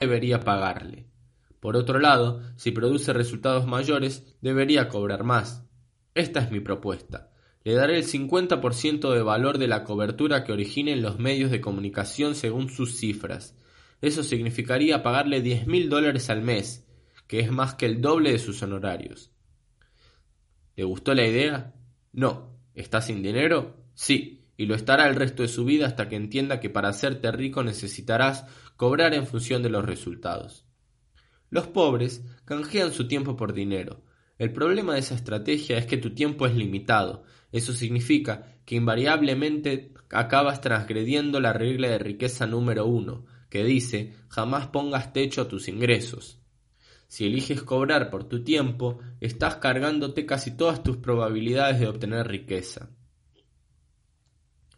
[0.00, 1.06] debería pagarle.
[1.60, 5.62] Por otro lado, si produce resultados mayores, debería cobrar más.
[6.14, 7.30] Esta es mi propuesta.
[7.62, 12.34] Le daré el 50% de valor de la cobertura que originen los medios de comunicación
[12.34, 13.54] según sus cifras.
[14.00, 16.86] Eso significaría pagarle diez mil dólares al mes,
[17.26, 19.30] que es más que el doble de sus honorarios.
[20.76, 21.74] ¿Le gustó la idea?
[22.12, 22.58] No.
[22.72, 23.76] ¿Está sin dinero?
[23.92, 27.30] Sí, y lo estará el resto de su vida hasta que entienda que para hacerte
[27.32, 28.46] rico necesitarás
[28.80, 30.64] cobrar en función de los resultados.
[31.50, 34.06] Los pobres canjean su tiempo por dinero.
[34.38, 37.24] El problema de esa estrategia es que tu tiempo es limitado.
[37.52, 44.68] Eso significa que invariablemente acabas transgrediendo la regla de riqueza número uno, que dice jamás
[44.68, 46.40] pongas techo a tus ingresos.
[47.06, 52.88] Si eliges cobrar por tu tiempo, estás cargándote casi todas tus probabilidades de obtener riqueza.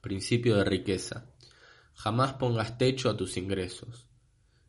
[0.01, 1.32] Principio de riqueza.
[1.95, 4.09] Jamás pongas techo a tus ingresos.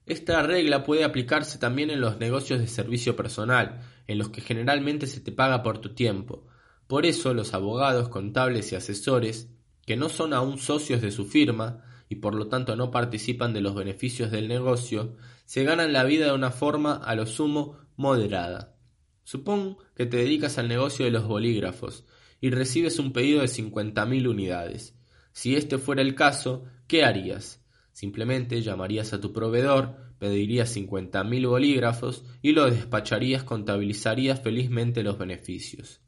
[0.05, 5.07] Esta regla puede aplicarse también en los negocios de servicio personal, en los que generalmente
[5.07, 6.45] se te paga por tu tiempo.
[6.87, 9.49] Por eso los abogados, contables y asesores,
[9.85, 13.61] que no son aún socios de su firma y por lo tanto no participan de
[13.61, 15.15] los beneficios del negocio,
[15.45, 18.75] se ganan la vida de una forma a lo sumo moderada.
[19.23, 22.03] Supón que te dedicas al negocio de los bolígrafos
[22.41, 24.95] y recibes un pedido de cincuenta mil unidades.
[25.31, 27.63] Si este fuera el caso, ¿qué harías?
[27.91, 35.17] Simplemente llamarías a tu proveedor, pedirías cincuenta mil bolígrafos y lo despacharías, contabilizarías felizmente los
[35.17, 36.01] beneficios.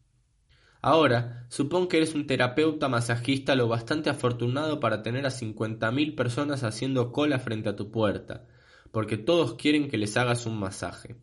[0.81, 6.15] Ahora, supón que eres un terapeuta masajista lo bastante afortunado para tener a cincuenta mil
[6.15, 8.47] personas haciendo cola frente a tu puerta,
[8.91, 11.15] porque todos quieren que les hagas un masaje.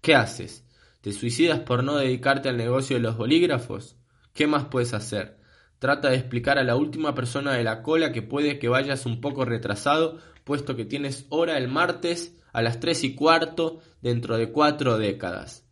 [0.00, 0.66] ¿Qué haces?
[1.00, 3.96] ¿Te suicidas por no dedicarte al negocio de los bolígrafos?
[4.34, 5.38] ¿Qué más puedes hacer?
[5.78, 9.20] Trata de explicar a la última persona de la cola que puede que vayas un
[9.20, 14.50] poco retrasado, puesto que tienes hora el martes a las tres y cuarto dentro de
[14.50, 15.68] cuatro décadas.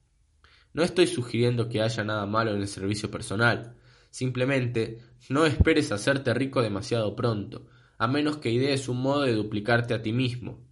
[0.74, 3.76] No estoy sugiriendo que haya nada malo en el servicio personal.
[4.10, 4.98] Simplemente
[5.30, 7.66] no esperes hacerte rico demasiado pronto,
[7.96, 10.66] a menos que idees un modo de duplicarte a ti mismo.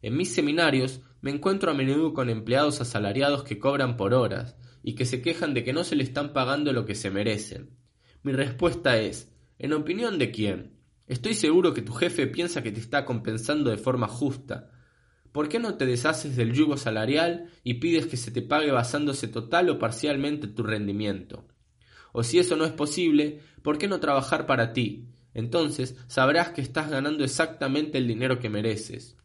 [0.00, 4.94] En mis seminarios me encuentro a menudo con empleados asalariados que cobran por horas y
[4.94, 7.77] que se quejan de que no se le están pagando lo que se merecen.
[8.22, 10.72] Mi respuesta es, ¿en opinión de quién?
[11.06, 14.70] Estoy seguro que tu jefe piensa que te está compensando de forma justa.
[15.30, 19.28] ¿Por qué no te deshaces del yugo salarial y pides que se te pague basándose
[19.28, 21.46] total o parcialmente tu rendimiento?
[22.12, 25.06] O si eso no es posible, ¿por qué no trabajar para ti?
[25.32, 29.16] Entonces sabrás que estás ganando exactamente el dinero que mereces.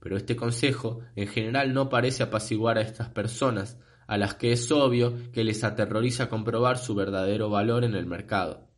[0.00, 4.70] Pero este consejo en general no parece apaciguar a estas personas, a las que es
[4.70, 8.68] obvio que les aterroriza comprobar su verdadero valor en el mercado.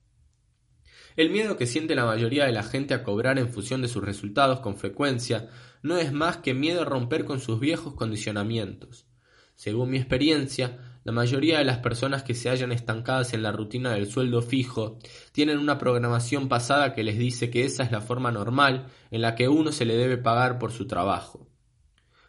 [1.17, 4.03] El miedo que siente la mayoría de la gente a cobrar en función de sus
[4.03, 5.49] resultados con frecuencia
[5.83, 9.07] no es más que miedo a romper con sus viejos condicionamientos.
[9.55, 13.93] Según mi experiencia, la mayoría de las personas que se hallan estancadas en la rutina
[13.93, 14.99] del sueldo fijo
[15.33, 19.34] tienen una programación pasada que les dice que esa es la forma normal en la
[19.34, 21.47] que uno se le debe pagar por su trabajo.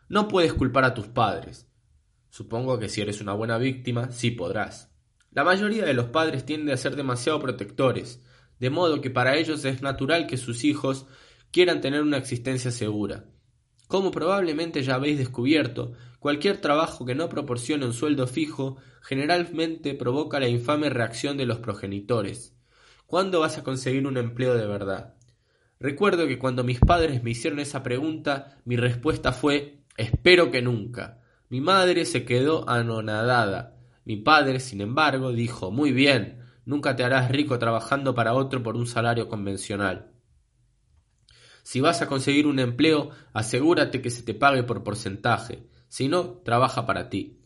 [0.10, 1.68] No puedes culpar a tus padres,
[2.36, 4.94] Supongo que si eres una buena víctima, sí podrás.
[5.32, 8.22] La mayoría de los padres tienden a ser demasiado protectores,
[8.60, 11.06] de modo que para ellos es natural que sus hijos
[11.50, 13.24] quieran tener una existencia segura.
[13.88, 20.38] Como probablemente ya habéis descubierto, cualquier trabajo que no proporcione un sueldo fijo generalmente provoca
[20.38, 22.54] la infame reacción de los progenitores.
[23.06, 25.16] ¿Cuándo vas a conseguir un empleo de verdad?
[25.80, 31.22] Recuerdo que cuando mis padres me hicieron esa pregunta, mi respuesta fue espero que nunca.
[31.50, 33.78] Mi madre se quedó anonadada.
[34.04, 38.76] Mi padre, sin embargo, dijo Muy bien, nunca te harás rico trabajando para otro por
[38.76, 40.12] un salario convencional.
[41.64, 45.68] Si vas a conseguir un empleo, asegúrate que se te pague por porcentaje.
[45.88, 47.42] Si no, trabaja para ti.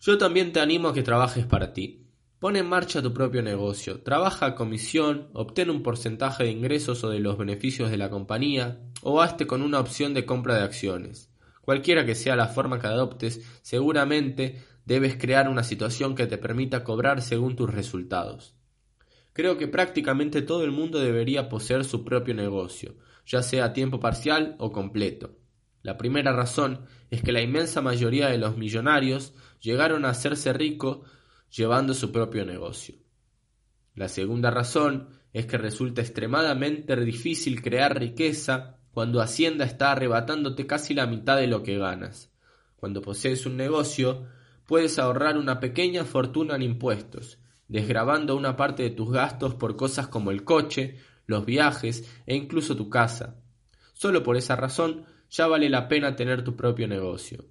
[0.00, 2.08] Yo también te animo a que trabajes para ti.
[2.38, 7.10] Pon en marcha tu propio negocio, trabaja a comisión, obtén un porcentaje de ingresos o
[7.10, 11.27] de los beneficios de la compañía, o hazte con una opción de compra de acciones.
[11.68, 16.82] Cualquiera que sea la forma que adoptes, seguramente debes crear una situación que te permita
[16.82, 18.54] cobrar según tus resultados.
[19.34, 24.00] Creo que prácticamente todo el mundo debería poseer su propio negocio, ya sea a tiempo
[24.00, 25.36] parcial o completo.
[25.82, 31.00] La primera razón es que la inmensa mayoría de los millonarios llegaron a hacerse ricos
[31.54, 32.94] llevando su propio negocio.
[33.94, 40.92] La segunda razón es que resulta extremadamente difícil crear riqueza cuando Hacienda está arrebatándote casi
[40.92, 42.32] la mitad de lo que ganas.
[42.74, 44.26] Cuando posees un negocio,
[44.66, 50.08] puedes ahorrar una pequeña fortuna en impuestos, desgravando una parte de tus gastos por cosas
[50.08, 53.36] como el coche, los viajes e incluso tu casa.
[53.92, 57.44] Solo por esa razón ya vale la pena tener tu propio negocio.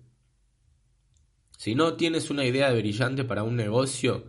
[1.57, 4.25] Si no tienes una idea brillante para un negocio,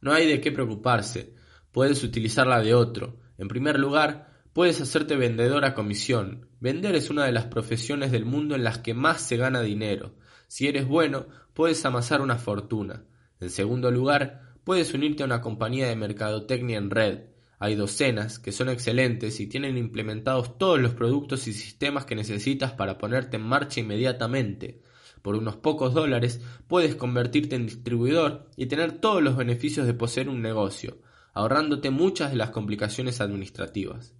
[0.00, 1.34] no hay de qué preocuparse,
[1.72, 3.18] puedes utilizarla de otro.
[3.38, 6.49] En primer lugar, puedes hacerte vendedor a comisión.
[6.60, 10.14] Vender es una de las profesiones del mundo en las que más se gana dinero.
[10.46, 13.04] Si eres bueno, puedes amasar una fortuna.
[13.40, 17.20] En segundo lugar, puedes unirte a una compañía de mercadotecnia en red.
[17.58, 22.72] Hay docenas que son excelentes y tienen implementados todos los productos y sistemas que necesitas
[22.72, 24.82] para ponerte en marcha inmediatamente.
[25.22, 30.28] Por unos pocos dólares puedes convertirte en distribuidor y tener todos los beneficios de poseer
[30.28, 30.98] un negocio,
[31.32, 34.14] ahorrándote muchas de las complicaciones administrativas.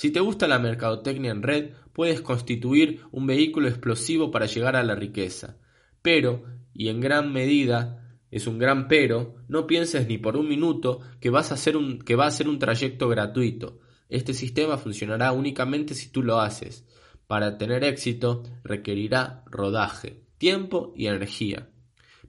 [0.00, 4.82] Si te gusta la mercadotecnia en red, puedes constituir un vehículo explosivo para llegar a
[4.82, 5.58] la riqueza.
[6.00, 6.42] Pero,
[6.72, 11.28] y en gran medida, es un gran pero, no pienses ni por un minuto que,
[11.28, 13.80] vas a hacer un, que va a ser un trayecto gratuito.
[14.08, 16.86] Este sistema funcionará únicamente si tú lo haces.
[17.26, 21.68] Para tener éxito requerirá rodaje, tiempo y energía.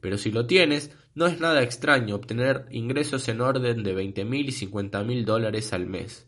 [0.01, 4.49] Pero si lo tienes, no es nada extraño obtener ingresos en orden de veinte mil
[4.49, 6.27] y cincuenta mil dólares al mes.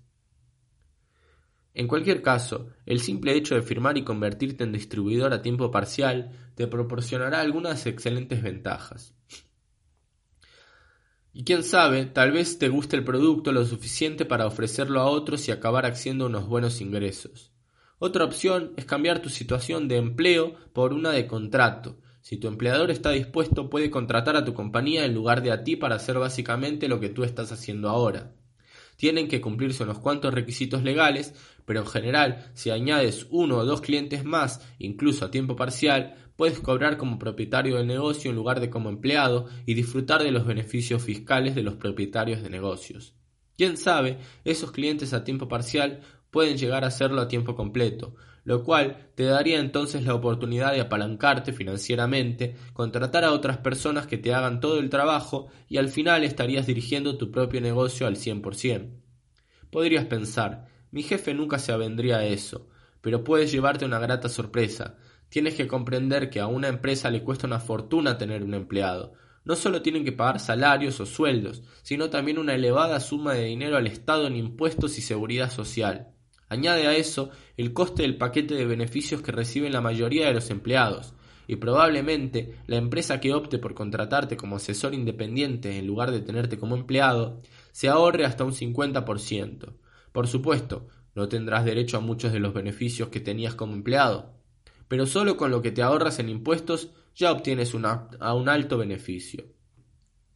[1.73, 6.31] En cualquier caso, el simple hecho de firmar y convertirte en distribuidor a tiempo parcial
[6.55, 9.15] te proporcionará algunas excelentes ventajas.
[11.35, 15.47] Y quién sabe, tal vez te guste el producto lo suficiente para ofrecerlo a otros
[15.47, 17.51] y acabar haciendo unos buenos ingresos.
[17.97, 21.97] Otra opción es cambiar tu situación de empleo por una de contrato.
[22.21, 25.75] Si tu empleador está dispuesto, puede contratar a tu compañía en lugar de a ti
[25.75, 28.35] para hacer básicamente lo que tú estás haciendo ahora.
[28.95, 31.33] Tienen que cumplirse unos cuantos requisitos legales,
[31.65, 36.59] pero en general, si añades uno o dos clientes más, incluso a tiempo parcial, puedes
[36.59, 41.03] cobrar como propietario del negocio en lugar de como empleado y disfrutar de los beneficios
[41.03, 43.13] fiscales de los propietarios de negocios.
[43.57, 46.01] Quién sabe, esos clientes a tiempo parcial
[46.31, 50.81] pueden llegar a hacerlo a tiempo completo, lo cual te daría entonces la oportunidad de
[50.81, 56.23] apalancarte financieramente, contratar a otras personas que te hagan todo el trabajo y al final
[56.23, 58.89] estarías dirigiendo tu propio negocio al 100%.
[59.69, 62.69] Podrías pensar, mi jefe nunca se avendría a eso,
[63.01, 64.95] pero puedes llevarte una grata sorpresa,
[65.33, 69.13] Tienes que comprender que a una empresa le cuesta una fortuna tener un empleado.
[69.45, 73.77] No solo tienen que pagar salarios o sueldos, sino también una elevada suma de dinero
[73.77, 76.09] al Estado en impuestos y seguridad social.
[76.49, 80.51] Añade a eso el coste del paquete de beneficios que reciben la mayoría de los
[80.51, 81.15] empleados,
[81.47, 86.59] y probablemente la empresa que opte por contratarte como asesor independiente en lugar de tenerte
[86.59, 87.41] como empleado
[87.71, 89.73] se ahorre hasta un 50%.
[90.13, 94.33] Por supuesto, no tendrás derecho a muchos de los beneficios que tenías como empleado,
[94.87, 97.73] pero solo con lo que te ahorras en impuestos ya obtienes
[98.19, 99.45] a un alto beneficio.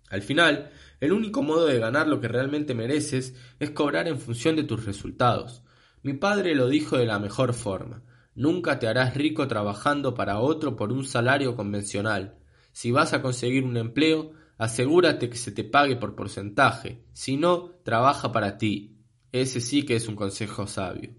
[0.09, 4.56] Al final, el único modo de ganar lo que realmente mereces es cobrar en función
[4.56, 5.63] de tus resultados.
[6.01, 8.03] Mi padre lo dijo de la mejor forma.
[8.33, 12.38] Nunca te harás rico trabajando para otro por un salario convencional.
[12.71, 17.03] Si vas a conseguir un empleo, asegúrate que se te pague por porcentaje.
[17.13, 18.96] Si no, trabaja para ti.
[19.31, 21.15] Ese sí que es un consejo sabio.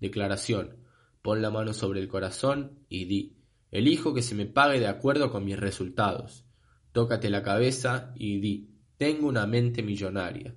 [0.00, 0.76] Declaración.
[1.22, 3.36] Pon la mano sobre el corazón y di,
[3.70, 6.44] elijo que se me pague de acuerdo con mis resultados.
[6.92, 10.54] Tócate la cabeza y di, tengo una mente millonaria.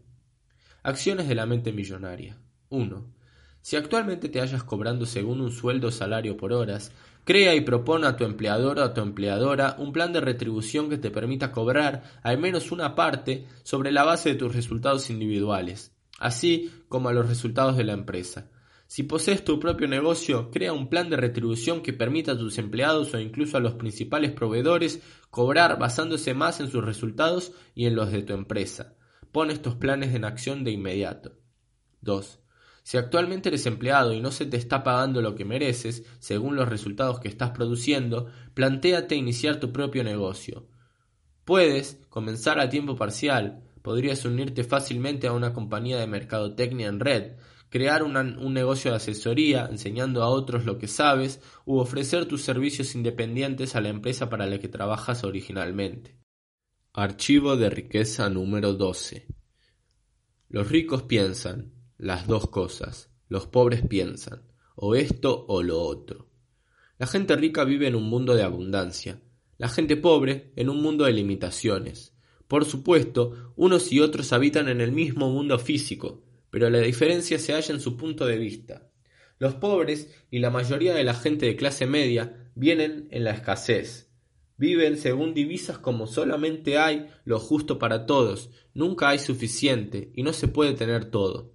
[0.83, 2.37] Acciones de la mente millonaria.
[2.69, 3.13] 1.
[3.61, 6.91] Si actualmente te hayas cobrando según un sueldo o salario por horas,
[7.23, 10.97] crea y propone a tu empleador o a tu empleadora un plan de retribución que
[10.97, 15.92] te permita cobrar al menos una parte sobre la base de tus resultados individuales,
[16.23, 18.49] así como a los resultados de la empresa.
[18.87, 23.13] Si posees tu propio negocio, crea un plan de retribución que permita a tus empleados
[23.13, 28.09] o incluso a los principales proveedores cobrar basándose más en sus resultados y en los
[28.11, 28.95] de tu empresa.
[29.33, 31.33] Pon estos planes en acción de inmediato.
[32.01, 32.39] 2.
[32.83, 36.69] Si actualmente eres empleado y no se te está pagando lo que mereces, según los
[36.69, 40.67] resultados que estás produciendo, plantéate iniciar tu propio negocio.
[41.43, 47.33] Puedes comenzar a tiempo parcial, podrías unirte fácilmente a una compañía de mercadotecnia en red,
[47.69, 52.95] crear un negocio de asesoría enseñando a otros lo que sabes u ofrecer tus servicios
[52.95, 56.17] independientes a la empresa para la que trabajas originalmente.
[56.93, 59.27] Archivo de riqueza número 12.
[60.49, 64.43] Los ricos piensan las dos cosas, los pobres piensan
[64.75, 66.29] o esto o lo otro.
[66.99, 69.19] La gente rica vive en un mundo de abundancia,
[69.57, 72.12] la gente pobre en un mundo de limitaciones.
[72.53, 77.51] Por supuesto, unos y otros habitan en el mismo mundo físico, pero la diferencia se
[77.51, 78.91] halla en su punto de vista.
[79.39, 84.11] Los pobres y la mayoría de la gente de clase media vienen en la escasez.
[84.55, 90.31] Viven según divisas como solamente hay lo justo para todos, nunca hay suficiente y no
[90.31, 91.53] se puede tener todo.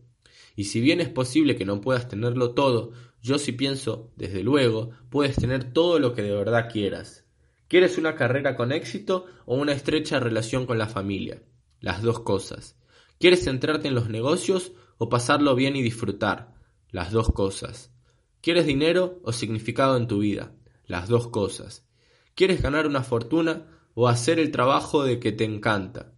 [0.56, 2.90] Y si bien es posible que no puedas tenerlo todo,
[3.22, 7.27] Yo si pienso, desde luego, puedes tener todo lo que de verdad quieras.
[7.68, 11.42] ¿Quieres una carrera con éxito o una estrecha relación con la familia?
[11.80, 12.76] Las dos cosas.
[13.18, 16.54] ¿Quieres centrarte en los negocios o pasarlo bien y disfrutar?
[16.90, 17.92] Las dos cosas.
[18.40, 20.54] ¿Quieres dinero o significado en tu vida?
[20.86, 21.86] Las dos cosas.
[22.34, 26.14] ¿Quieres ganar una fortuna o hacer el trabajo de que te encanta?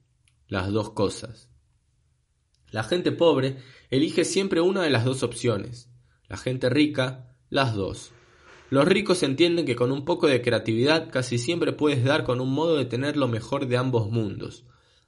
[0.46, 1.50] Las dos cosas.
[2.70, 3.56] La gente pobre
[3.90, 5.90] elige siempre una de las dos opciones.
[6.28, 8.12] La gente rica, las dos.
[8.70, 12.52] Los ricos entienden que con un poco de creatividad casi siempre puedes dar con un
[12.52, 14.64] modo de tener lo mejor de ambos mundos.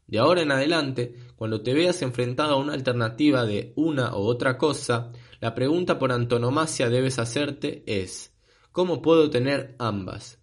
[0.09, 4.59] De ahora en adelante, cuando te veas enfrentado a una alternativa de una u otra
[4.59, 8.35] cosa, la pregunta por antonomasia debes hacerte es
[8.73, 10.41] ¿cómo puedo tener ambas?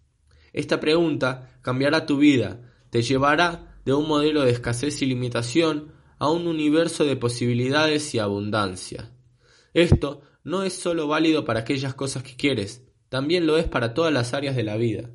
[0.54, 6.30] Esta pregunta cambiará tu vida, te llevará de un modelo de escasez y limitación a
[6.30, 9.12] un universo de posibilidades y abundancia.
[9.74, 14.12] Esto no es sólo válido para aquellas cosas que quieres, también lo es para todas
[14.14, 15.10] las áreas de la vida.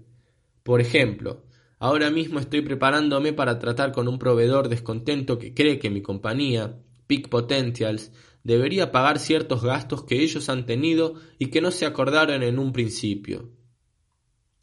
[0.61, 1.43] Por ejemplo,
[1.79, 6.77] ahora mismo estoy preparándome para tratar con un proveedor descontento que cree que mi compañía,
[7.07, 8.11] Peak Potentials,
[8.43, 12.73] debería pagar ciertos gastos que ellos han tenido y que no se acordaron en un
[12.73, 13.49] principio.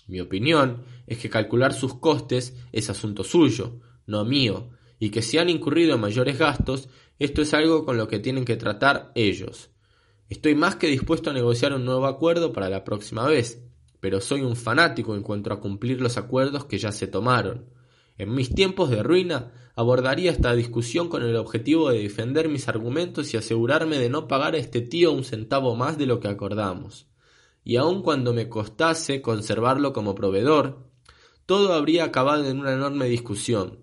[0.07, 5.39] Mi opinión es que calcular sus costes es asunto suyo, no mío, y que si
[5.39, 9.72] han incurrido en mayores gastos, esto es algo con lo que tienen que tratar ellos.
[10.33, 13.63] Estoy más que dispuesto a negociar un nuevo acuerdo para la próxima vez,
[14.01, 17.67] pero soy un fanático en cuanto a cumplir los acuerdos que ya se tomaron.
[18.17, 23.35] En mis tiempos de ruina abordaría esta discusión con el objetivo de defender mis argumentos
[23.35, 27.09] y asegurarme de no pagar a este tío un centavo más de lo que acordamos.
[27.63, 30.89] Y aun cuando me costase conservarlo como proveedor,
[31.45, 33.81] todo habría acabado en una enorme discusión,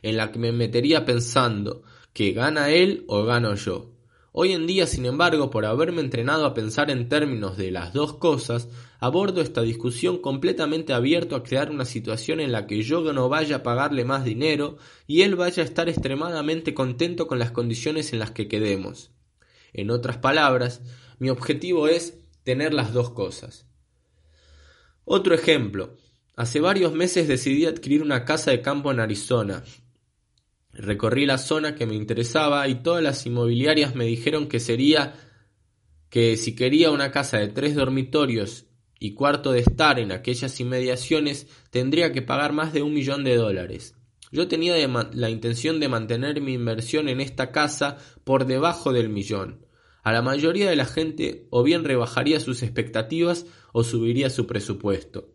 [0.00, 1.82] en la que me metería pensando
[2.14, 3.91] que gana él o gano yo.
[4.34, 8.14] Hoy en día, sin embargo, por haberme entrenado a pensar en términos de las dos
[8.14, 13.28] cosas, abordo esta discusión completamente abierto a crear una situación en la que yo no
[13.28, 18.14] vaya a pagarle más dinero y él vaya a estar extremadamente contento con las condiciones
[18.14, 19.10] en las que quedemos.
[19.74, 20.80] En otras palabras,
[21.18, 23.66] mi objetivo es tener las dos cosas.
[25.04, 25.98] Otro ejemplo.
[26.34, 29.62] Hace varios meses decidí adquirir una casa de campo en Arizona,
[30.72, 35.14] Recorrí la zona que me interesaba y todas las inmobiliarias me dijeron que sería
[36.08, 38.66] que si quería una casa de tres dormitorios
[38.98, 43.36] y cuarto de estar en aquellas inmediaciones tendría que pagar más de un millón de
[43.36, 43.94] dólares.
[44.30, 44.74] Yo tenía
[45.12, 49.66] la intención de mantener mi inversión en esta casa por debajo del millón.
[50.02, 55.34] A la mayoría de la gente o bien rebajaría sus expectativas o subiría su presupuesto.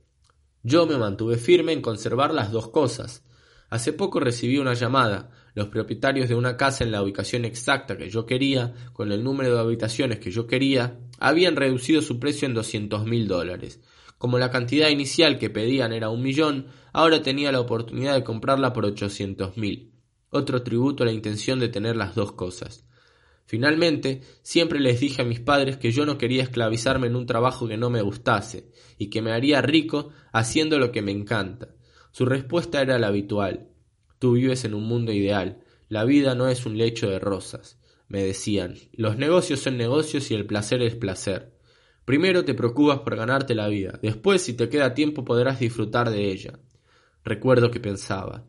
[0.64, 3.24] Yo me mantuve firme en conservar las dos cosas.
[3.70, 5.30] Hace poco recibí una llamada.
[5.54, 9.54] Los propietarios de una casa en la ubicación exacta que yo quería, con el número
[9.54, 13.82] de habitaciones que yo quería, habían reducido su precio en doscientos mil dólares.
[14.18, 18.72] Como la cantidad inicial que pedían era un millón, ahora tenía la oportunidad de comprarla
[18.72, 19.92] por ochocientos mil.
[20.30, 22.86] Otro tributo a la intención de tener las dos cosas.
[23.46, 27.68] Finalmente, siempre les dije a mis padres que yo no quería esclavizarme en un trabajo
[27.68, 31.70] que no me gustase, y que me haría rico haciendo lo que me encanta.
[32.12, 33.70] Su respuesta era la habitual.
[34.20, 35.64] Tú vives en un mundo ideal.
[35.90, 37.80] La vida no es un lecho de rosas.
[38.08, 41.58] Me decían, los negocios son negocios y el placer es placer.
[42.06, 46.32] Primero te preocupas por ganarte la vida, después si te queda tiempo podrás disfrutar de
[46.32, 46.58] ella.
[47.26, 48.46] Recuerdo que pensaba,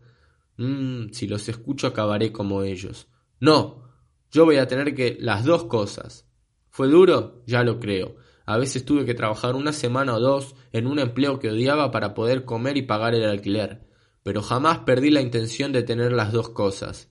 [0.58, 3.08] mmm, si los escucho acabaré como ellos.
[3.40, 3.82] No,
[4.30, 6.28] yo voy a tener que las dos cosas.
[6.70, 7.42] ¿Fue duro?
[7.46, 8.14] Ya lo creo.
[8.48, 12.14] A veces tuve que trabajar una semana o dos en un empleo que odiaba para
[12.14, 13.82] poder comer y pagar el alquiler,
[14.22, 17.10] pero jamás perdí la intención de tener las dos cosas.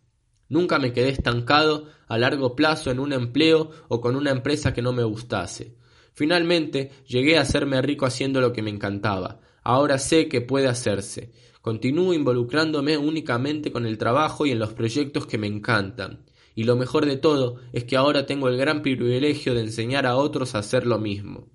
[0.49, 4.81] Nunca me quedé estancado a largo plazo en un empleo o con una empresa que
[4.81, 5.75] no me gustase.
[6.11, 9.39] Finalmente llegué a hacerme rico haciendo lo que me encantaba.
[9.61, 11.33] Ahora sé que puede hacerse.
[11.61, 16.25] Continúo involucrándome únicamente con el trabajo y en los proyectos que me encantan.
[16.57, 20.15] Y lo mejor de todo es que ahora tengo el gran privilegio de enseñar a
[20.15, 21.51] otros a hacer lo mismo.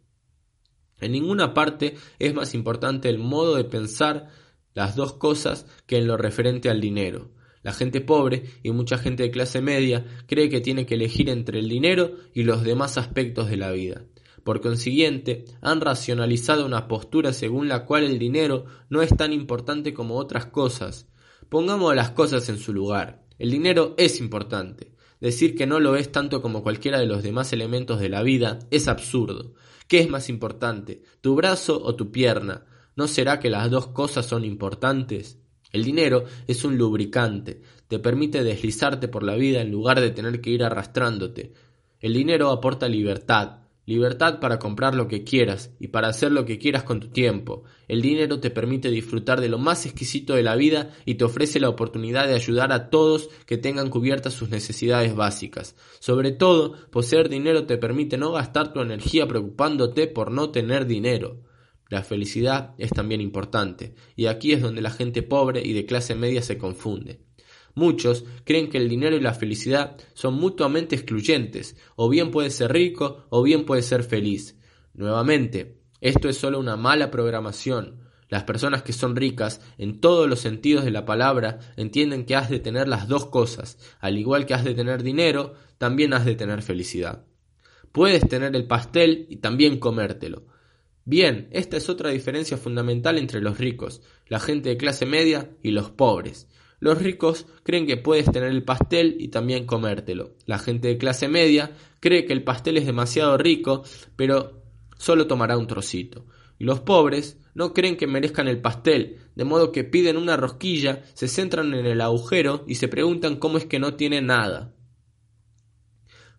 [1.00, 4.28] En ninguna parte es más importante el modo de pensar
[4.74, 7.32] las dos cosas que en lo referente al dinero.
[7.64, 11.58] La gente pobre y mucha gente de clase media cree que tiene que elegir entre
[11.58, 14.04] el dinero y los demás aspectos de la vida.
[14.44, 19.92] Por consiguiente, han racionalizado una postura según la cual el dinero no es tan importante
[19.94, 21.08] como otras cosas.
[21.48, 23.24] Pongamos las cosas en su lugar.
[23.40, 24.91] El dinero es importante.
[25.22, 28.58] Decir que no lo es tanto como cualquiera de los demás elementos de la vida
[28.72, 29.54] es absurdo.
[29.86, 32.66] ¿Qué es más importante, tu brazo o tu pierna?
[32.96, 35.38] ¿No será que las dos cosas son importantes?
[35.70, 40.40] El dinero es un lubricante, te permite deslizarte por la vida en lugar de tener
[40.40, 41.52] que ir arrastrándote.
[42.00, 46.58] El dinero aporta libertad, Libertad para comprar lo que quieras y para hacer lo que
[46.58, 47.64] quieras con tu tiempo.
[47.88, 51.58] El dinero te permite disfrutar de lo más exquisito de la vida y te ofrece
[51.58, 55.74] la oportunidad de ayudar a todos que tengan cubiertas sus necesidades básicas.
[55.98, 61.42] Sobre todo, poseer dinero te permite no gastar tu energía preocupándote por no tener dinero.
[61.88, 66.14] La felicidad es también importante, y aquí es donde la gente pobre y de clase
[66.14, 67.20] media se confunde.
[67.74, 72.72] Muchos creen que el dinero y la felicidad son mutuamente excluyentes, o bien puedes ser
[72.72, 74.58] rico o bien puedes ser feliz.
[74.94, 78.00] Nuevamente, esto es solo una mala programación.
[78.28, 82.50] Las personas que son ricas, en todos los sentidos de la palabra, entienden que has
[82.50, 83.78] de tener las dos cosas.
[84.00, 87.24] Al igual que has de tener dinero, también has de tener felicidad.
[87.92, 90.46] Puedes tener el pastel y también comértelo.
[91.04, 95.72] Bien, esta es otra diferencia fundamental entre los ricos, la gente de clase media y
[95.72, 96.48] los pobres.
[96.82, 100.34] Los ricos creen que puedes tener el pastel y también comértelo.
[100.46, 103.84] La gente de clase media cree que el pastel es demasiado rico,
[104.16, 104.64] pero
[104.98, 106.26] solo tomará un trocito.
[106.58, 111.04] Y los pobres no creen que merezcan el pastel, de modo que piden una rosquilla,
[111.14, 114.74] se centran en el agujero y se preguntan cómo es que no tienen nada.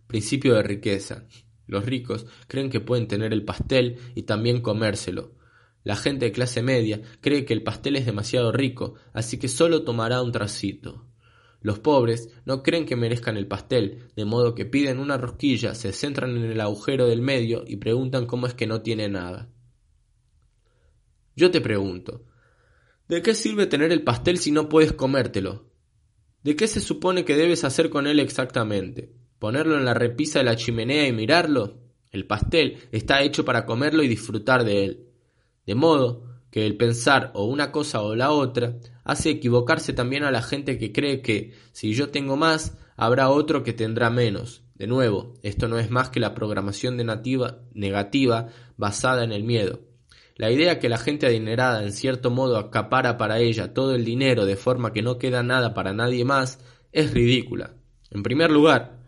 [0.06, 1.26] Principio de riqueza.
[1.66, 5.33] Los ricos creen que pueden tener el pastel y también comérselo.
[5.84, 9.84] La gente de clase media cree que el pastel es demasiado rico, así que solo
[9.84, 11.06] tomará un tracito.
[11.60, 15.92] Los pobres no creen que merezcan el pastel, de modo que piden una rosquilla, se
[15.92, 19.50] centran en el agujero del medio y preguntan cómo es que no tiene nada.
[21.36, 22.24] Yo te pregunto,
[23.08, 25.70] ¿de qué sirve tener el pastel si no puedes comértelo?
[26.42, 29.12] ¿De qué se supone que debes hacer con él exactamente?
[29.38, 31.80] ¿Ponerlo en la repisa de la chimenea y mirarlo?
[32.10, 35.03] El pastel está hecho para comerlo y disfrutar de él.
[35.66, 40.30] De modo que el pensar o una cosa o la otra hace equivocarse también a
[40.30, 44.62] la gente que cree que si yo tengo más, habrá otro que tendrá menos.
[44.74, 49.44] De nuevo, esto no es más que la programación de nativa, negativa basada en el
[49.44, 49.80] miedo.
[50.36, 54.46] La idea que la gente adinerada en cierto modo acapara para ella todo el dinero
[54.46, 56.58] de forma que no queda nada para nadie más
[56.90, 57.74] es ridícula.
[58.10, 58.98] En primer lugar,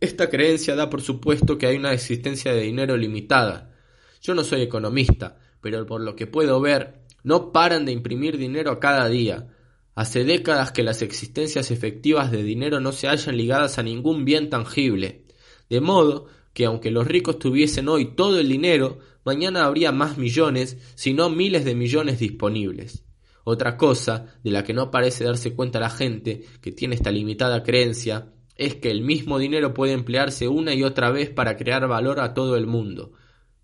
[0.00, 3.72] esta creencia da por supuesto que hay una existencia de dinero limitada.
[4.20, 8.78] Yo no soy economista, pero por lo que puedo ver, no paran de imprimir dinero
[8.80, 9.48] cada día.
[9.94, 14.50] Hace décadas que las existencias efectivas de dinero no se hallan ligadas a ningún bien
[14.50, 15.24] tangible.
[15.70, 20.76] De modo que aunque los ricos tuviesen hoy todo el dinero, mañana habría más millones,
[20.96, 23.02] si no miles de millones disponibles.
[23.44, 27.62] Otra cosa, de la que no parece darse cuenta la gente, que tiene esta limitada
[27.62, 32.20] creencia, es que el mismo dinero puede emplearse una y otra vez para crear valor
[32.20, 33.12] a todo el mundo.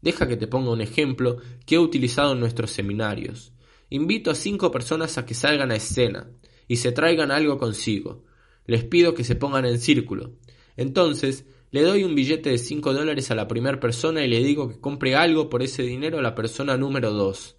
[0.03, 3.53] Deja que te ponga un ejemplo que he utilizado en nuestros seminarios.
[3.91, 6.31] Invito a cinco personas a que salgan a escena
[6.69, 8.25] y se traigan algo consigo.
[8.67, 10.37] Les pido que se pongan en círculo.
[10.77, 14.69] Entonces, le doy un billete de cinco dólares a la primera persona y le digo
[14.69, 17.57] que compre algo por ese dinero a la persona número dos.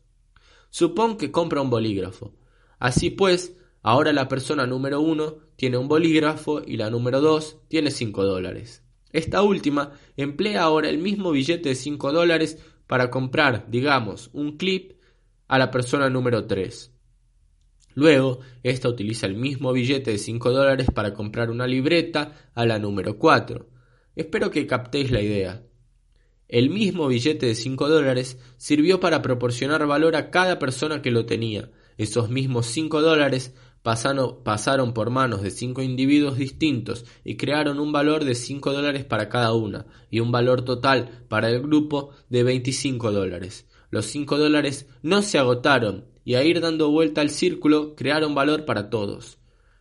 [0.69, 2.33] Supón que compra un bolígrafo.
[2.79, 7.91] Así pues, ahora la persona número uno tiene un bolígrafo y la número dos tiene
[7.91, 8.83] cinco dólares.
[9.13, 14.93] Esta última emplea ahora el mismo billete de 5 dólares para comprar, digamos, un clip
[15.47, 16.91] a la persona número 3.
[17.93, 22.79] Luego, esta utiliza el mismo billete de 5 dólares para comprar una libreta a la
[22.79, 23.67] número 4.
[24.15, 25.63] Espero que captéis la idea.
[26.47, 31.25] El mismo billete de 5 dólares sirvió para proporcionar valor a cada persona que lo
[31.25, 31.71] tenía.
[31.97, 38.25] Esos mismos 5 dólares pasaron, por manos de cinco individuos distintos y crearon un valor
[38.25, 43.11] de cinco dólares para cada una y un valor total para el grupo de 25
[43.11, 43.67] dólares.
[43.89, 48.65] Los cinco dólares no se agotaron y a ir dando vuelta al círculo crearon valor
[48.65, 49.39] para todos.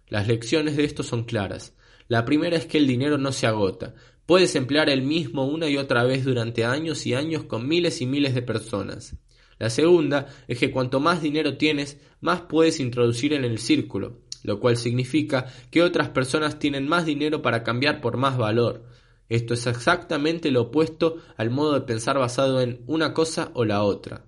[0.09, 1.75] Las lecciones de esto son claras.
[2.09, 3.95] La primera es que el dinero no se agota.
[4.27, 8.07] Puedes emplear el mismo una y otra vez durante años y años con miles y
[8.07, 9.17] miles de personas.
[9.61, 14.59] La segunda es que cuanto más dinero tienes, más puedes introducir en el círculo, lo
[14.59, 18.87] cual significa que otras personas tienen más dinero para cambiar por más valor.
[19.29, 23.83] Esto es exactamente lo opuesto al modo de pensar basado en una cosa o la
[23.83, 24.25] otra.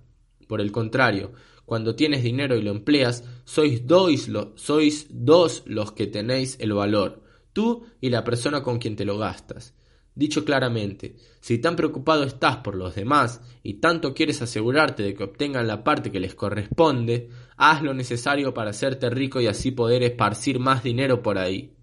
[0.47, 1.33] Por el contrario,
[1.65, 8.11] cuando tienes dinero y lo empleas, sois dos, los que tenéis el valor, tú y
[8.11, 9.73] la persona con quien te lo gastas.
[10.15, 15.23] Dicho claramente, si tan preocupado estás por los demás y tanto quieres asegurarte de que
[15.23, 20.03] obtengan la parte que les corresponde, haz lo necesario para hacerte rico y así poder
[20.03, 21.73] esparcir más dinero por ahí.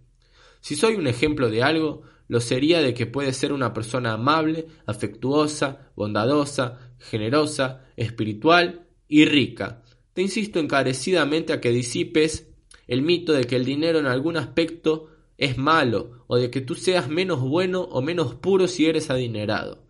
[0.60, 4.68] Si soy un ejemplo de algo, lo sería de que puedes ser una persona amable,
[4.86, 9.82] afectuosa, bondadosa, generosa, espiritual y rica.
[10.12, 12.48] Te insisto encarecidamente a que disipes
[12.86, 15.09] el mito de que el dinero en algún aspecto
[15.40, 19.82] es malo o de que tú seas menos bueno o menos puro si eres adinerado.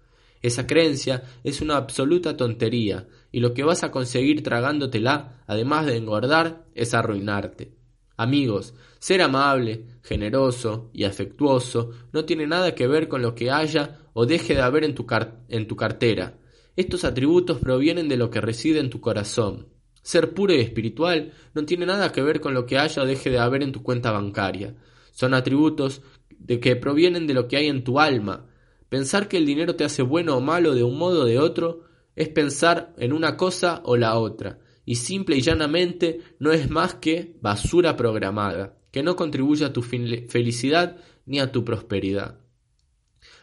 [0.42, 5.96] Esa creencia es una absoluta tontería, y lo que vas a conseguir tragándotela, además de
[5.96, 7.74] engordar, es arruinarte.
[8.16, 13.98] Amigos, ser amable, generoso y afectuoso no tiene nada que ver con lo que haya
[14.12, 15.04] o deje de haber en tu,
[15.48, 16.38] en tu cartera.
[16.76, 19.66] Estos atributos provienen de lo que reside en tu corazón.
[20.02, 23.30] Ser puro y espiritual no tiene nada que ver con lo que haya o deje
[23.30, 24.76] de haber en tu cuenta bancaria.
[25.12, 26.02] Son atributos
[26.38, 28.46] de que provienen de lo que hay en tu alma.
[28.88, 31.84] Pensar que el dinero te hace bueno o malo de un modo o de otro
[32.16, 36.94] es pensar en una cosa o la otra, y simple y llanamente no es más
[36.94, 42.40] que basura programada, que no contribuye a tu felicidad ni a tu prosperidad.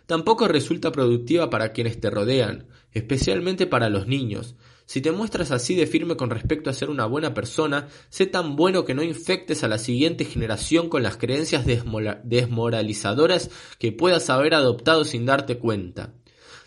[0.06, 4.56] Tampoco resulta productiva para quienes te rodean, especialmente para los niños.
[4.88, 8.56] Si te muestras así de firme con respecto a ser una buena persona, sé tan
[8.56, 14.54] bueno que no infectes a la siguiente generación con las creencias desmoralizadoras que puedas haber
[14.54, 16.13] adoptado sin darte cuenta.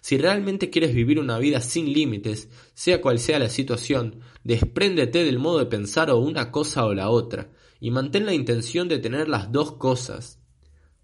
[0.03, 5.39] Si realmente quieres vivir una vida sin límites, sea cual sea la situación, despréndete del
[5.39, 9.31] modo de pensar o una cosa o la otra, y mantén la intención de tener
[9.31, 10.39] las dos cosas.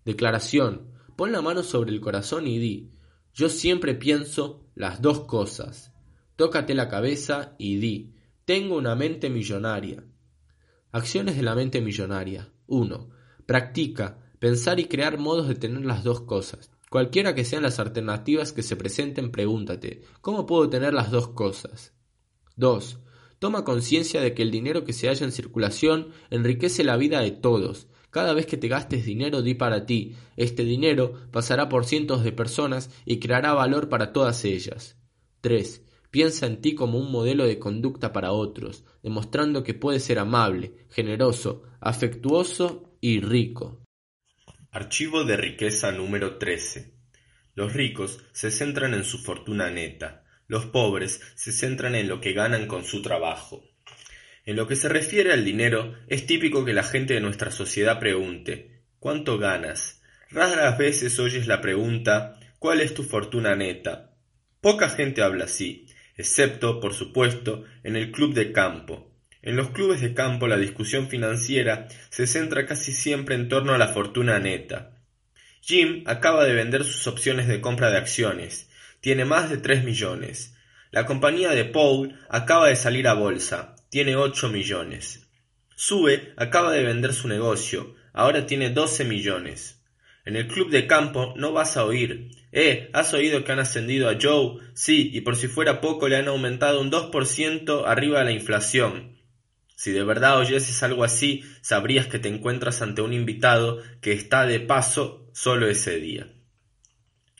[0.04, 0.92] Declaración.
[1.16, 2.90] Pon la mano sobre el corazón y di,
[3.32, 5.95] yo siempre pienso las dos cosas.
[6.36, 10.04] Tócate la cabeza y di, tengo una mente millonaria.
[10.92, 12.52] Acciones de la mente millonaria.
[12.66, 13.08] 1.
[13.46, 16.70] Practica, pensar y crear modos de tener las dos cosas.
[16.90, 21.94] Cualquiera que sean las alternativas que se presenten, pregúntate, ¿cómo puedo tener las dos cosas?
[22.56, 23.00] 2.
[23.38, 27.32] Toma conciencia de que el dinero que se halla en circulación enriquece la vida de
[27.32, 30.14] todos, cada vez que te gastes dinero, di para ti.
[30.36, 34.96] Este dinero pasará por cientos de personas y creará valor para todas ellas.
[35.42, 35.85] 3.
[36.16, 40.86] Piensa en ti como un modelo de conducta para otros, demostrando que puedes ser amable,
[40.90, 43.84] generoso, afectuoso y rico.
[44.70, 46.94] Archivo de riqueza número 13.
[47.54, 52.32] Los ricos se centran en su fortuna neta, los pobres se centran en lo que
[52.32, 53.62] ganan con su trabajo.
[54.46, 58.00] En lo que se refiere al dinero, es típico que la gente de nuestra sociedad
[58.00, 60.00] pregunte ¿Cuánto ganas?
[60.30, 64.14] Raras veces oyes la pregunta ¿Cuál es tu fortuna neta?
[64.62, 65.85] Poca gente habla así,
[66.16, 69.12] excepto, por supuesto, en el club de campo.
[69.42, 73.78] En los clubes de campo la discusión financiera se centra casi siempre en torno a
[73.78, 74.98] la fortuna neta.
[75.60, 78.70] Jim acaba de vender sus opciones de compra de acciones.
[79.00, 80.56] Tiene más de tres millones.
[80.90, 85.26] La compañía de Paul acaba de salir a bolsa tiene ocho millones.
[85.74, 89.82] Sue acaba de vender su negocio, ahora tiene doce millones.
[90.24, 92.30] En el club de campo no vas a oír.
[92.52, 94.60] Eh, ¿has oído que han ascendido a Joe?
[94.74, 98.26] Sí, y por si fuera poco le han aumentado un dos por ciento arriba de
[98.26, 99.16] la inflación.
[99.76, 104.46] Si de verdad oyeses algo así, sabrías que te encuentras ante un invitado que está
[104.46, 106.28] de paso solo ese día.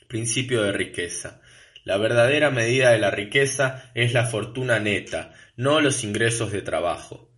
[0.07, 1.41] Principio de riqueza.
[1.83, 7.31] La verdadera medida de la riqueza es la fortuna neta, no los ingresos de trabajo.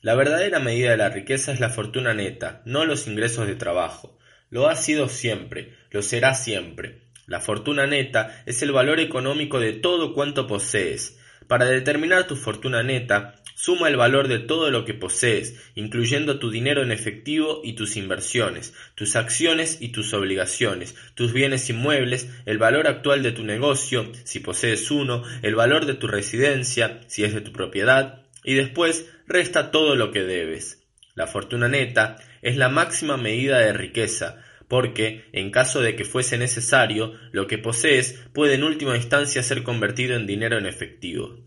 [0.00, 4.18] La verdadera medida de la riqueza es la fortuna neta, no los ingresos de trabajo.
[4.52, 6.98] Lo ha sido siempre, lo será siempre.
[7.26, 11.18] La fortuna neta es el valor económico de todo cuanto posees.
[11.48, 16.50] Para determinar tu fortuna neta, suma el valor de todo lo que posees, incluyendo tu
[16.50, 22.58] dinero en efectivo y tus inversiones, tus acciones y tus obligaciones, tus bienes inmuebles, el
[22.58, 27.32] valor actual de tu negocio, si posees uno, el valor de tu residencia, si es
[27.32, 30.82] de tu propiedad, y después resta todo lo que debes.
[31.14, 36.38] La fortuna neta es la máxima medida de riqueza, porque, en caso de que fuese
[36.38, 41.38] necesario, lo que posees puede en última instancia ser convertido en dinero en efectivo.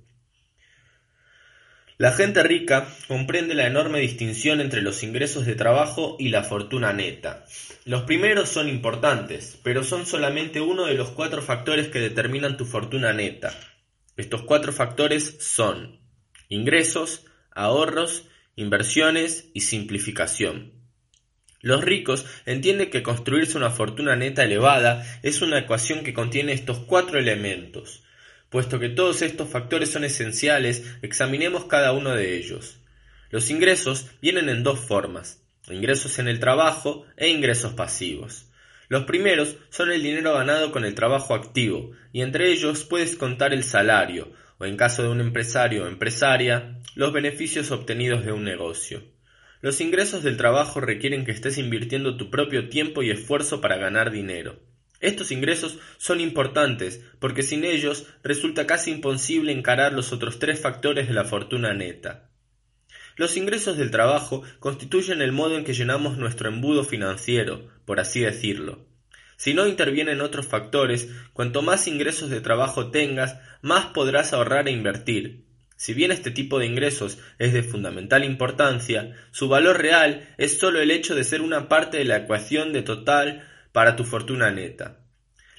[1.98, 6.92] La gente rica comprende la enorme distinción entre los ingresos de trabajo y la fortuna
[6.92, 7.46] neta.
[7.86, 12.66] Los primeros son importantes, pero son solamente uno de los cuatro factores que determinan tu
[12.66, 13.58] fortuna neta.
[14.18, 16.02] Estos cuatro factores son
[16.50, 18.28] ingresos, ahorros,
[18.58, 20.75] inversiones y simplificación.
[21.66, 26.78] Los ricos entienden que construirse una fortuna neta elevada es una ecuación que contiene estos
[26.78, 28.04] cuatro elementos.
[28.52, 32.78] Puesto que todos estos factores son esenciales, examinemos cada uno de ellos.
[33.32, 38.46] Los ingresos vienen en dos formas, ingresos en el trabajo e ingresos pasivos.
[38.88, 43.54] Los primeros son el dinero ganado con el trabajo activo, y entre ellos puedes contar
[43.54, 48.44] el salario, o en caso de un empresario o empresaria, los beneficios obtenidos de un
[48.44, 49.15] negocio.
[49.66, 54.12] Los ingresos del trabajo requieren que estés invirtiendo tu propio tiempo y esfuerzo para ganar
[54.12, 54.60] dinero.
[55.00, 61.08] Estos ingresos son importantes porque sin ellos resulta casi imposible encarar los otros tres factores
[61.08, 62.30] de la fortuna neta.
[63.16, 68.20] Los ingresos del trabajo constituyen el modo en que llenamos nuestro embudo financiero, por así
[68.20, 68.86] decirlo.
[69.36, 74.72] Si no intervienen otros factores, cuanto más ingresos de trabajo tengas, más podrás ahorrar e
[74.72, 75.45] invertir.
[75.78, 80.80] Si bien este tipo de ingresos es de fundamental importancia, su valor real es sólo
[80.80, 85.00] el hecho de ser una parte de la ecuación de total para tu fortuna neta.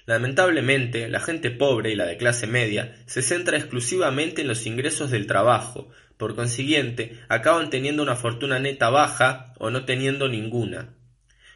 [0.06, 5.10] Lamentablemente, la gente pobre y la de clase media se centra exclusivamente en los ingresos
[5.10, 10.94] del trabajo, por consiguiente, acaban teniendo una fortuna neta baja o no teniendo ninguna.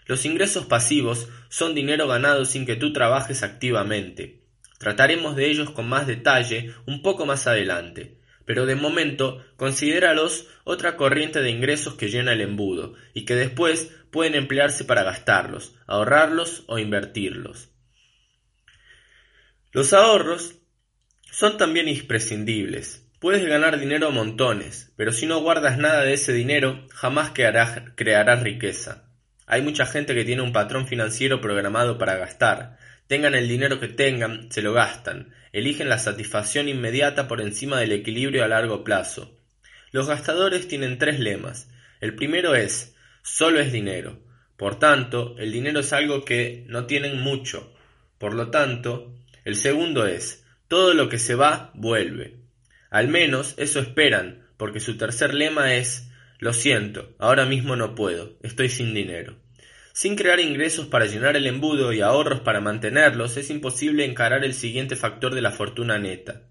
[0.04, 4.42] Los ingresos pasivos son dinero ganado sin que tú trabajes activamente.
[4.78, 8.19] Trataremos de ellos con más detalle un poco más adelante,
[8.50, 13.92] pero de momento considéralos otra corriente de ingresos que llena el embudo y que después
[14.10, 17.68] pueden emplearse para gastarlos, ahorrarlos o invertirlos.
[19.70, 20.56] Los ahorros
[21.30, 23.08] son también imprescindibles.
[23.20, 28.42] Puedes ganar dinero a montones, pero si no guardas nada de ese dinero, jamás crearás
[28.42, 29.04] riqueza.
[29.46, 32.78] Hay mucha gente que tiene un patrón financiero programado para gastar.
[33.10, 35.34] Tengan el dinero que tengan, se lo gastan.
[35.50, 39.36] Eligen la satisfacción inmediata por encima del equilibrio a largo plazo.
[39.90, 41.68] Los gastadores tienen tres lemas.
[42.00, 44.20] El primero es, solo es dinero.
[44.56, 47.74] Por tanto, el dinero es algo que no tienen mucho.
[48.16, 49.12] Por lo tanto,
[49.44, 52.36] el segundo es, todo lo que se va, vuelve.
[52.90, 58.38] Al menos eso esperan, porque su tercer lema es, lo siento, ahora mismo no puedo,
[58.44, 59.34] estoy sin dinero.
[59.92, 64.54] Sin crear ingresos para llenar el embudo y ahorros para mantenerlos, es imposible encarar el
[64.54, 66.42] siguiente factor de la fortuna neta.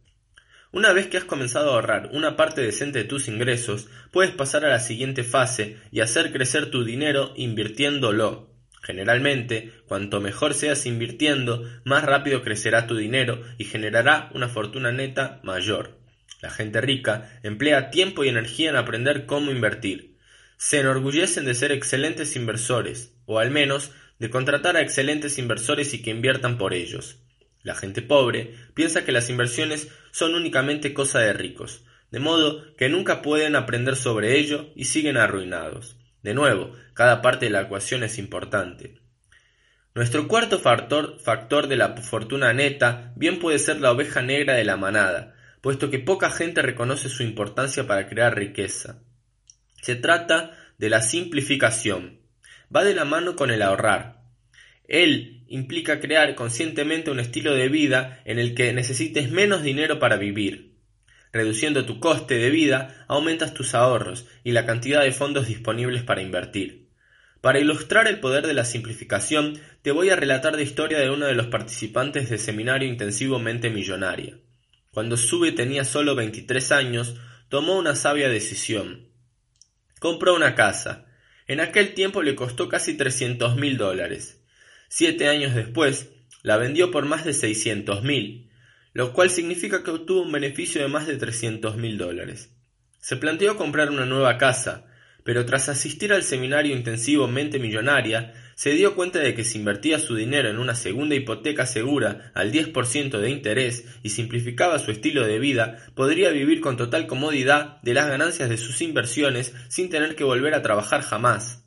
[0.71, 4.65] Una vez que has comenzado a ahorrar una parte decente de tus ingresos, puedes pasar
[4.65, 8.53] a la siguiente fase y hacer crecer tu dinero invirtiéndolo.
[8.83, 15.39] Generalmente, cuanto mejor seas invirtiendo, más rápido crecerá tu dinero y generará una fortuna neta
[15.43, 15.97] mayor.
[16.41, 20.17] La gente rica emplea tiempo y energía en aprender cómo invertir.
[20.57, 26.01] Se enorgullecen de ser excelentes inversores, o al menos de contratar a excelentes inversores y
[26.01, 27.19] que inviertan por ellos.
[27.61, 32.89] La gente pobre piensa que las inversiones son únicamente cosa de ricos, de modo que
[32.89, 35.95] nunca pueden aprender sobre ello y siguen arruinados.
[36.23, 38.99] De nuevo, cada parte de la ecuación es importante.
[39.93, 44.63] Nuestro cuarto factor, factor de la fortuna neta bien puede ser la oveja negra de
[44.63, 49.03] la manada, puesto que poca gente reconoce su importancia para crear riqueza.
[49.83, 52.18] Se trata de la simplificación.
[52.75, 54.21] Va de la mano con el ahorrar.
[54.87, 60.17] Él implica crear conscientemente un estilo de vida en el que necesites menos dinero para
[60.17, 60.75] vivir.
[61.31, 66.21] Reduciendo tu coste de vida, aumentas tus ahorros y la cantidad de fondos disponibles para
[66.21, 66.89] invertir.
[67.41, 71.25] Para ilustrar el poder de la simplificación, te voy a relatar la historia de uno
[71.25, 74.37] de los participantes del seminario intensivo Mente Millonaria.
[74.91, 77.15] Cuando Sube tenía solo 23 años,
[77.47, 79.07] tomó una sabia decisión.
[79.99, 81.05] Compró una casa.
[81.49, 84.39] En aquel tiempo le costó casi trescientos mil dólares.
[84.87, 86.11] Siete años después,
[86.43, 88.51] la vendió por más de seiscientos mil,
[88.93, 92.51] lo cual significa que obtuvo un beneficio de más de trescientos mil dólares.
[92.99, 94.85] Se planteó comprar una nueva casa,
[95.23, 99.99] pero tras asistir al seminario intensivo Mente Millonaria, se dio cuenta de que si invertía
[99.99, 105.25] su dinero en una segunda hipoteca segura al 10% de interés y simplificaba su estilo
[105.25, 110.17] de vida, podría vivir con total comodidad de las ganancias de sus inversiones sin tener
[110.17, 111.63] que volver a trabajar jamás.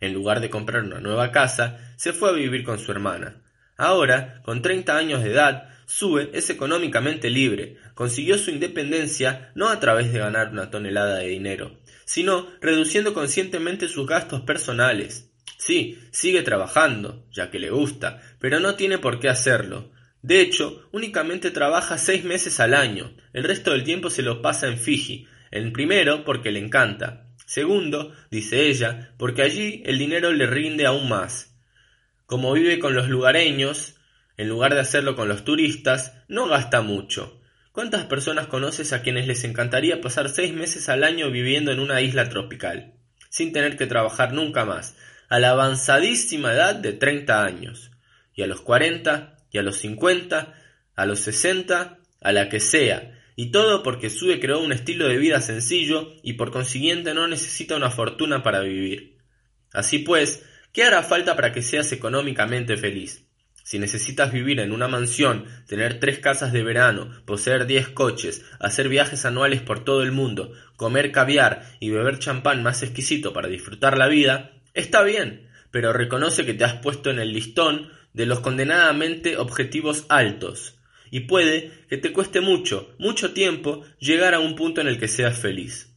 [0.00, 3.44] En lugar de comprar una nueva casa, se fue a vivir con su hermana.
[3.76, 9.78] Ahora, con 30 años de edad, Sue es económicamente libre, consiguió su independencia no a
[9.78, 15.30] través de ganar una tonelada de dinero, sino reduciendo conscientemente sus gastos personales.
[15.66, 19.90] Sí, sigue trabajando, ya que le gusta, pero no tiene por qué hacerlo.
[20.20, 24.66] De hecho, únicamente trabaja seis meses al año, el resto del tiempo se lo pasa
[24.66, 30.46] en Fiji, el primero porque le encanta, segundo, dice ella, porque allí el dinero le
[30.46, 31.56] rinde aún más.
[32.26, 33.96] Como vive con los lugareños,
[34.36, 37.40] en lugar de hacerlo con los turistas, no gasta mucho.
[37.72, 42.02] ¿Cuántas personas conoces a quienes les encantaría pasar seis meses al año viviendo en una
[42.02, 42.92] isla tropical,
[43.30, 44.94] sin tener que trabajar nunca más,
[45.28, 47.90] a la avanzadísima edad de treinta años,
[48.34, 50.54] y a los cuarenta, y a los cincuenta,
[50.96, 55.16] a los sesenta, a la que sea, y todo porque Sue creó un estilo de
[55.16, 59.18] vida sencillo y por consiguiente no necesita una fortuna para vivir.
[59.72, 63.26] Así pues, ¿qué hará falta para que seas económicamente feliz?
[63.64, 68.88] Si necesitas vivir en una mansión, tener tres casas de verano, poseer diez coches, hacer
[68.88, 73.96] viajes anuales por todo el mundo, comer caviar y beber champán más exquisito para disfrutar
[73.96, 78.40] la vida, Está bien, pero reconoce que te has puesto en el listón de los
[78.40, 80.78] condenadamente objetivos altos,
[81.10, 85.08] y puede que te cueste mucho, mucho tiempo llegar a un punto en el que
[85.08, 85.94] seas feliz.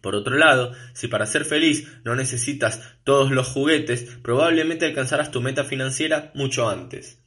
[0.00, 5.40] Por otro lado, si para ser feliz no necesitas todos los juguetes, probablemente alcanzarás tu
[5.40, 7.22] meta financiera mucho antes.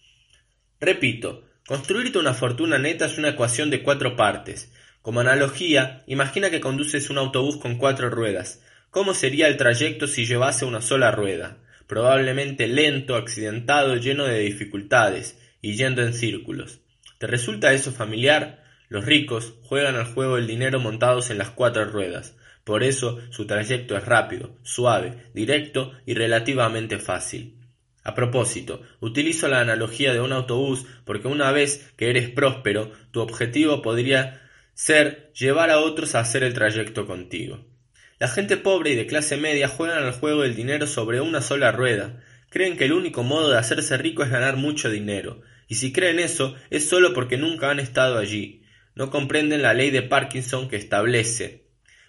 [0.81, 4.73] Repito, construirte una fortuna neta es una ecuación de cuatro partes.
[5.01, 8.61] Como analogía, imagina que conduces un autobús con cuatro ruedas.
[8.93, 11.57] ¿Cómo sería el trayecto si llevase una sola rueda?
[11.87, 16.79] Probablemente lento, accidentado, lleno de dificultades, y yendo en círculos.
[17.17, 18.63] ¿Te resulta eso familiar?
[18.89, 22.37] Los ricos juegan al juego del dinero montados en las cuatro ruedas.
[22.63, 27.57] Por eso su trayecto es rápido, suave, directo y relativamente fácil.
[28.03, 33.21] A propósito, utilizo la analogía de un autobús porque una vez que eres próspero, tu
[33.21, 34.43] objetivo podría
[34.75, 37.72] ser llevar a otros a hacer el trayecto contigo.
[38.23, 41.73] La gente pobre y de clase media juegan al juego del dinero sobre una sola
[41.73, 42.23] rueda.
[42.49, 46.19] Creen que el único modo de hacerse rico es ganar mucho dinero, y si creen
[46.19, 48.63] eso es solo porque nunca han estado allí.
[48.95, 51.63] No comprenden la ley de Parkinson que establece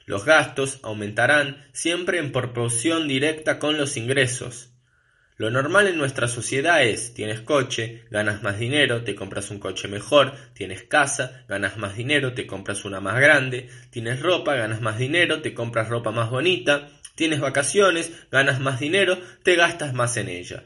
[0.06, 4.73] los gastos aumentarán siempre en proporción directa con los ingresos.
[5.36, 9.88] Lo normal en nuestra sociedad es, tienes coche, ganas más dinero, te compras un coche
[9.88, 14.96] mejor, tienes casa, ganas más dinero, te compras una más grande, tienes ropa, ganas más
[14.96, 20.28] dinero, te compras ropa más bonita, tienes vacaciones, ganas más dinero, te gastas más en
[20.28, 20.62] ellas.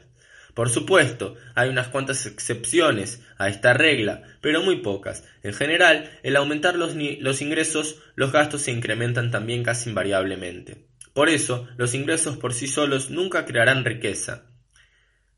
[0.53, 5.23] Por supuesto, hay unas cuantas excepciones a esta regla, pero muy pocas.
[5.41, 10.85] En general, el aumentar los, los, ingresos, los gastos se incrementan también casi invariablemente.
[11.13, 14.48] Por eso, los ingresos por sí solos nunca crearán riqueza.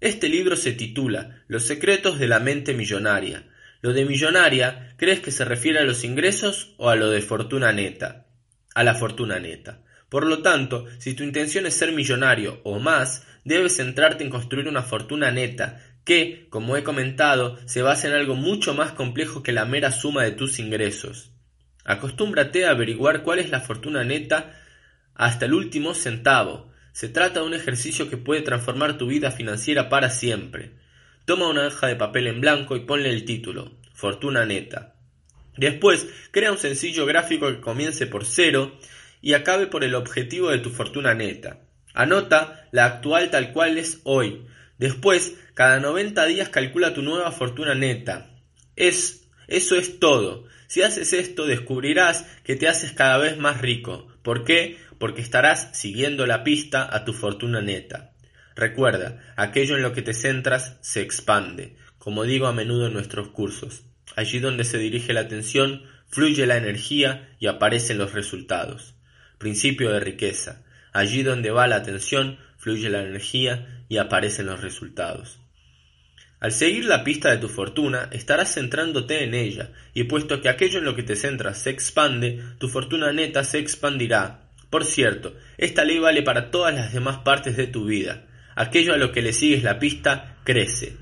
[0.01, 3.43] Este libro se titula Los secretos de la mente millonaria.
[3.81, 7.71] Lo de millonaria, ¿crees que se refiere a los ingresos o a lo de fortuna
[7.71, 8.25] neta?
[8.73, 9.83] A la fortuna neta.
[10.09, 14.67] Por lo tanto, si tu intención es ser millonario o más, debes centrarte en construir
[14.67, 19.51] una fortuna neta, que, como he comentado, se basa en algo mucho más complejo que
[19.51, 21.31] la mera suma de tus ingresos.
[21.85, 24.59] Acostúmbrate a averiguar cuál es la fortuna neta
[25.13, 26.70] hasta el último centavo.
[26.91, 30.71] Se trata de un ejercicio que puede transformar tu vida financiera para siempre.
[31.25, 34.95] Toma una hoja de papel en blanco y ponle el título, Fortuna Neta.
[35.57, 38.77] Después, crea un sencillo gráfico que comience por cero
[39.21, 41.59] y acabe por el objetivo de tu fortuna neta.
[41.93, 44.45] Anota la actual tal cual es hoy.
[44.77, 48.31] Después, cada 90 días calcula tu nueva fortuna neta.
[48.75, 50.45] Es, eso es todo.
[50.71, 54.07] Si haces esto, descubrirás que te haces cada vez más rico.
[54.21, 54.77] ¿Por qué?
[54.99, 58.13] Porque estarás siguiendo la pista a tu fortuna neta.
[58.55, 63.31] Recuerda, aquello en lo que te centras se expande, como digo a menudo en nuestros
[63.31, 63.83] cursos.
[64.15, 68.95] Allí donde se dirige la atención, fluye la energía y aparecen los resultados
[69.41, 70.63] principio de riqueza.
[70.93, 75.40] Allí donde va la atención, fluye la energía y aparecen los resultados.
[76.41, 80.79] Al seguir la pista de tu fortuna, estarás centrándote en ella, y puesto que aquello
[80.79, 84.49] en lo que te centras se expande, tu fortuna neta se expandirá.
[84.71, 88.25] Por cierto, esta ley vale para todas las demás partes de tu vida.
[88.55, 90.97] Aquello a lo que le sigues la pista crece.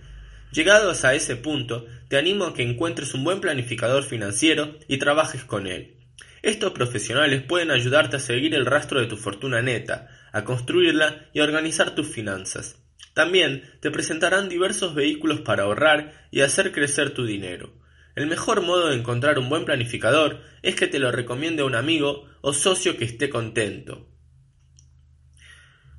[0.52, 5.46] Llegados a ese punto, te animo a que encuentres un buen planificador financiero y trabajes
[5.46, 5.96] con él.
[6.42, 11.40] Estos profesionales pueden ayudarte a seguir el rastro de tu fortuna neta, a construirla y
[11.40, 12.76] a organizar tus finanzas.
[13.14, 17.74] También te presentarán diversos vehículos para ahorrar y hacer crecer tu dinero.
[18.16, 22.28] El mejor modo de encontrar un buen planificador es que te lo recomiende un amigo
[22.42, 24.10] o socio que esté contento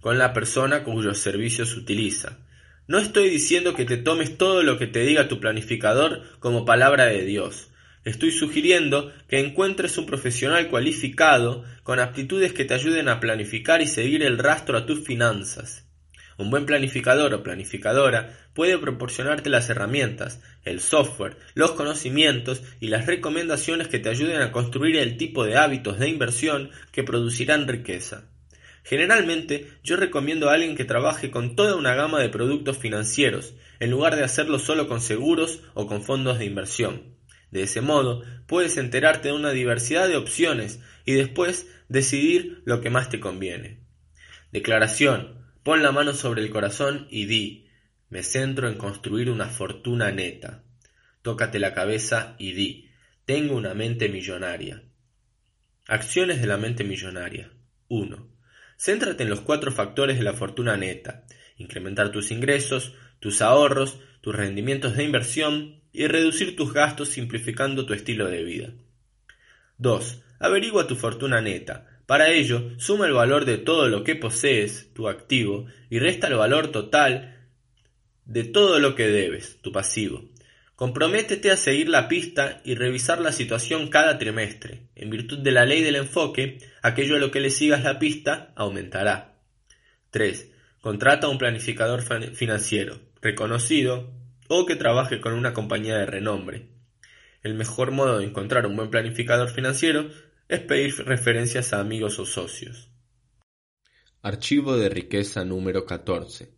[0.00, 2.38] con la persona cuyos servicios utiliza.
[2.86, 7.06] No estoy diciendo que te tomes todo lo que te diga tu planificador como palabra
[7.06, 7.68] de Dios.
[8.04, 13.86] Estoy sugiriendo que encuentres un profesional cualificado con aptitudes que te ayuden a planificar y
[13.86, 15.86] seguir el rastro a tus finanzas.
[16.40, 23.04] Un buen planificador o planificadora puede proporcionarte las herramientas, el software, los conocimientos y las
[23.04, 28.24] recomendaciones que te ayuden a construir el tipo de hábitos de inversión que producirán riqueza.
[28.84, 33.90] Generalmente yo recomiendo a alguien que trabaje con toda una gama de productos financieros, en
[33.90, 37.02] lugar de hacerlo solo con seguros o con fondos de inversión.
[37.50, 42.88] De ese modo, puedes enterarte de una diversidad de opciones y después decidir lo que
[42.88, 43.80] más te conviene.
[44.52, 45.39] Declaración.
[45.62, 47.68] Pon la mano sobre el corazón y di,
[48.08, 50.64] me centro en construir una fortuna neta.
[51.22, 52.90] Tócate la cabeza y di,
[53.26, 54.82] tengo una mente millonaria.
[55.86, 57.52] Acciones de la mente millonaria.
[57.88, 58.28] 1.
[58.78, 61.26] Céntrate en los cuatro factores de la fortuna neta.
[61.58, 67.92] Incrementar tus ingresos, tus ahorros, tus rendimientos de inversión y reducir tus gastos simplificando tu
[67.92, 68.72] estilo de vida.
[69.76, 70.22] 2.
[70.38, 71.89] Averigua tu fortuna neta.
[72.10, 76.34] Para ello, suma el valor de todo lo que posees, tu activo, y resta el
[76.34, 77.38] valor total
[78.24, 80.24] de todo lo que debes, tu pasivo.
[80.74, 84.88] Comprométete a seguir la pista y revisar la situación cada trimestre.
[84.96, 88.52] En virtud de la ley del enfoque, aquello a lo que le sigas la pista
[88.56, 89.36] aumentará.
[90.10, 90.50] 3.
[90.80, 92.02] Contrata a un planificador
[92.34, 94.10] financiero, reconocido
[94.48, 96.66] o que trabaje con una compañía de renombre.
[97.44, 100.10] El mejor modo de encontrar un buen planificador financiero
[100.50, 102.90] es pedir referencias a amigos o socios.
[104.20, 106.50] Archivo de riqueza número 14.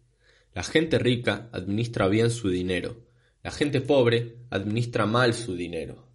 [0.54, 3.04] La gente rica administra bien su dinero.
[3.42, 6.08] La gente pobre administra mal su dinero.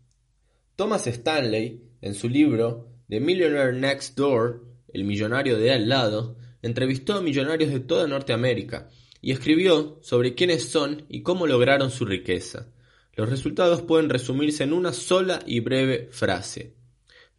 [0.76, 7.14] Thomas Stanley, en su libro The Millionaire Next Door, El millonario de al lado, entrevistó
[7.14, 8.90] a millonarios de toda Norteamérica
[9.22, 12.74] y escribió sobre quiénes son y cómo lograron su riqueza.
[13.14, 16.77] Los resultados pueden resumirse en una sola y breve frase.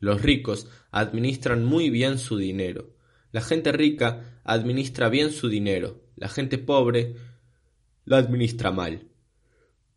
[0.01, 2.95] Los ricos administran muy bien su dinero.
[3.33, 6.03] La gente rica administra bien su dinero.
[6.17, 7.17] La gente pobre
[8.05, 9.09] lo administra mal.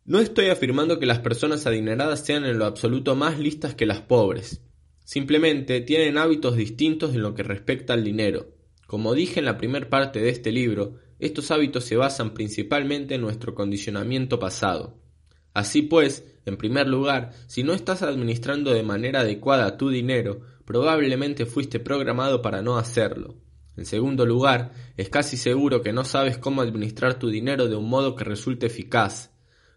[0.04, 4.00] No estoy afirmando que las personas adineradas sean en lo absoluto más listas que las
[4.00, 4.60] pobres.
[5.04, 8.54] Simplemente tienen hábitos distintos en lo que respecta al dinero.
[8.86, 13.20] Como dije en la primera parte de este libro, estos hábitos se basan principalmente en
[13.20, 15.01] nuestro condicionamiento pasado.
[15.54, 21.46] Así pues, en primer lugar, si no estás administrando de manera adecuada tu dinero, probablemente
[21.46, 23.36] fuiste programado para no hacerlo.
[23.76, 27.88] En segundo lugar, es casi seguro que no sabes cómo administrar tu dinero de un
[27.88, 29.30] modo que resulte eficaz.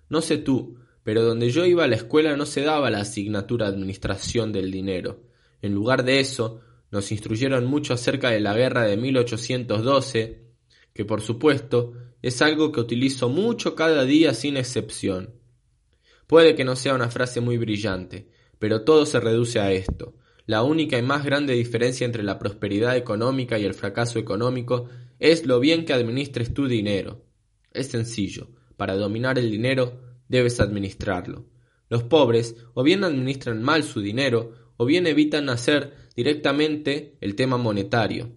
[0.10, 3.68] No sé tú, pero donde yo iba a la escuela no se daba la asignatura
[3.68, 5.22] Administración del Dinero.
[5.62, 6.62] En lugar de eso,
[6.92, 10.46] nos instruyeron mucho acerca de la guerra de 1812,
[10.94, 15.35] que por supuesto es algo que utilizo mucho cada día sin excepción.
[16.28, 20.16] Puede que no sea una frase muy brillante, pero todo se reduce a esto.
[20.46, 24.88] La única y más grande diferencia entre la prosperidad económica y el fracaso económico
[25.20, 27.26] es lo bien que administres tu dinero.
[27.72, 28.50] Es sencillo.
[28.78, 31.46] Para dominar el dinero debes administrarlo.
[31.90, 37.58] Los pobres o bien administran mal su dinero o bien evitan hacer directamente el tema
[37.58, 38.36] monetario.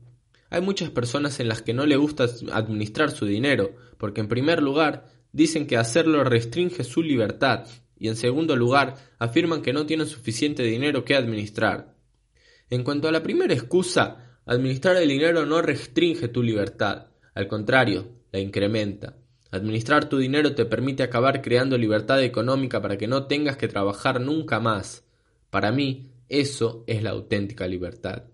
[0.51, 4.63] Hay muchas personas en las que no le gusta administrar su dinero, porque en primer
[4.63, 7.67] lugar dicen que hacerlo restringe su libertad
[7.99, 11.95] y en segundo lugar afirman que no tienen suficiente dinero que administrar.
[12.71, 18.09] En cuanto a la primera excusa, administrar el dinero no restringe tu libertad, al contrario,
[18.33, 19.17] la incrementa.
[19.51, 24.21] Administrar tu dinero te permite acabar creando libertad económica para que no tengas que trabajar
[24.21, 25.05] nunca más.
[25.49, 28.25] Para mí, eso es la auténtica libertad.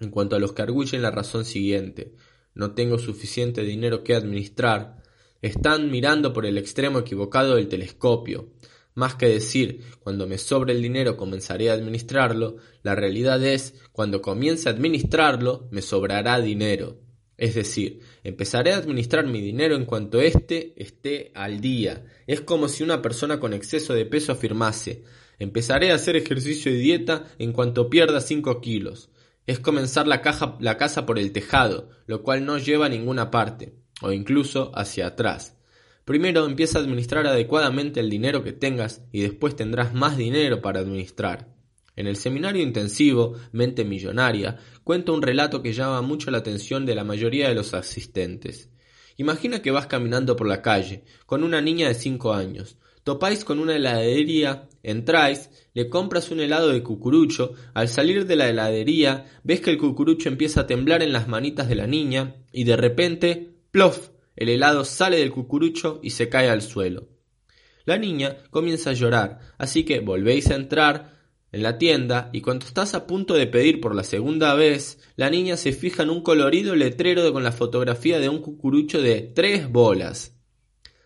[0.00, 2.14] En cuanto a los que arguyen la razón siguiente,
[2.54, 5.01] no tengo suficiente dinero que administrar,
[5.42, 8.48] están mirando por el extremo equivocado del telescopio.
[8.94, 14.22] Más que decir, cuando me sobre el dinero comenzaré a administrarlo, la realidad es, cuando
[14.22, 16.98] comience a administrarlo, me sobrará dinero.
[17.36, 22.04] Es decir, empezaré a administrar mi dinero en cuanto éste esté al día.
[22.26, 25.02] Es como si una persona con exceso de peso afirmase,
[25.38, 29.10] empezaré a hacer ejercicio y dieta en cuanto pierda 5 kilos
[29.46, 33.30] es comenzar la, caja, la casa por el tejado, lo cual no lleva a ninguna
[33.30, 35.56] parte, o incluso hacia atrás.
[36.04, 40.80] Primero empieza a administrar adecuadamente el dinero que tengas y después tendrás más dinero para
[40.80, 41.48] administrar.
[41.94, 46.94] En el seminario intensivo Mente Millonaria cuento un relato que llama mucho la atención de
[46.94, 48.70] la mayoría de los asistentes.
[49.16, 52.78] Imagina que vas caminando por la calle con una niña de cinco años.
[53.04, 58.48] Topáis con una heladería, entráis, le compras un helado de cucurucho, al salir de la
[58.48, 62.64] heladería ves que el cucurucho empieza a temblar en las manitas de la niña y
[62.64, 64.10] de repente, ¡plof!
[64.36, 67.08] El helado sale del cucurucho y se cae al suelo.
[67.84, 71.20] La niña comienza a llorar, así que volvéis a entrar
[71.50, 75.28] en la tienda y cuando estás a punto de pedir por la segunda vez, la
[75.28, 79.68] niña se fija en un colorido letrero con la fotografía de un cucurucho de tres
[79.68, 80.36] bolas.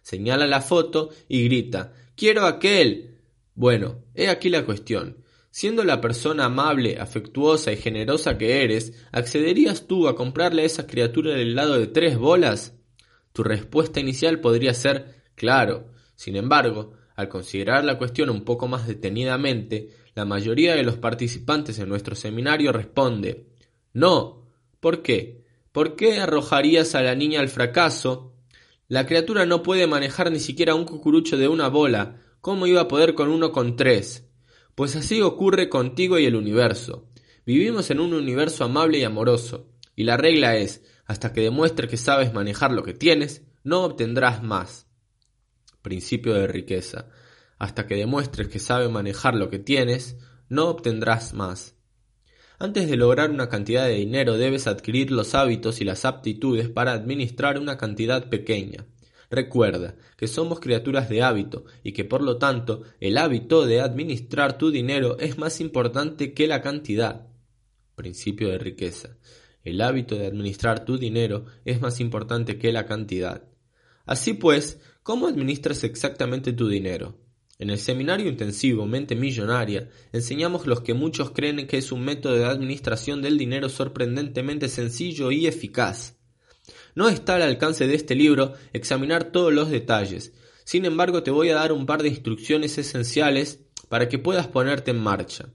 [0.02, 3.18] Señala la foto y grita Quiero aquel.
[3.54, 5.24] Bueno, he aquí la cuestión.
[5.58, 10.86] Siendo la persona amable, afectuosa y generosa que eres, ¿accederías tú a comprarle a esa
[10.86, 12.74] criatura el helado de tres bolas?
[13.32, 15.94] Tu respuesta inicial podría ser claro.
[16.14, 21.78] Sin embargo, al considerar la cuestión un poco más detenidamente, la mayoría de los participantes
[21.78, 23.46] en nuestro seminario responde
[23.94, 24.46] No.
[24.78, 25.42] ¿Por qué?
[25.72, 28.34] ¿Por qué arrojarías a la niña al fracaso
[28.88, 32.20] la criatura no puede manejar ni siquiera un cucurucho de una bola.
[32.42, 34.25] ¿Cómo iba a poder con uno con tres?
[34.76, 37.08] Pues así ocurre contigo y el universo.
[37.46, 39.72] Vivimos en un universo amable y amoroso.
[39.96, 44.42] Y la regla es, hasta que demuestres que sabes manejar lo que tienes, no obtendrás
[44.42, 44.86] más.
[45.80, 47.08] Principio de riqueza.
[47.58, 50.18] Hasta que demuestres que sabes manejar lo que tienes,
[50.50, 51.74] no obtendrás más.
[52.58, 56.92] Antes de lograr una cantidad de dinero debes adquirir los hábitos y las aptitudes para
[56.92, 58.84] administrar una cantidad pequeña.
[59.30, 64.58] Recuerda que somos criaturas de hábito y que por lo tanto el hábito de administrar
[64.58, 67.26] tu dinero es más importante que la cantidad.
[67.94, 69.16] Principio de riqueza.
[69.64, 73.48] El hábito de administrar tu dinero es más importante que la cantidad.
[74.04, 77.18] Así pues, ¿cómo administras exactamente tu dinero?
[77.58, 82.34] En el seminario intensivo Mente Millonaria enseñamos los que muchos creen que es un método
[82.34, 86.15] de administración del dinero sorprendentemente sencillo y eficaz.
[86.96, 90.32] No está al alcance de este libro examinar todos los detalles,
[90.64, 94.92] sin embargo te voy a dar un par de instrucciones esenciales para que puedas ponerte
[94.92, 95.50] en marcha.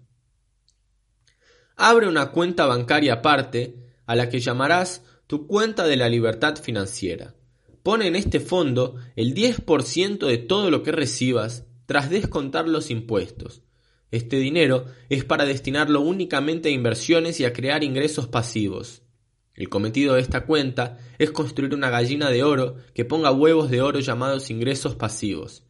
[1.76, 3.76] Abre una cuenta bancaria aparte
[4.06, 7.34] a la que llamarás tu cuenta de la libertad financiera.
[7.82, 13.64] Pone en este fondo el 10% de todo lo que recibas tras descontar los impuestos.
[14.12, 19.02] Este dinero es para destinarlo únicamente a inversiones y a crear ingresos pasivos.
[19.54, 23.82] El cometido de esta cuenta es construir una gallina de oro que ponga huevos de
[23.82, 25.64] oro llamados ingresos pasivos.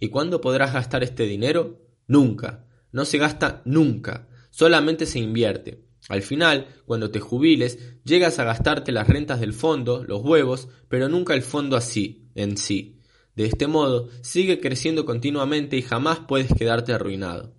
[0.00, 1.80] ¿Y cuándo podrás gastar este dinero?
[2.06, 2.66] Nunca.
[2.92, 4.28] No se gasta nunca.
[4.50, 5.84] Solamente se invierte.
[6.08, 11.08] Al final, cuando te jubiles, llegas a gastarte las rentas del fondo, los huevos, pero
[11.08, 13.00] nunca el fondo así, en sí.
[13.36, 17.54] De este modo, sigue creciendo continuamente y jamás puedes quedarte arruinado.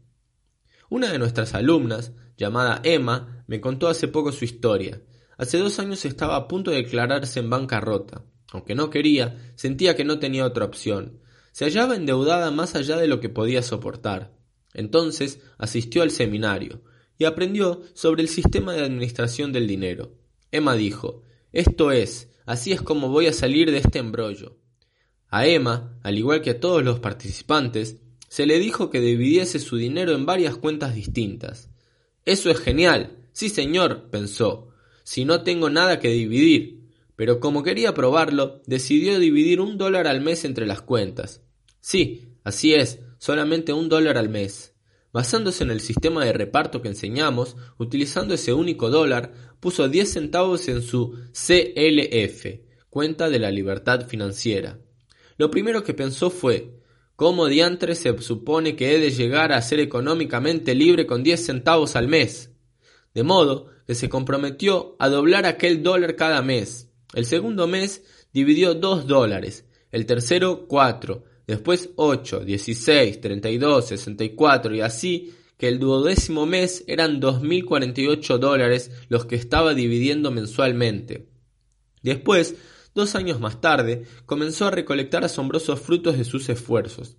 [0.90, 5.02] Una de nuestras alumnas, llamada Emma, me contó hace poco su historia.
[5.40, 8.26] Hace dos años estaba a punto de declararse en bancarrota.
[8.52, 11.22] Aunque no quería, sentía que no tenía otra opción.
[11.54, 14.38] Se hallaba endeudada más allá de lo que podía soportar.
[14.74, 16.82] Entonces asistió al seminario
[17.18, 20.12] y aprendió sobre el sistema de administración del dinero.
[20.52, 21.24] Emma dijo,
[21.54, 24.58] Esto es, así es como voy a salir de este embrollo.
[25.30, 27.96] A Emma, al igual que a todos los participantes,
[28.28, 31.70] se le dijo que dividiese su dinero en varias cuentas distintas.
[32.26, 33.30] Eso es genial.
[33.32, 34.69] Sí, señor, pensó.
[35.10, 36.82] Si no tengo nada que dividir.
[37.16, 41.42] Pero como quería probarlo, decidió dividir un dólar al mes entre las cuentas.
[41.80, 44.76] Sí, así es, solamente un dólar al mes.
[45.12, 50.68] Basándose en el sistema de reparto que enseñamos, utilizando ese único dólar, puso 10 centavos
[50.68, 52.60] en su CLF,
[52.92, 54.78] cuenta de la libertad financiera.
[55.38, 56.84] Lo primero que pensó fue,
[57.16, 61.96] ¿cómo diantre se supone que he de llegar a ser económicamente libre con diez centavos
[61.96, 62.52] al mes?
[63.16, 66.92] De modo que se comprometió a doblar aquel dólar cada mes.
[67.16, 73.88] El segundo mes dividió dos dólares, el tercero cuatro, después ocho, dieciséis, treinta y dos,
[73.88, 78.38] sesenta y cuatro y así que el duodécimo mes eran dos mil cuarenta y ocho
[78.38, 81.28] dólares los que estaba dividiendo mensualmente.
[82.04, 82.58] Después
[82.94, 87.18] Dos años más tarde, comenzó a recolectar asombrosos frutos de sus esfuerzos.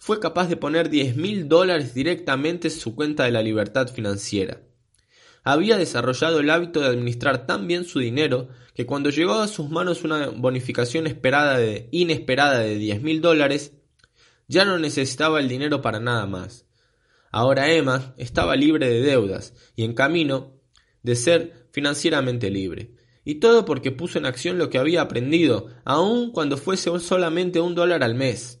[0.00, 4.67] Fue capaz de poner diez mil dólares directamente en su cuenta de la libertad financiera.
[5.50, 9.70] Había desarrollado el hábito de administrar tan bien su dinero que cuando llegó a sus
[9.70, 13.72] manos una bonificación esperada de, inesperada de diez mil dólares,
[14.46, 16.66] ya no necesitaba el dinero para nada más.
[17.30, 20.52] Ahora Emma estaba libre de deudas y en camino
[21.02, 22.92] de ser financieramente libre.
[23.24, 27.74] Y todo porque puso en acción lo que había aprendido, aun cuando fuese solamente un
[27.74, 28.60] dólar al mes.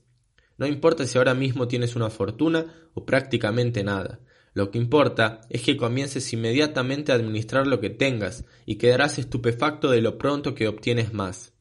[0.56, 2.64] No importa si ahora mismo tienes una fortuna
[2.94, 4.20] o prácticamente nada.
[4.58, 9.88] Lo que importa es que comiences inmediatamente a administrar lo que tengas y quedarás estupefacto
[9.88, 11.52] de lo pronto que obtienes más.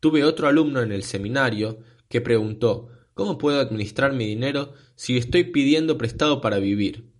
[0.00, 5.44] Tuve otro alumno en el seminario que preguntó ¿Cómo puedo administrar mi dinero si estoy
[5.44, 7.12] pidiendo prestado para vivir?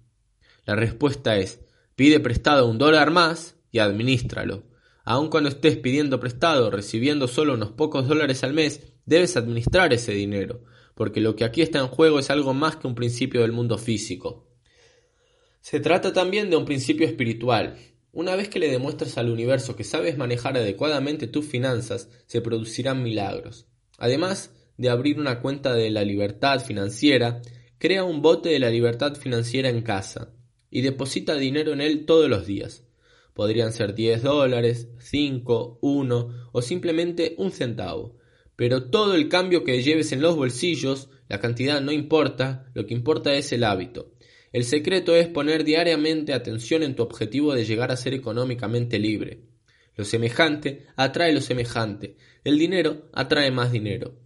[0.64, 1.60] La respuesta es
[1.94, 4.64] pide prestado un dólar más y administralo.
[5.04, 10.10] Aun cuando estés pidiendo prestado, recibiendo solo unos pocos dólares al mes, debes administrar ese
[10.14, 10.64] dinero,
[10.96, 13.78] porque lo que aquí está en juego es algo más que un principio del mundo
[13.78, 14.45] físico.
[15.68, 17.76] Se trata también de un principio espiritual.
[18.12, 23.02] Una vez que le demuestras al universo que sabes manejar adecuadamente tus finanzas, se producirán
[23.02, 23.66] milagros.
[23.98, 27.42] Además de abrir una cuenta de la libertad financiera,
[27.78, 30.30] crea un bote de la libertad financiera en casa
[30.70, 32.84] y deposita dinero en él todos los días.
[33.34, 38.14] Podrían ser 10 dólares, 5, 1 o simplemente un centavo.
[38.54, 42.94] Pero todo el cambio que lleves en los bolsillos, la cantidad no importa, lo que
[42.94, 44.12] importa es el hábito.
[44.56, 49.42] El secreto es poner diariamente atención en tu objetivo de llegar a ser económicamente libre.
[49.96, 52.16] Lo semejante atrae lo semejante.
[52.42, 54.18] El dinero atrae más dinero.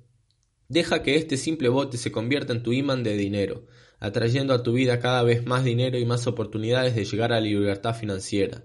[0.68, 3.66] Deja que este simple bote se convierta en tu imán de dinero,
[3.98, 7.46] atrayendo a tu vida cada vez más dinero y más oportunidades de llegar a la
[7.46, 8.62] libertad financiera.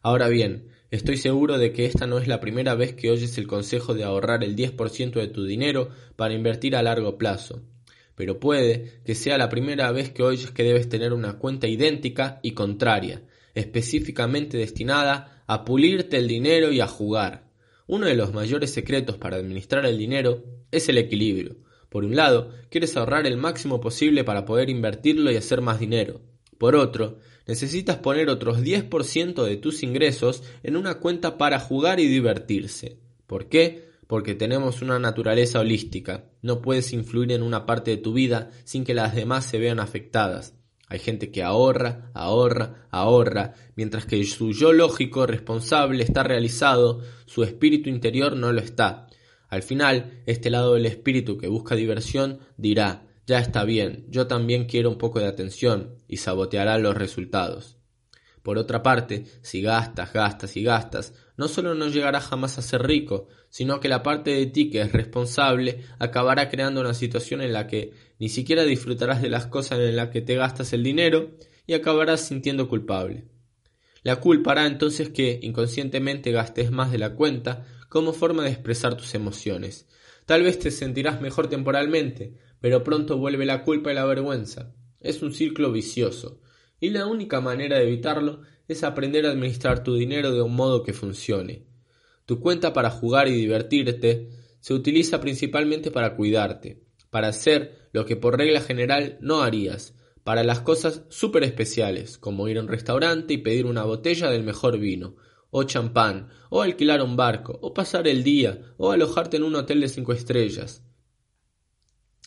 [0.00, 3.48] Ahora bien, estoy seguro de que esta no es la primera vez que oyes el
[3.48, 7.64] consejo de ahorrar el 10% de tu dinero para invertir a largo plazo,
[8.18, 12.40] pero puede que sea la primera vez que oyes que debes tener una cuenta idéntica
[12.42, 13.22] y contraria,
[13.54, 17.48] específicamente destinada a pulirte el dinero y a jugar,
[17.86, 20.42] Uno de los mayores secretos para administrar el dinero
[20.72, 21.58] es el equilibrio.
[21.88, 26.20] Por un lado, quieres ahorrar el máximo posible para poder invertirlo y hacer más dinero.
[26.58, 32.08] Por otro, necesitas poner otros 10% de tus ingresos en una cuenta para jugar y
[32.08, 32.98] divertirse.
[33.28, 33.87] ¿Por qué?
[34.08, 36.24] Porque tenemos una naturaleza holística.
[36.42, 39.78] No puedes influir en una parte de tu vida sin que las demás se vean
[39.78, 40.54] afectadas.
[40.88, 47.44] Hay gente que ahorra, ahorra, ahorra, mientras que su yo lógico responsable está realizado, su
[47.44, 49.06] espíritu interior no lo está.
[49.48, 54.64] Al final, este lado del espíritu que busca diversión dirá, ya está bien, yo también
[54.64, 57.76] quiero un poco de atención, y saboteará los resultados.
[58.42, 62.82] Por otra parte, si gastas, gastas y gastas, no solo no llegarás jamás a ser
[62.82, 67.52] rico, sino que la parte de ti que es responsable acabará creando una situación en
[67.52, 71.30] la que ni siquiera disfrutarás de las cosas en las que te gastas el dinero
[71.66, 73.24] y acabarás sintiendo culpable.
[74.02, 78.96] La culpa hará entonces que inconscientemente gastes más de la cuenta como forma de expresar
[78.96, 79.86] tus emociones.
[80.26, 84.74] Tal vez te sentirás mejor temporalmente, pero pronto vuelve la culpa y la vergüenza.
[85.00, 86.40] Es un círculo vicioso,
[86.80, 90.82] y la única manera de evitarlo es aprender a administrar tu dinero de un modo
[90.82, 91.67] que funcione.
[92.28, 94.28] Tu cuenta para jugar y divertirte
[94.60, 100.44] se utiliza principalmente para cuidarte, para hacer lo que por regla general no harías, para
[100.44, 104.78] las cosas súper especiales, como ir a un restaurante y pedir una botella del mejor
[104.78, 105.16] vino,
[105.48, 109.80] o champán, o alquilar un barco, o pasar el día, o alojarte en un hotel
[109.80, 110.82] de cinco estrellas.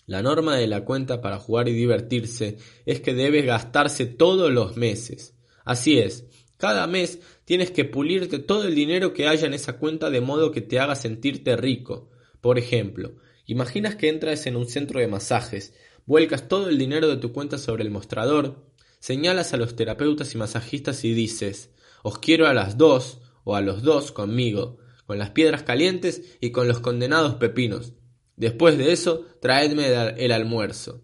[0.08, 4.78] La norma de la cuenta para jugar y divertirse es que debe gastarse todos los
[4.78, 5.38] meses.
[5.64, 6.26] Así es,
[6.58, 7.20] cada mes
[7.52, 10.80] tienes que pulirte todo el dinero que haya en esa cuenta de modo que te
[10.80, 12.10] haga sentirte rico.
[12.40, 15.74] Por ejemplo, imaginas que entras en un centro de masajes,
[16.06, 18.64] vuelcas todo el dinero de tu cuenta sobre el mostrador,
[19.00, 21.72] señalas a los terapeutas y masajistas y dices,
[22.04, 26.52] os quiero a las dos o a los dos conmigo, con las piedras calientes y
[26.52, 27.92] con los condenados pepinos.
[28.38, 31.02] Después de eso, traedme el almuerzo.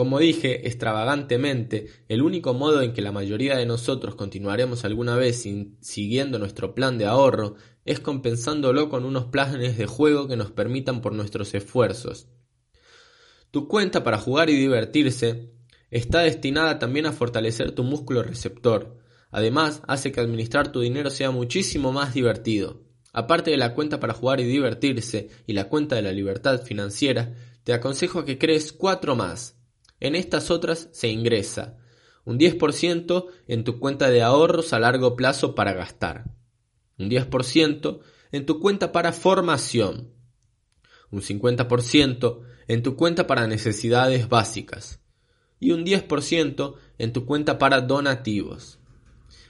[0.00, 5.46] Como dije extravagantemente, el único modo en que la mayoría de nosotros continuaremos alguna vez
[5.82, 11.02] siguiendo nuestro plan de ahorro es compensándolo con unos planes de juego que nos permitan
[11.02, 12.28] por nuestros esfuerzos.
[13.50, 15.52] Tu cuenta para jugar y divertirse
[15.90, 18.96] está destinada también a fortalecer tu músculo receptor.
[19.30, 22.84] Además, hace que administrar tu dinero sea muchísimo más divertido.
[23.12, 27.34] Aparte de la cuenta para jugar y divertirse y la cuenta de la libertad financiera,
[27.64, 29.59] te aconsejo que crees cuatro más
[30.00, 31.76] en estas otras se ingresa
[32.24, 36.24] un 10% en tu cuenta de ahorros a largo plazo para gastar,
[36.98, 38.00] un 10%
[38.32, 40.12] en tu cuenta para formación,
[41.10, 45.00] un 50% en tu cuenta para necesidades básicas
[45.58, 48.78] y un 10% en tu cuenta para donativos.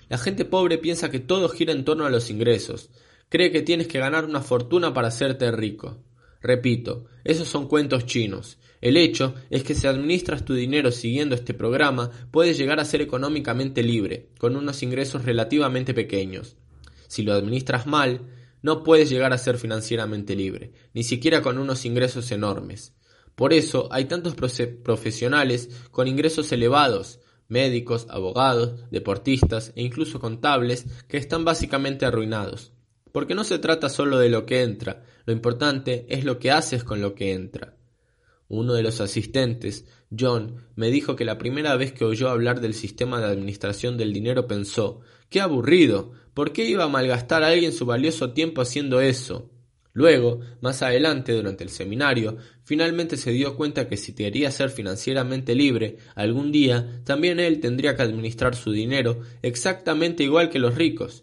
[0.08, 2.90] La gente pobre piensa que todo gira en torno a los ingresos,
[3.28, 6.02] cree que tienes que ganar una fortuna para hacerte rico.
[6.40, 8.58] Repito, esos son cuentos chinos.
[8.80, 13.02] El hecho es que si administras tu dinero siguiendo este programa, puedes llegar a ser
[13.02, 16.56] económicamente libre, con unos ingresos relativamente pequeños.
[17.06, 18.22] Si lo administras mal,
[18.62, 22.94] no puedes llegar a ser financieramente libre, ni siquiera con unos ingresos enormes.
[23.34, 31.18] Por eso hay tantos profesionales con ingresos elevados, médicos, abogados, deportistas e incluso contables, que
[31.18, 32.72] están básicamente arruinados.
[33.12, 36.84] Porque no se trata solo de lo que entra, lo importante es lo que haces
[36.84, 37.76] con lo que entra.
[38.50, 42.74] Uno de los asistentes, John, me dijo que la primera vez que oyó hablar del
[42.74, 46.10] sistema de administración del dinero pensó ¡Qué aburrido!
[46.34, 49.52] ¿Por qué iba a malgastar a alguien su valioso tiempo haciendo eso?
[49.92, 55.54] Luego, más adelante, durante el seminario, finalmente se dio cuenta que si quería ser financieramente
[55.54, 61.22] libre, algún día también él tendría que administrar su dinero exactamente igual que los ricos.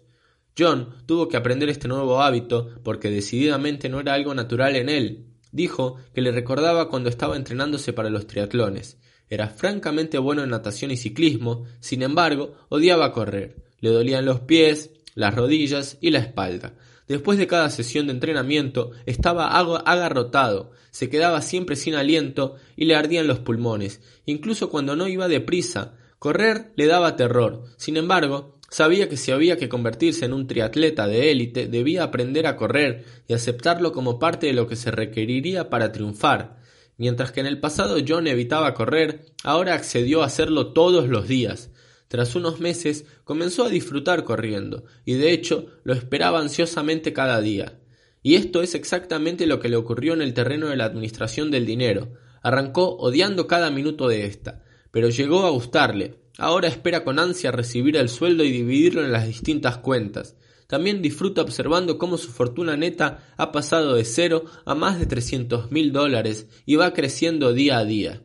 [0.57, 5.26] John tuvo que aprender este nuevo hábito porque decididamente no era algo natural en él,
[5.51, 8.97] Dijo que le recordaba cuando estaba entrenándose para los triatlones.
[9.29, 13.63] Era francamente bueno en natación y ciclismo, sin embargo, odiaba correr.
[13.79, 16.73] Le dolían los pies, las rodillas y la espalda.
[17.07, 22.95] Después de cada sesión de entrenamiento estaba agarrotado, se quedaba siempre sin aliento y le
[22.95, 25.95] ardían los pulmones, incluso cuando no iba deprisa.
[26.19, 27.63] Correr le daba terror.
[27.77, 32.47] Sin embargo, Sabía que si había que convertirse en un triatleta de élite, debía aprender
[32.47, 36.57] a correr y aceptarlo como parte de lo que se requeriría para triunfar.
[36.97, 41.69] Mientras que en el pasado John evitaba correr, ahora accedió a hacerlo todos los días.
[42.09, 47.79] Tras unos meses comenzó a disfrutar corriendo, y de hecho lo esperaba ansiosamente cada día.
[48.23, 51.65] Y esto es exactamente lo que le ocurrió en el terreno de la administración del
[51.65, 52.13] dinero.
[52.41, 57.97] Arrancó odiando cada minuto de esta, pero llegó a gustarle, Ahora espera con ansia recibir
[57.97, 60.35] el sueldo y dividirlo en las distintas cuentas.
[60.67, 65.71] también disfruta observando cómo su fortuna neta ha pasado de cero a más de trescientos
[65.71, 68.23] mil dólares y va creciendo día a día.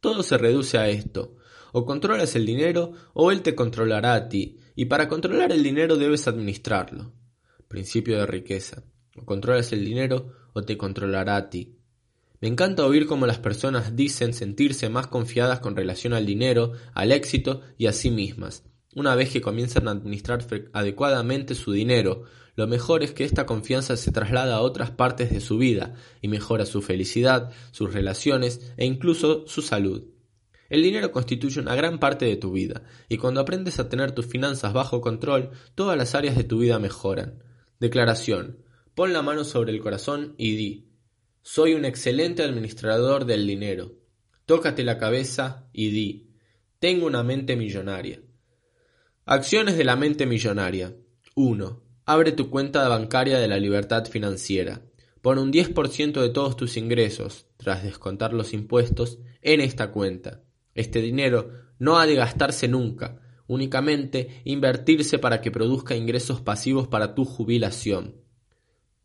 [0.00, 1.36] Todo se reduce a esto.
[1.72, 5.96] O controlas el dinero o él te controlará a ti, y para controlar el dinero
[5.96, 7.12] debes administrarlo.
[7.66, 8.84] Principio de riqueza.
[9.16, 11.80] O controlas el dinero o te controlará a ti.
[12.44, 17.10] Me encanta oír cómo las personas dicen sentirse más confiadas con relación al dinero, al
[17.10, 18.64] éxito y a sí mismas.
[18.94, 22.24] Una vez que comienzan a administrar adecuadamente su dinero,
[22.54, 26.28] lo mejor es que esta confianza se traslada a otras partes de su vida y
[26.28, 30.04] mejora su felicidad, sus relaciones e incluso su salud.
[30.68, 34.26] El dinero constituye una gran parte de tu vida, y cuando aprendes a tener tus
[34.26, 37.42] finanzas bajo control, todas las áreas de tu vida mejoran.
[37.80, 38.58] Declaración.
[38.94, 40.93] Pon la mano sobre el corazón y di,
[41.46, 43.92] soy un excelente administrador del dinero.
[44.46, 46.30] Tócate la cabeza y di,
[46.78, 48.22] tengo una mente millonaria.
[49.26, 50.96] Acciones de la mente millonaria.
[51.34, 51.82] 1.
[52.06, 54.80] Abre tu cuenta bancaria de la libertad financiera.
[55.20, 60.42] Pon un 10% de todos tus ingresos, tras descontar los impuestos, en esta cuenta.
[60.74, 67.14] Este dinero no ha de gastarse nunca, únicamente invertirse para que produzca ingresos pasivos para
[67.14, 68.16] tu jubilación.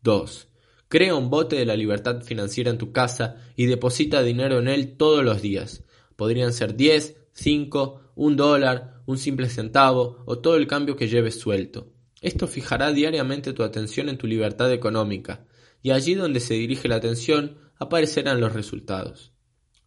[0.02, 0.49] 2.
[0.90, 4.96] Crea un bote de la libertad financiera en tu casa y deposita dinero en él
[4.96, 5.84] todos los días.
[6.16, 11.38] Podrían ser 10, 5, un dólar, un simple centavo o todo el cambio que lleves
[11.38, 11.92] suelto.
[12.20, 15.46] Esto fijará diariamente tu atención en tu libertad económica,
[15.80, 19.32] y allí donde se dirige la atención aparecerán los resultados.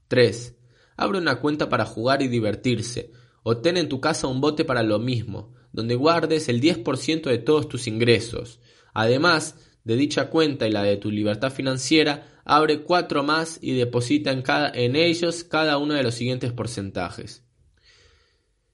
[0.08, 0.56] 3.
[0.96, 3.12] Abre una cuenta para jugar y divertirse,
[3.44, 7.40] o ten en tu casa un bote para lo mismo, donde guardes el 10% de
[7.40, 8.62] todos tus ingresos.
[8.94, 14.32] Además de dicha cuenta y la de tu libertad financiera, abre cuatro más y deposita
[14.32, 17.44] en, cada, en ellos cada uno de los siguientes porcentajes.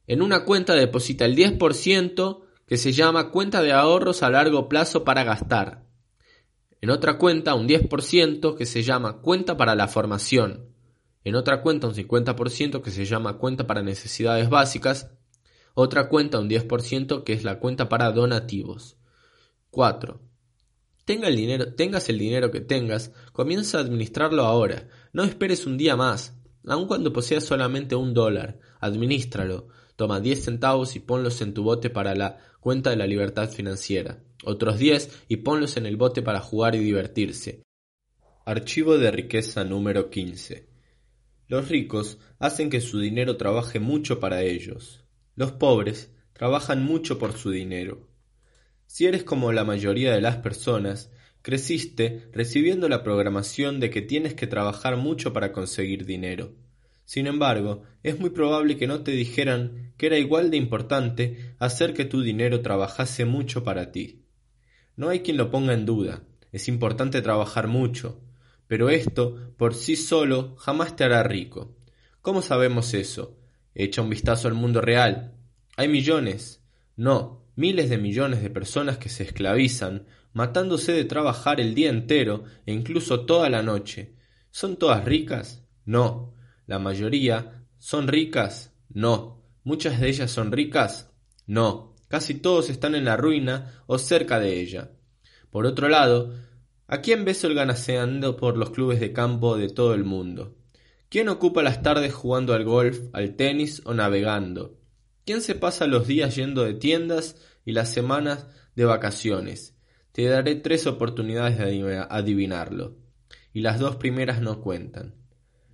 [0.07, 5.03] En una cuenta deposita el 10% que se llama cuenta de ahorros a largo plazo
[5.03, 5.85] para gastar.
[6.81, 10.69] En otra cuenta un 10% que se llama cuenta para la formación.
[11.23, 15.11] En otra cuenta un 50% que se llama cuenta para necesidades básicas.
[15.73, 18.97] Otra cuenta un 10% que es la cuenta para donativos.
[19.71, 20.28] 4.
[21.09, 24.89] Tenga el dinero, tengas el dinero que tengas, comienza a administrarlo ahora.
[25.11, 26.39] No esperes un día más.
[26.67, 29.69] Aun cuando poseas solamente un dólar, administralo.
[29.95, 34.21] Toma 10 centavos y ponlos en tu bote para la cuenta de la libertad financiera.
[34.45, 37.63] Otros 10 y ponlos en el bote para jugar y divertirse.
[38.45, 40.69] Archivo de riqueza número 15.
[41.47, 45.05] Los ricos hacen que su dinero trabaje mucho para ellos.
[45.35, 48.08] Los pobres trabajan mucho por su dinero.
[48.91, 51.11] Si eres como la mayoría de las personas,
[51.43, 56.55] creciste recibiendo la programación de que tienes que trabajar mucho para conseguir dinero.
[57.05, 61.93] Sin embargo, es muy probable que no te dijeran que era igual de importante hacer
[61.93, 64.23] que tu dinero trabajase mucho para ti.
[64.95, 68.19] No hay quien lo ponga en duda, es importante trabajar mucho,
[68.67, 71.77] pero esto por sí solo jamás te hará rico.
[72.23, 73.37] ¿Cómo sabemos eso?
[73.75, 75.35] Echa un vistazo al mundo real.
[75.77, 76.63] ¿Hay millones?
[76.95, 82.45] No, miles de millones de personas que se esclavizan, matándose de trabajar el día entero
[82.65, 84.15] e incluso toda la noche.
[84.49, 85.67] ¿Son todas ricas?
[85.83, 86.33] No.
[86.67, 88.73] ¿La mayoría son ricas?
[88.87, 89.43] No.
[89.65, 91.11] ¿Muchas de ellas son ricas?
[91.47, 91.95] No.
[92.07, 94.91] Casi todos están en la ruina o cerca de ella.
[95.49, 96.33] Por otro lado,
[96.87, 100.55] ¿a quién ves organizando por los clubes de campo de todo el mundo?
[101.09, 104.79] ¿Quién ocupa las tardes jugando al golf, al tenis o navegando?
[105.25, 107.35] ¿Quién se pasa los días yendo de tiendas
[107.65, 109.75] y las semanas de vacaciones?
[110.11, 112.97] Te daré tres oportunidades de adivinarlo,
[113.53, 115.15] y las dos primeras no cuentan.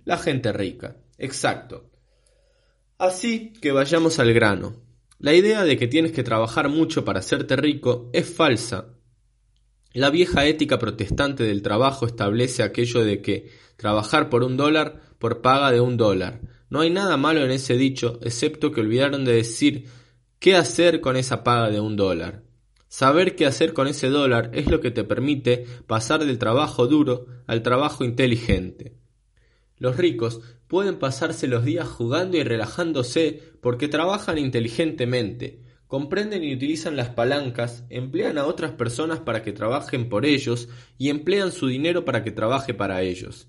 [0.04, 0.96] La gente rica.
[1.18, 1.90] Exacto.
[2.98, 4.76] Así que vayamos al grano.
[5.18, 8.94] La idea de que tienes que trabajar mucho para hacerte rico es falsa.
[9.92, 15.40] La vieja ética protestante del trabajo establece aquello de que trabajar por un dólar por
[15.40, 16.40] paga de un dólar.
[16.68, 19.88] No hay nada malo en ese dicho, excepto que olvidaron de decir
[20.46, 22.44] qué hacer con esa paga de un dólar.
[22.86, 27.26] Saber qué hacer con ese dólar es lo que te permite pasar del trabajo duro
[27.48, 28.96] al trabajo inteligente.
[29.76, 36.94] Los ricos pueden pasarse los días jugando y relajándose porque trabajan inteligentemente, comprenden y utilizan
[36.94, 42.04] las palancas, emplean a otras personas para que trabajen por ellos y emplean su dinero
[42.04, 43.48] para que trabaje para ellos.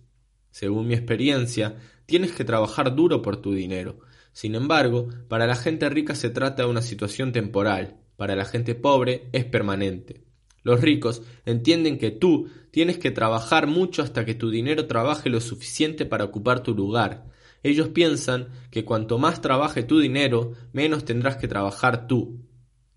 [0.50, 1.76] Según mi experiencia,
[2.08, 4.00] tienes que trabajar duro por tu dinero.
[4.38, 8.76] Sin embargo, para la gente rica se trata de una situación temporal, para la gente
[8.76, 10.26] pobre es permanente.
[10.62, 15.42] Los ricos entienden que tú tienes que trabajar mucho hasta que tu dinero trabaje lo
[15.42, 17.26] suficiente para ocupar tu lugar.
[17.64, 22.46] Ellos piensan que cuanto más trabaje tu dinero, menos tendrás que trabajar tú.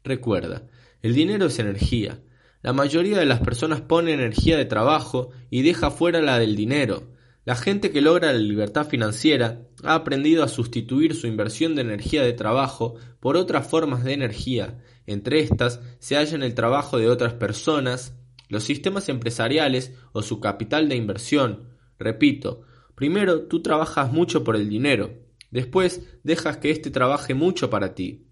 [0.05, 0.69] Recuerda,
[1.01, 2.21] El dinero es energía.
[2.61, 7.15] La mayoría de las personas pone energía de trabajo y deja fuera la del dinero.
[7.47, 12.23] La gente que logra la libertad financiera ha aprendido a sustituir su inversión de energía
[12.23, 14.83] de trabajo por otras formas de energía.
[15.07, 18.15] Entre estas se hallan el trabajo de otras personas,
[18.49, 21.71] los sistemas empresariales o su capital de inversión.
[21.99, 22.63] Repito,
[22.95, 25.15] primero tú trabajas mucho por el dinero,
[25.51, 28.27] después dejas que éste trabaje mucho para ti.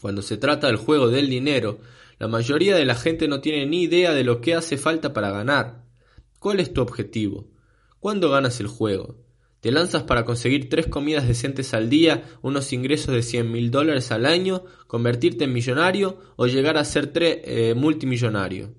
[0.00, 1.80] Cuando se trata del juego del dinero,
[2.18, 5.30] la mayoría de la gente no tiene ni idea de lo que hace falta para
[5.30, 5.84] ganar.
[6.38, 7.50] ¿Cuál es tu objetivo?
[8.00, 9.16] ¿Cuándo ganas el juego?
[9.62, 14.10] ¿Te lanzas para conseguir tres comidas decentes al día, unos ingresos de cien mil dólares
[14.10, 18.74] al año, convertirte en millonario o llegar a ser eh, multimillonario?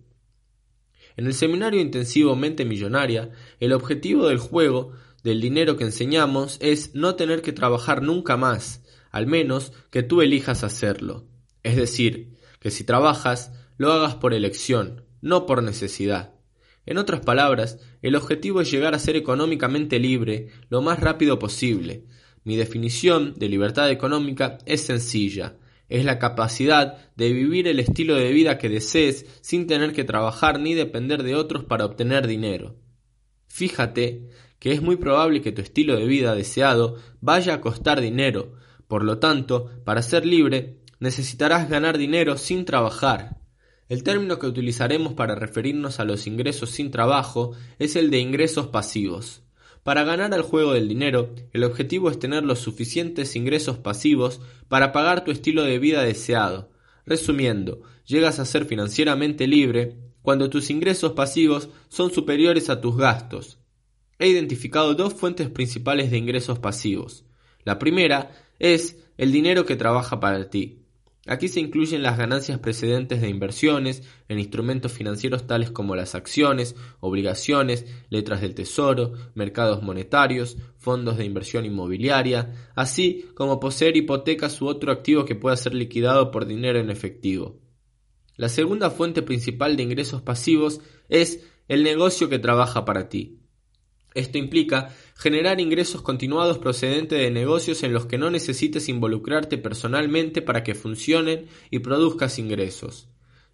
[1.16, 3.32] En el seminario intensivo Mente Millonaria,
[3.62, 4.92] el objetivo del juego,
[5.24, 10.22] del dinero que enseñamos, es no tener que trabajar nunca más, al menos que tú
[10.22, 11.30] elijas hacerlo.
[11.64, 16.33] Es decir, que si trabajas, lo hagas por elección, no por necesidad.
[16.86, 22.04] En otras palabras, el objetivo es llegar a ser económicamente libre lo más rápido posible.
[22.44, 25.56] Mi definición de libertad económica es sencilla.
[25.88, 30.60] Es la capacidad de vivir el estilo de vida que desees sin tener que trabajar
[30.60, 32.76] ni depender de otros para obtener dinero.
[33.48, 34.30] Fíjate
[34.60, 38.54] que es muy probable que tu estilo de vida deseado vaya a costar dinero.
[38.88, 43.43] Por lo tanto, para ser libre, necesitarás ganar dinero sin trabajar.
[43.90, 48.68] El término que utilizaremos para referirnos a los ingresos sin trabajo es el de ingresos
[48.68, 49.42] pasivos.
[49.84, 54.94] Para ganar al juego del dinero, el objetivo es tener los suficientes ingresos pasivos para
[54.94, 56.72] pagar tu estilo de vida deseado.
[57.06, 63.60] Resumiendo, llegas a ser financieramente libre cuando tus ingresos pasivos son superiores a tus gastos.
[64.20, 67.26] He identificado dos fuentes principales de ingresos pasivos.
[67.66, 70.83] La primera es el dinero que trabaja para ti.
[71.26, 76.76] Aquí se incluyen las ganancias precedentes de inversiones en instrumentos financieros tales como las acciones,
[77.00, 84.68] obligaciones, letras del tesoro, mercados monetarios, fondos de inversión inmobiliaria, así como poseer hipotecas u
[84.68, 87.58] otro activo que pueda ser liquidado por dinero en efectivo.
[88.36, 93.43] La segunda fuente principal de ingresos pasivos es el negocio que trabaja para ti.
[94.14, 100.42] Esto implica generar ingresos continuados procedentes de negocios en los que no necesites involucrarte personalmente
[100.42, 103.08] para que funcionen y produzcas ingresos.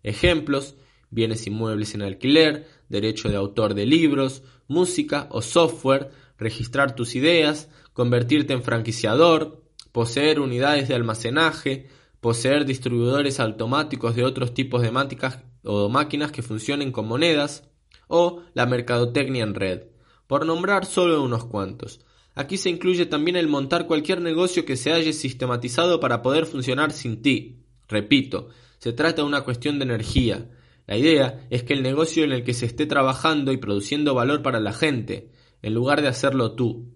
[0.03, 0.75] Ejemplos,
[1.09, 7.69] bienes inmuebles en alquiler, derecho de autor de libros, música o software, registrar tus ideas,
[7.93, 11.87] convertirte en franquiciador, poseer unidades de almacenaje,
[12.19, 17.69] poseer distribuidores automáticos de otros tipos de máquinas o máquinas que funcionen con monedas,
[18.07, 19.81] o la mercadotecnia en red
[20.29, 22.01] por nombrar solo unos cuantos.
[22.35, 26.91] Aquí se incluye también el montar cualquier negocio que se haya sistematizado para poder funcionar
[26.91, 27.63] sin ti.
[27.87, 30.47] Repito, se trata de una cuestión de energía.
[30.85, 34.43] La idea es que el negocio en el que se esté trabajando y produciendo valor
[34.43, 35.31] para la gente,
[35.63, 36.93] en lugar de hacerlo tú.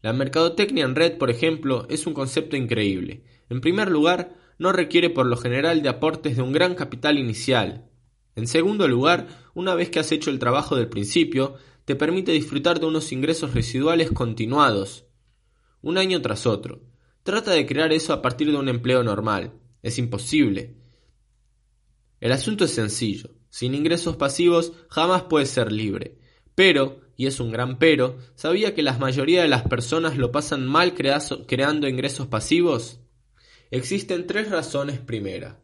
[0.00, 3.22] La mercadotecnia en red, por ejemplo, es un concepto increíble.
[3.50, 7.88] En primer lugar, no requiere por lo general de aportes de un gran capital inicial.
[8.34, 12.80] En segundo lugar, una vez que has hecho el trabajo del principio, te permite disfrutar
[12.80, 15.06] de unos ingresos residuales continuados,
[15.82, 16.82] un año tras otro.
[17.22, 19.52] Trata de crear eso a partir de un empleo normal.
[19.82, 20.76] Es imposible.
[22.20, 23.30] El asunto es sencillo.
[23.50, 26.18] Sin ingresos pasivos jamás puedes ser libre.
[26.54, 30.66] Pero, y es un gran pero, ¿sabía que la mayoría de las personas lo pasan
[30.66, 33.00] mal creando ingresos pasivos?
[33.70, 35.60] Existen tres razones primera.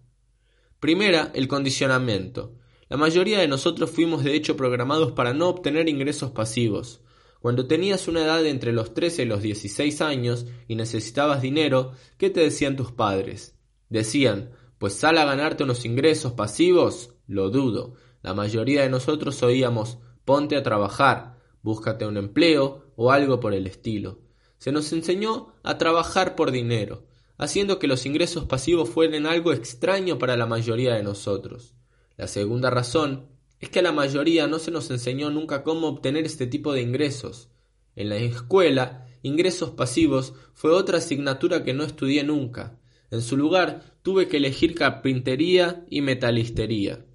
[0.80, 2.57] Primera, el condicionamiento.
[2.88, 7.02] La mayoría de nosotros fuimos de hecho programados para no obtener ingresos pasivos.
[7.40, 12.30] Cuando tenías una edad entre los 13 y los 16 años y necesitabas dinero, ¿qué
[12.30, 13.54] te decían tus padres?
[13.90, 17.10] Decían, pues sal a ganarte unos ingresos pasivos.
[17.26, 17.94] Lo dudo.
[18.22, 23.66] La mayoría de nosotros oíamos, ponte a trabajar, búscate un empleo o algo por el
[23.66, 24.18] estilo.
[24.56, 27.04] Se nos enseñó a trabajar por dinero,
[27.36, 31.77] haciendo que los ingresos pasivos fueran algo extraño para la mayoría de nosotros.
[32.18, 33.28] La segunda razón
[33.60, 36.82] es que a la mayoría no se nos enseñó nunca cómo obtener este tipo de
[36.82, 37.48] ingresos.
[37.94, 42.78] En la escuela, ingresos pasivos fue otra asignatura que no estudié nunca.
[43.12, 47.06] En su lugar, tuve que elegir carpintería y metalistería.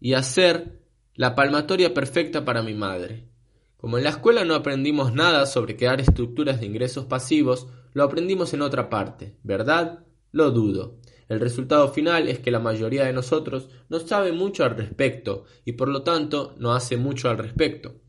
[0.00, 0.80] Y hacer
[1.14, 3.28] la palmatoria perfecta para mi madre.
[3.76, 8.54] Como en la escuela no aprendimos nada sobre crear estructuras de ingresos pasivos, lo aprendimos
[8.54, 10.04] en otra parte, ¿verdad?
[10.30, 11.01] Lo dudo.
[11.32, 15.72] El resultado final es que la mayoría de nosotros no sabe mucho al respecto y
[15.72, 18.02] por lo tanto no hace mucho al respecto.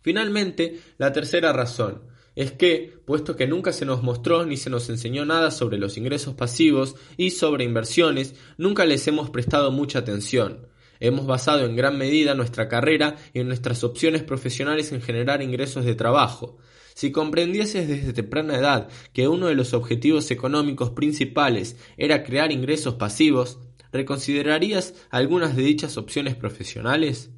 [0.00, 2.04] Finalmente, la tercera razón.
[2.34, 5.98] es que, puesto que nunca se nos mostró ni se nos enseñó nada sobre los
[5.98, 10.68] ingresos pasivos y sobre inversiones, nunca les hemos prestado mucha atención.
[11.00, 15.94] Hemos basado en gran medida nuestra carrera y nuestras opciones profesionales en generar ingresos de
[15.94, 16.56] trabajo.
[16.96, 22.94] Si comprendieses desde temprana edad que uno de los objetivos económicos principales era crear ingresos
[22.94, 23.58] pasivos,
[23.92, 27.32] ¿reconsiderarías algunas de dichas opciones profesionales?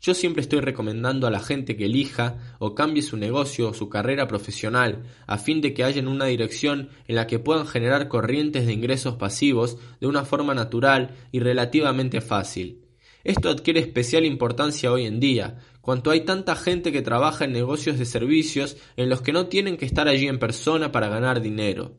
[0.00, 3.88] Yo siempre estoy recomendando a la gente que elija o cambie su negocio o su
[3.88, 8.66] carrera profesional a fin de que haya una dirección en la que puedan generar corrientes
[8.66, 12.79] de ingresos pasivos de una forma natural y relativamente fácil.
[13.22, 17.98] Esto adquiere especial importancia hoy en día, cuanto hay tanta gente que trabaja en negocios
[17.98, 21.98] de servicios en los que no tienen que estar allí en persona para ganar dinero.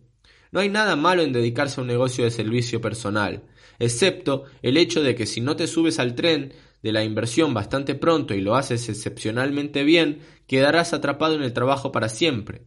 [0.51, 3.43] No hay nada malo en dedicarse a un negocio de servicio personal,
[3.79, 7.93] excepto el hecho de que si no te subes al tren de la inversión bastante
[7.95, 12.63] pronto y lo haces excepcionalmente bien, quedarás atrapado en el trabajo para siempre.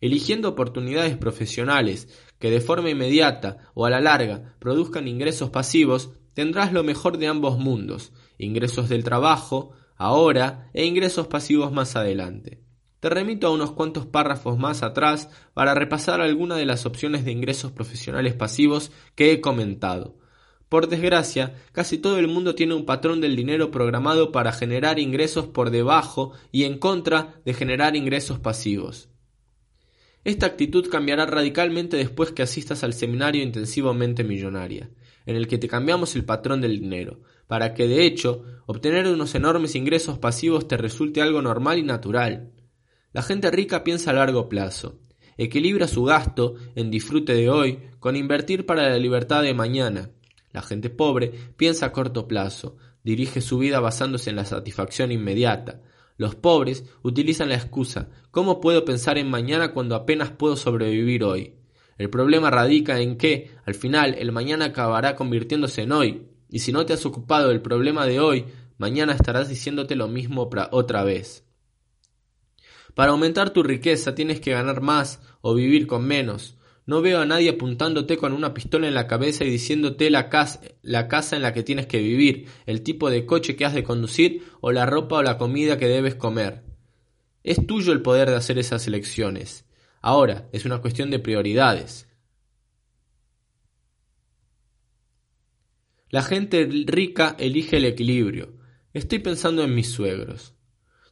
[0.00, 2.08] Eligiendo oportunidades profesionales
[2.38, 7.28] que de forma inmediata o a la larga produzcan ingresos pasivos, tendrás lo mejor de
[7.28, 12.60] ambos mundos, ingresos del trabajo, ahora, e ingresos pasivos más adelante.
[13.00, 17.32] Te remito a unos cuantos párrafos más atrás para repasar algunas de las opciones de
[17.32, 20.18] ingresos profesionales pasivos que he comentado.
[20.68, 25.46] Por desgracia, casi todo el mundo tiene un patrón del dinero programado para generar ingresos
[25.46, 29.08] por debajo y en contra de generar ingresos pasivos.
[30.22, 34.90] Esta actitud cambiará radicalmente después que asistas al seminario intensivamente millonaria,
[35.26, 39.34] en el que te cambiamos el patrón del dinero, para que de hecho obtener unos
[39.34, 42.52] enormes ingresos pasivos te resulte algo normal y natural.
[43.12, 45.00] La gente rica piensa a largo plazo,
[45.36, 50.10] equilibra su gasto en disfrute de hoy con invertir para la libertad de mañana,
[50.56, 55.82] la gente pobre piensa a corto plazo, dirige su vida basándose en la satisfacción inmediata.
[56.16, 61.55] Los pobres utilizan la excusa ¿cómo puedo pensar en mañana cuando apenas puedo sobrevivir hoy?
[61.98, 66.72] El problema radica en que, al final, el mañana acabará convirtiéndose en hoy, y si
[66.72, 68.44] no te has ocupado del problema de hoy,
[68.78, 71.44] mañana estarás diciéndote lo mismo otra vez.
[72.94, 76.56] Para aumentar tu riqueza tienes que ganar más o vivir con menos.
[76.86, 80.60] No veo a nadie apuntándote con una pistola en la cabeza y diciéndote la casa,
[80.80, 83.82] la casa en la que tienes que vivir, el tipo de coche que has de
[83.82, 86.62] conducir o la ropa o la comida que debes comer.
[87.42, 89.65] Es tuyo el poder de hacer esas elecciones.
[90.06, 92.06] Ahora, es una cuestión de prioridades.
[96.10, 98.56] La gente rica elige el equilibrio.
[98.92, 100.54] Estoy pensando en mis suegros.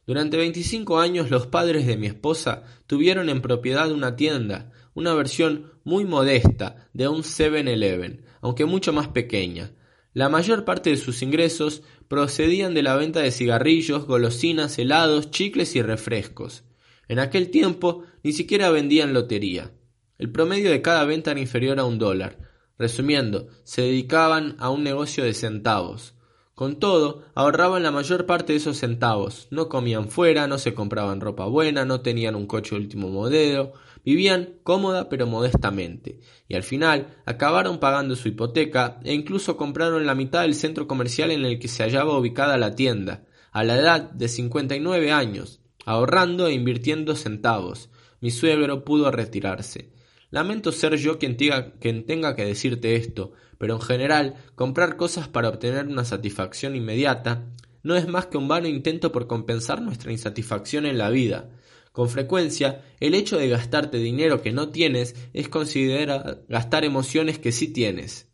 [0.07, 5.73] Durante 25 años los padres de mi esposa tuvieron en propiedad una tienda, una versión
[5.83, 9.73] muy modesta de un 7-Eleven, aunque mucho más pequeña.
[10.13, 15.75] La mayor parte de sus ingresos procedían de la venta de cigarrillos, golosinas, helados, chicles
[15.75, 16.63] y refrescos.
[17.07, 19.71] En aquel tiempo ni siquiera vendían lotería.
[20.17, 22.39] El promedio de cada venta era inferior a un dólar.
[22.75, 26.15] Resumiendo, se dedicaban a un negocio de centavos.
[26.55, 31.21] Con todo, ahorraban la mayor parte de esos centavos, no comían fuera, no se compraban
[31.21, 33.73] ropa buena, no tenían un coche último modelo,
[34.03, 40.15] vivían cómoda pero modestamente, y al final acabaron pagando su hipoteca e incluso compraron la
[40.15, 44.09] mitad del centro comercial en el que se hallaba ubicada la tienda, a la edad
[44.09, 47.91] de cincuenta y nueve años, ahorrando e invirtiendo centavos.
[48.25, 49.91] Mi suegro pudo retirarse.
[50.31, 55.85] Lamento ser yo quien tenga, que decirte esto, pero en general, comprar cosas para obtener
[55.85, 57.45] una satisfacción inmediata
[57.83, 61.51] no es más que un vano intento por compensar nuestra insatisfacción en la vida.
[61.91, 67.51] Con frecuencia, el hecho de gastarte dinero que no tienes es considerar gastar emociones que
[67.51, 68.27] sí tienes.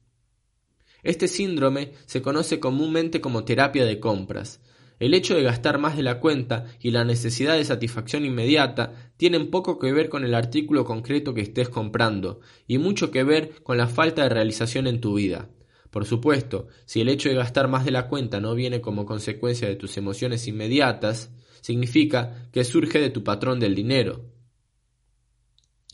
[1.04, 4.62] Este síndrome se conoce comúnmente como terapia de compras.
[5.02, 9.50] El hecho de gastar más de la cuenta y la necesidad de satisfacción inmediata tienen
[9.50, 13.78] poco que ver con el artículo concreto que estés comprando y mucho que ver con
[13.78, 15.50] la falta de realización en tu vida.
[15.90, 19.68] Por supuesto, si el hecho de gastar más de la cuenta no viene como consecuencia
[19.68, 21.32] de tus emociones inmediatas,
[21.62, 24.31] significa que surge de tu patrón del dinero.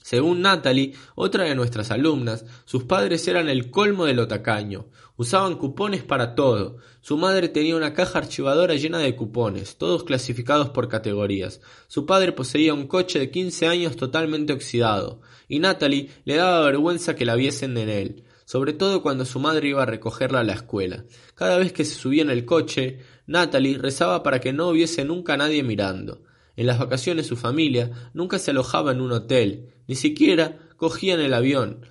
[0.08, 4.86] Según Natalie, otra de nuestras alumnas, sus padres eran el colmo de lo tacaño.
[5.18, 6.78] Usaban cupones para todo.
[7.02, 11.60] Su madre tenía una caja archivadora llena de cupones, todos clasificados por categorías.
[11.90, 17.18] Su padre poseía un coche de quince años totalmente oxidado, y Natalie le daba vergüenza
[17.18, 20.54] que la viesen en él, sobre todo cuando su madre iba a recogerla a la
[20.54, 21.04] escuela.
[21.36, 25.36] Cada vez que se subía en el coche, Natalie rezaba para que no hubiese nunca
[25.36, 26.24] nadie mirando.
[26.56, 31.34] En las vacaciones su familia nunca se alojaba en un hotel, ni siquiera cogían el
[31.34, 31.88] avión,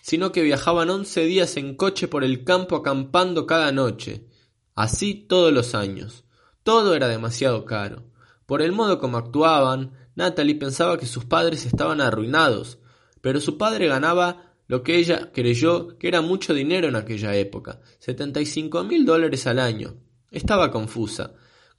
[0.00, 4.26] sino que viajaban once días en coche por el campo acampando cada noche.
[4.74, 6.24] Así todos los años.
[6.62, 8.04] Todo era demasiado caro.
[8.46, 12.78] Por el modo como actuaban, Natalie pensaba que sus padres estaban arruinados,
[13.20, 17.80] pero su padre ganaba lo que ella creyó que era mucho dinero en aquella época,
[17.98, 19.96] setenta y cinco mil dólares al año.
[20.30, 21.34] Estaba confusa.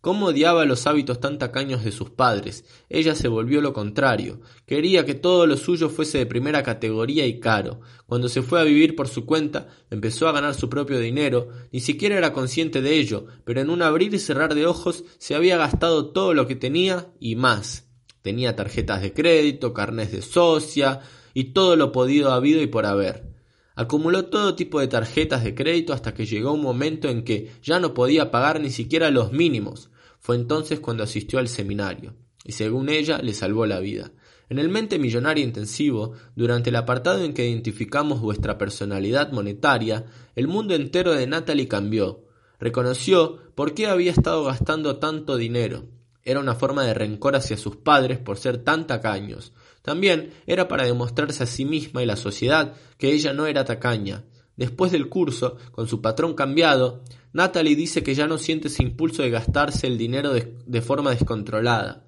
[0.06, 2.64] Cómo odiaba los hábitos tan tacaños de sus padres.
[2.90, 4.40] Ella se volvió lo contrario.
[4.68, 7.82] Quería que todo lo suyo fuese de primera categoría y caro.
[8.06, 11.50] Cuando se fue a vivir por su cuenta, empezó a ganar su propio dinero.
[11.72, 15.34] Ni siquiera era consciente de ello, pero en un abrir y cerrar de ojos se
[15.34, 17.88] había gastado todo lo que tenía y más.
[18.22, 21.00] Tenía tarjetas de crédito, carnes de socia
[21.34, 23.34] y todo lo podido habido y por haber.
[23.74, 27.80] Acumuló todo tipo de tarjetas de crédito hasta que llegó un momento en que ya
[27.80, 29.90] no podía pagar ni siquiera los mínimos.
[30.26, 34.12] Fue entonces cuando asistió al seminario, y según ella le salvó la vida.
[34.50, 40.48] En el Mente Millonaria Intensivo, durante el apartado en que identificamos vuestra personalidad monetaria, el
[40.48, 42.24] mundo entero de Natalie cambió.
[42.60, 45.86] Reconoció por qué había estado gastando tanto dinero.
[46.24, 49.54] Era una forma de rencor hacia sus padres por ser tan tacaños.
[49.84, 54.24] También era para demostrarse a sí misma y la sociedad que ella no era tacaña.
[54.58, 57.04] Después del curso, con su patrón cambiado,
[57.36, 62.08] Natalie dice que ya no siente ese impulso de gastarse el dinero de, forma descontrolada.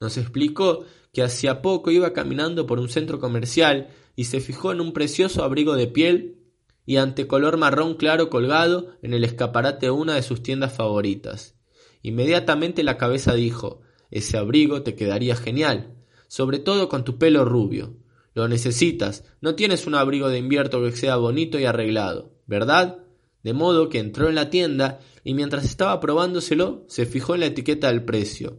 [0.00, 4.80] Nos explicó que hacía poco iba caminando por un centro comercial y se fijó en
[4.80, 6.40] un precioso abrigo de piel
[6.84, 11.54] y ante color marrón claro colgado en el escaparate de una de sus tiendas favoritas.
[12.02, 15.94] Inmediatamente la cabeza dijo ese abrigo te quedaría genial,
[16.26, 17.94] sobre todo con tu pelo rubio.
[18.34, 23.05] Lo necesitas, no tienes un abrigo de invierno que sea bonito y arreglado, ¿verdad?
[23.46, 27.46] De modo que entró en la tienda y mientras estaba probándoselo se fijó en la
[27.46, 28.58] etiqueta del precio.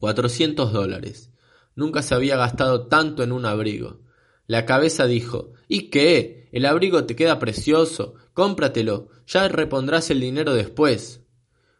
[0.00, 1.30] Cuatrocientos dólares.
[1.76, 4.00] Nunca se había gastado tanto en un abrigo.
[4.48, 6.48] La cabeza dijo ¿Y qué?
[6.50, 8.14] El abrigo te queda precioso.
[8.34, 9.08] Cómpratelo.
[9.28, 11.20] Ya repondrás el dinero después.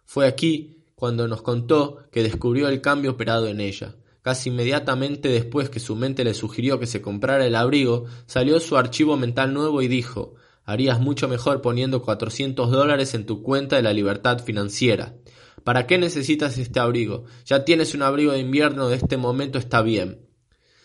[0.04, 3.96] Fue aquí cuando nos contó que descubrió el cambio operado en ella.
[4.22, 8.76] Casi inmediatamente después que su mente le sugirió que se comprara el abrigo, salió su
[8.76, 10.36] archivo mental nuevo y dijo
[10.72, 15.14] Harías mucho mejor poniendo cuatrocientos dólares en tu cuenta de la libertad financiera.
[15.64, 17.26] ¿Para qué necesitas este abrigo?
[17.44, 20.26] Ya tienes un abrigo de invierno de este momento está bien.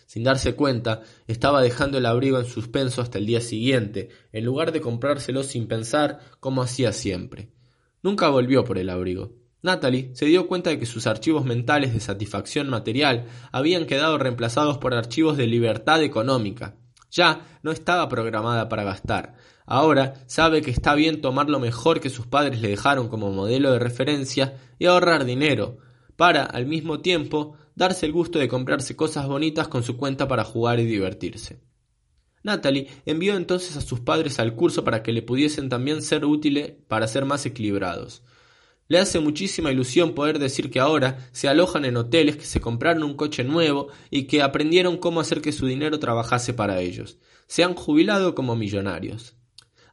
[0.06, 4.74] Sin darse cuenta, estaba dejando el abrigo en suspenso hasta el día siguiente, en lugar
[4.74, 7.54] de comprárselo sin pensar como hacía siempre.
[8.04, 9.36] Nunca volvió por el abrigo.
[9.62, 14.80] Natalie se dio cuenta de que sus archivos mentales de satisfacción material habían quedado reemplazados
[14.80, 16.76] por archivos de libertad económica.
[17.10, 19.36] Ya no estaba programada para gastar,
[19.70, 23.74] Ahora sabe que está bien tomar lo mejor que sus padres le dejaron como modelo
[23.74, 25.80] de referencia y ahorrar dinero,
[26.16, 30.46] para, al mismo tiempo, darse el gusto de comprarse cosas bonitas con su cuenta para
[30.46, 31.60] jugar y divertirse.
[32.44, 36.72] Natalie envió entonces a sus padres al curso para que le pudiesen también ser útiles
[36.88, 38.24] para ser más equilibrados.
[38.88, 43.04] Le hace muchísima ilusión poder decir que ahora se alojan en hoteles, que se compraron
[43.04, 47.18] un coche nuevo y que aprendieron cómo hacer que su dinero trabajase para ellos.
[47.48, 49.37] Se han jubilado como millonarios.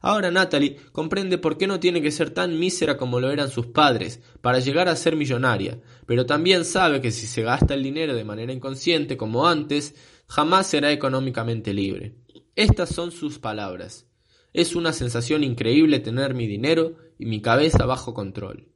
[0.01, 3.67] Ahora Natalie comprende por qué no tiene que ser tan mísera como lo eran sus
[3.67, 8.13] padres para llegar a ser millonaria, pero también sabe que si se gasta el dinero
[8.13, 9.95] de manera inconsciente como antes,
[10.27, 12.15] jamás será económicamente libre.
[12.55, 14.07] Estas son sus palabras.
[14.53, 18.69] Es una sensación increíble tener mi dinero y mi cabeza bajo control.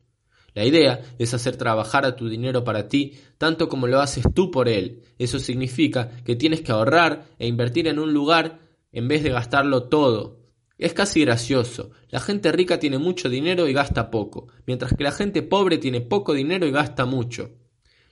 [0.54, 4.52] La idea es hacer trabajar a tu dinero para ti tanto como lo haces tú
[4.52, 5.04] por él.
[5.18, 8.60] Eso significa que tienes que ahorrar e invertir en un lugar
[8.92, 10.39] en vez de gastarlo todo
[10.80, 11.92] es casi gracioso.
[12.10, 16.00] La gente rica tiene mucho dinero y gasta poco, mientras que la gente pobre tiene
[16.00, 17.52] poco dinero y gasta mucho.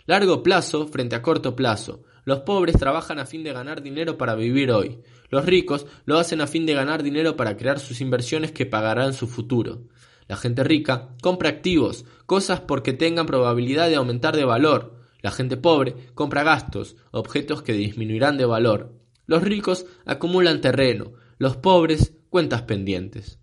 [0.05, 2.03] Largo plazo frente a corto plazo.
[2.25, 4.99] Los pobres trabajan a fin de ganar dinero para vivir hoy.
[5.29, 9.13] Los ricos lo hacen a fin de ganar dinero para crear sus inversiones que pagarán
[9.13, 9.83] su futuro.
[10.27, 14.97] La gente rica compra activos, cosas porque tengan probabilidad de aumentar de valor.
[15.21, 18.93] La gente pobre compra gastos, objetos que disminuirán de valor.
[19.25, 23.39] Los ricos acumulan terreno, los pobres cuentas pendientes.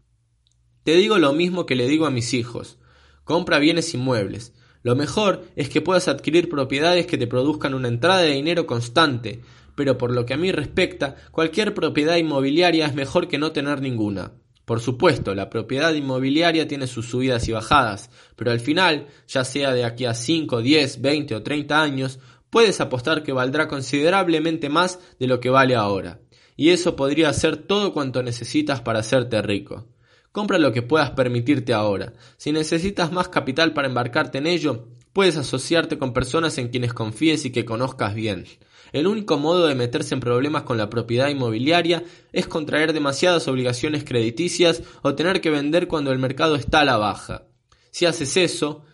[0.84, 2.78] Te digo lo mismo que le digo a mis hijos.
[3.24, 4.52] Compra bienes inmuebles.
[4.82, 9.40] Lo mejor es que puedas adquirir propiedades que te produzcan una entrada de dinero constante,
[9.74, 13.80] pero por lo que a mí respecta, cualquier propiedad inmobiliaria es mejor que no tener
[13.80, 14.32] ninguna.
[14.66, 19.72] Por supuesto, la propiedad inmobiliaria tiene sus subidas y bajadas, pero al final, ya sea
[19.72, 22.18] de aquí a 5, 10, 20 o 30 años,
[22.50, 26.20] puedes apostar que valdrá considerablemente más de lo que vale ahora
[26.56, 29.86] y eso podría ser todo cuanto necesitas para hacerte rico.
[30.32, 32.12] Compra lo que puedas permitirte ahora.
[32.36, 37.44] Si necesitas más capital para embarcarte en ello, puedes asociarte con personas en quienes confíes
[37.44, 38.44] y que conozcas bien.
[38.92, 44.04] El único modo de meterse en problemas con la propiedad inmobiliaria es contraer demasiadas obligaciones
[44.04, 47.46] crediticias o tener que vender cuando el mercado está a la baja.
[47.90, 48.84] Si haces eso,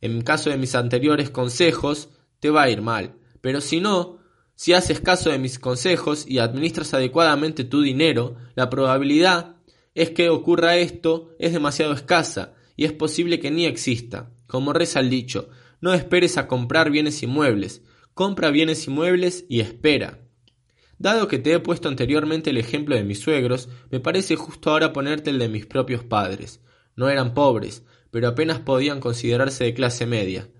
[0.00, 4.19] en caso de mis anteriores consejos, te va a ir mal Pero si no,
[4.60, 9.56] si haces caso de mis consejos y administras adecuadamente tu dinero, la probabilidad
[9.94, 14.28] es que ocurra esto es demasiado escasa y es posible que ni exista.
[14.46, 15.48] Como reza el dicho,
[15.80, 17.80] no esperes a comprar bienes inmuebles,
[18.12, 20.18] compra bienes inmuebles y espera.
[20.98, 24.92] Dado que te he puesto anteriormente el ejemplo de mis suegros, me parece justo ahora
[24.92, 26.60] ponerte el de mis propios padres.
[26.96, 30.50] No eran pobres, pero apenas podían considerarse de clase media.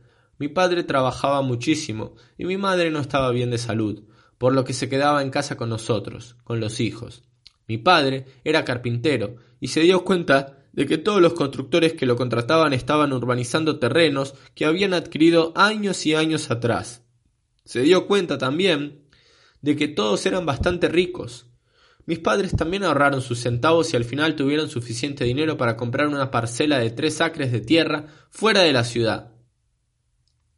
[0.41, 4.05] Mi padre trabajaba muchísimo y mi madre no estaba bien de salud,
[4.39, 7.23] por lo que se quedaba en casa con nosotros, con los hijos.
[7.69, 12.17] Mi padre era carpintero y se dio cuenta de que todos los constructores que lo
[12.17, 17.03] contrataban estaban urbanizando terrenos que habían adquirido años y años atrás.
[17.67, 19.03] Se dio cuenta también
[19.61, 21.49] de que todos eran bastante ricos.
[22.07, 26.31] Mis padres también ahorraron sus centavos y al final tuvieron suficiente dinero para comprar una
[26.31, 29.35] parcela de tres acres de tierra fuera de la ciudad.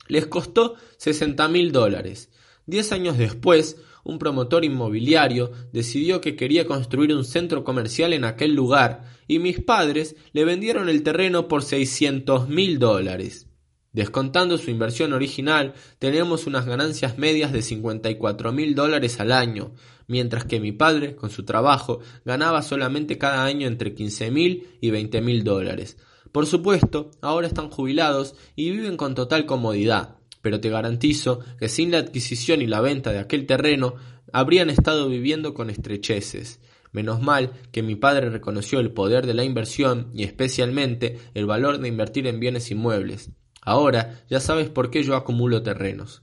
[0.09, 2.31] Les costó sesenta mil dólares.
[2.67, 8.55] Diez años después, un promotor inmobiliario decidió que quería construir un centro comercial en aquel
[8.55, 13.47] lugar y mis padres le vendieron el terreno por seiscientos mil dólares.
[13.93, 19.75] Descontando su inversión original, tenemos unas ganancias medias de 54 mil dólares al año,
[20.07, 24.91] mientras que mi padre, con su trabajo, ganaba solamente cada año entre 15 mil y
[24.91, 25.99] 20 mil dólares.
[26.33, 31.91] Por supuesto, ahora están jubilados y viven con total comodidad, pero te garantizo que sin
[31.91, 33.97] la adquisición y la venta de aquel terreno
[34.33, 36.61] habrían estado viviendo con estrecheces.
[36.91, 41.79] Menos mal que mi padre reconoció el poder de la inversión y especialmente el valor
[41.79, 43.31] de invertir en bienes inmuebles.
[43.61, 46.23] Ahora ya sabes por qué yo acumulo terrenos.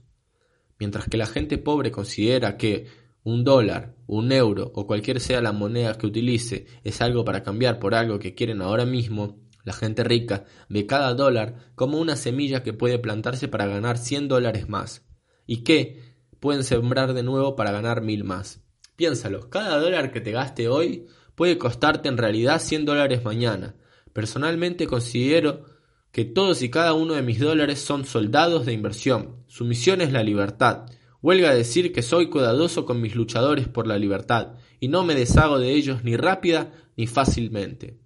[0.78, 2.86] Mientras que la gente pobre considera que
[3.22, 7.78] un dólar, un euro o cualquier sea la moneda que utilice es algo para cambiar
[7.78, 9.38] por algo que quieren ahora mismo,
[9.70, 14.26] la gente rica ve cada dólar como una semilla que puede plantarse para ganar 100
[14.26, 15.06] dólares más
[15.46, 16.02] y que
[16.40, 18.64] pueden sembrar de nuevo para ganar mil más.
[18.96, 21.06] Piénsalo, cada dólar que te gaste hoy
[21.36, 23.76] puede costarte en realidad 100 dólares mañana.
[24.12, 25.66] Personalmente considero
[26.10, 29.44] que todos y cada uno de mis dólares son soldados de inversión.
[29.46, 30.86] Su misión es la libertad.
[31.22, 35.60] Huelga decir que soy cuidadoso con mis luchadores por la libertad, y no me deshago
[35.60, 38.00] de ellos ni rápida ni fácilmente.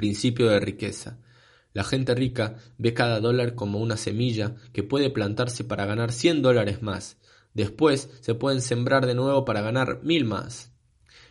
[0.00, 1.18] Principio de riqueza.
[1.74, 6.40] La gente rica ve cada dólar como una semilla que puede plantarse para ganar cien
[6.40, 7.18] dólares más.
[7.52, 10.72] Después se pueden sembrar de nuevo para ganar mil más.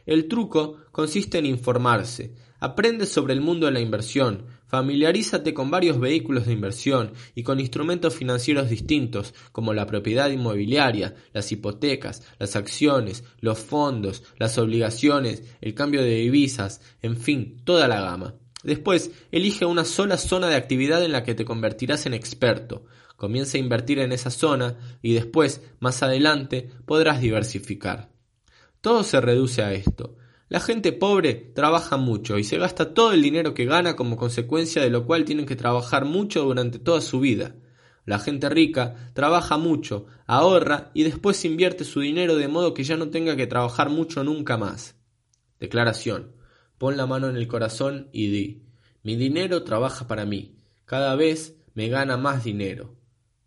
[0.06, 2.36] El truco consiste en informarse.
[2.60, 7.60] Aprende sobre el mundo de la inversión, Familiarízate con varios vehículos de inversión y con
[7.60, 15.42] instrumentos financieros distintos como la propiedad inmobiliaria, las hipotecas, las acciones, los fondos, las obligaciones,
[15.62, 18.36] el cambio de divisas, en fin, toda la gama.
[18.64, 22.86] Después, elige una sola zona de actividad en la que te convertirás en experto.
[23.16, 28.12] Comienza a invertir en esa zona y después, más adelante, podrás diversificar.
[28.82, 30.16] Todo se reduce a esto.
[30.50, 34.82] La gente pobre trabaja mucho y se gasta todo el dinero que gana como consecuencia
[34.82, 37.56] de lo cual tienen que trabajar mucho durante toda su vida.
[38.06, 42.98] La gente rica trabaja mucho, ahorra y después invierte su dinero de modo que ya
[42.98, 44.96] no tenga que trabajar mucho nunca más.
[45.60, 46.39] Declaración.
[46.80, 48.64] Pon la mano en el corazón y di.
[49.04, 50.56] Mi dinero trabaja para mí.
[50.86, 52.96] Cada vez me gana más dinero.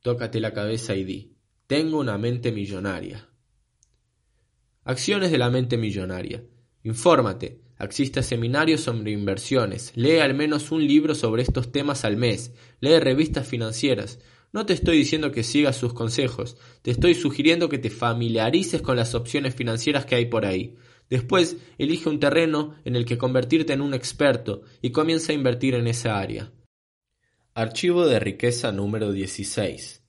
[0.03, 1.35] Tócate la cabeza y di.
[1.67, 3.29] Tengo una mente millonaria.
[4.85, 6.45] Acciones de la mente millonaria.
[6.85, 12.53] Infórmate, existen seminarios sobre inversiones, lee al menos un libro sobre estos temas al mes,
[12.81, 14.19] lee revistas financieras.
[14.53, 18.97] No te estoy diciendo que sigas sus consejos, te estoy sugiriendo que te familiarices con
[18.97, 20.77] las opciones financieras que hay por ahí.
[21.13, 25.75] Después, elige un terreno en el que convertirte en un experto y comienza a invertir
[25.75, 26.55] en esa área.
[27.53, 30.03] Archivo de riqueza número 16.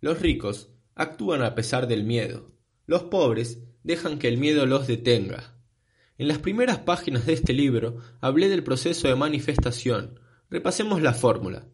[0.00, 2.52] Los ricos actúan a pesar del miedo.
[2.86, 5.58] Los pobres dejan que el miedo los detenga.
[6.16, 10.20] En las primeras páginas de este libro hablé del proceso de manifestación.
[10.48, 11.66] Repasemos la fórmula.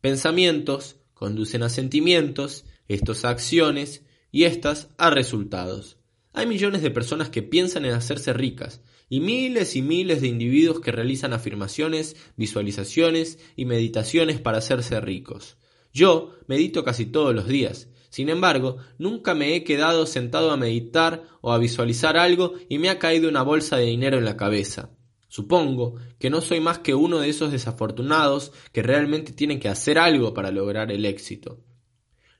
[0.00, 5.99] Pensamientos conducen a sentimientos, estos a acciones y éstas a resultados.
[6.40, 8.80] Hay millones de personas que piensan en hacerse ricas
[9.10, 15.58] y miles y miles de individuos que realizan afirmaciones, visualizaciones y meditaciones para hacerse ricos.
[15.92, 21.24] Yo medito casi todos los días sin embargo, nunca me he quedado sentado a meditar
[21.42, 24.90] o a visualizar algo y me ha caído una bolsa de dinero en la cabeza.
[25.28, 29.98] Supongo que no soy más que uno de esos desafortunados que realmente tienen que hacer
[29.98, 31.60] algo para lograr el éxito.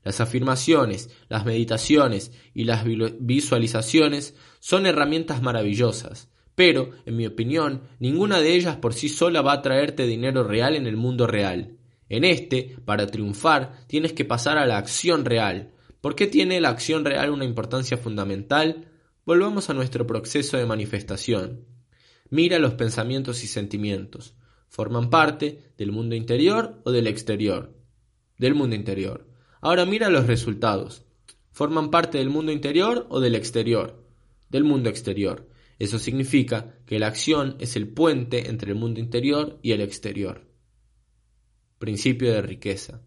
[0.02, 2.84] Las afirmaciones, las meditaciones y las
[3.20, 9.54] visualizaciones son herramientas maravillosas, pero, en mi opinión, ninguna de ellas por sí sola va
[9.54, 11.78] a traerte dinero real en el mundo real.
[12.10, 15.72] En este, para triunfar, tienes que pasar a la acción real.
[16.02, 18.88] ¿Por qué tiene la acción real una importancia fundamental?
[19.24, 21.64] Volvamos a nuestro proceso de manifestación.
[22.28, 24.34] Mira los pensamientos y sentimientos.
[24.68, 27.74] ¿Forman parte del mundo interior o del exterior?
[28.36, 29.29] Del mundo interior.
[29.60, 31.04] Ahora mira los resultados.
[31.52, 34.04] ¿Forman parte del mundo interior o del exterior?
[34.48, 35.48] Del mundo exterior.
[35.78, 40.46] Eso significa que la acción es el puente entre el mundo interior y el exterior.
[41.78, 43.02] Principio de riqueza.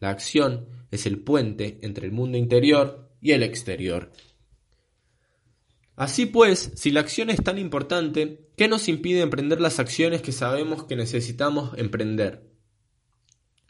[0.00, 4.12] La acción es el puente entre el mundo interior y el exterior.
[5.96, 10.32] Así pues, si la acción es tan importante, ¿qué nos impide emprender las acciones que
[10.32, 12.42] sabemos que necesitamos emprender?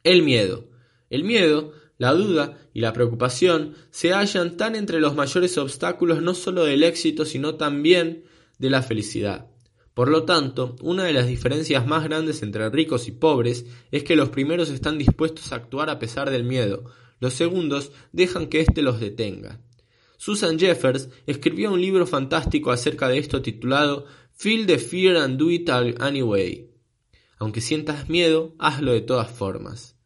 [0.02, 0.68] El miedo.
[1.08, 6.34] El miedo, la duda y la preocupación se hallan tan entre los mayores obstáculos no
[6.34, 8.24] solo del éxito, sino también
[8.58, 9.46] de la felicidad.
[9.94, 14.16] Por lo tanto, una de las diferencias más grandes entre ricos y pobres es que
[14.16, 16.84] los primeros están dispuestos a actuar a pesar del miedo,
[17.18, 19.60] los segundos dejan que éste los detenga.
[20.18, 25.50] Susan Jeffers escribió un libro fantástico acerca de esto titulado Feel the Fear and Do
[25.50, 26.70] It Anyway.
[27.38, 29.96] Aunque sientas miedo, hazlo de todas formas.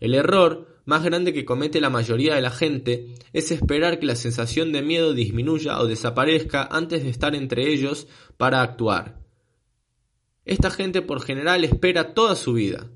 [0.00, 4.16] El error más grande que comete la mayoría de la gente es esperar que la
[4.16, 8.08] sensación de miedo disminuya o desaparezca antes de estar entre ellos
[8.38, 9.22] para actuar.
[10.46, 12.90] Esta gente por general espera toda su vida.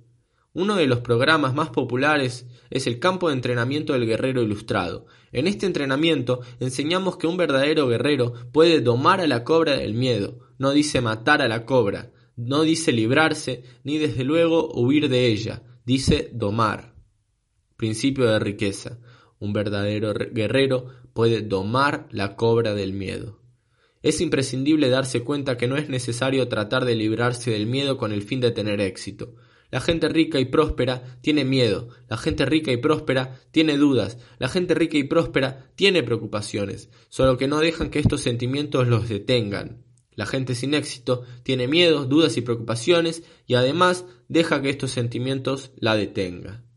[0.54, 5.04] Uno de los programas más populares es el campo de entrenamiento del guerrero ilustrado.
[5.30, 10.38] En este entrenamiento enseñamos que un verdadero guerrero puede domar a la cobra del miedo,
[10.56, 15.62] no dice matar a la cobra, no dice librarse, ni desde luego huir de ella,
[15.84, 16.91] dice domar
[17.82, 19.00] principio de riqueza.
[19.40, 23.40] Un verdadero guerrero puede domar la cobra del miedo.
[24.02, 28.22] Es imprescindible darse cuenta que no es necesario tratar de librarse del miedo con el
[28.22, 29.34] fin de tener éxito.
[29.72, 34.48] La gente rica y próspera tiene miedo, la gente rica y próspera tiene dudas, la
[34.48, 39.82] gente rica y próspera tiene preocupaciones, solo que no dejan que estos sentimientos los detengan.
[40.14, 45.72] La gente sin éxito tiene miedos, dudas y preocupaciones y además deja que estos sentimientos
[45.78, 46.70] la detengan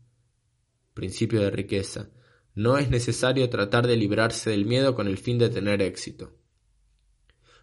[0.96, 2.08] principio de riqueza.
[2.54, 6.32] No es necesario tratar de librarse del miedo con el fin de tener éxito.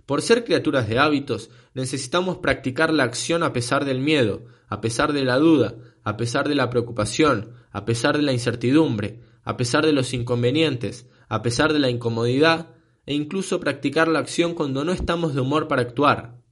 [0.06, 5.14] Por ser criaturas de hábitos, necesitamos practicar la acción a pesar del miedo, a pesar
[5.14, 9.84] de la duda, a pesar de la preocupación, a pesar de la incertidumbre, a pesar
[9.84, 12.76] de los inconvenientes, a pesar de la incomodidad,
[13.08, 16.43] e incluso practicar la acción cuando no estamos de humor para actuar.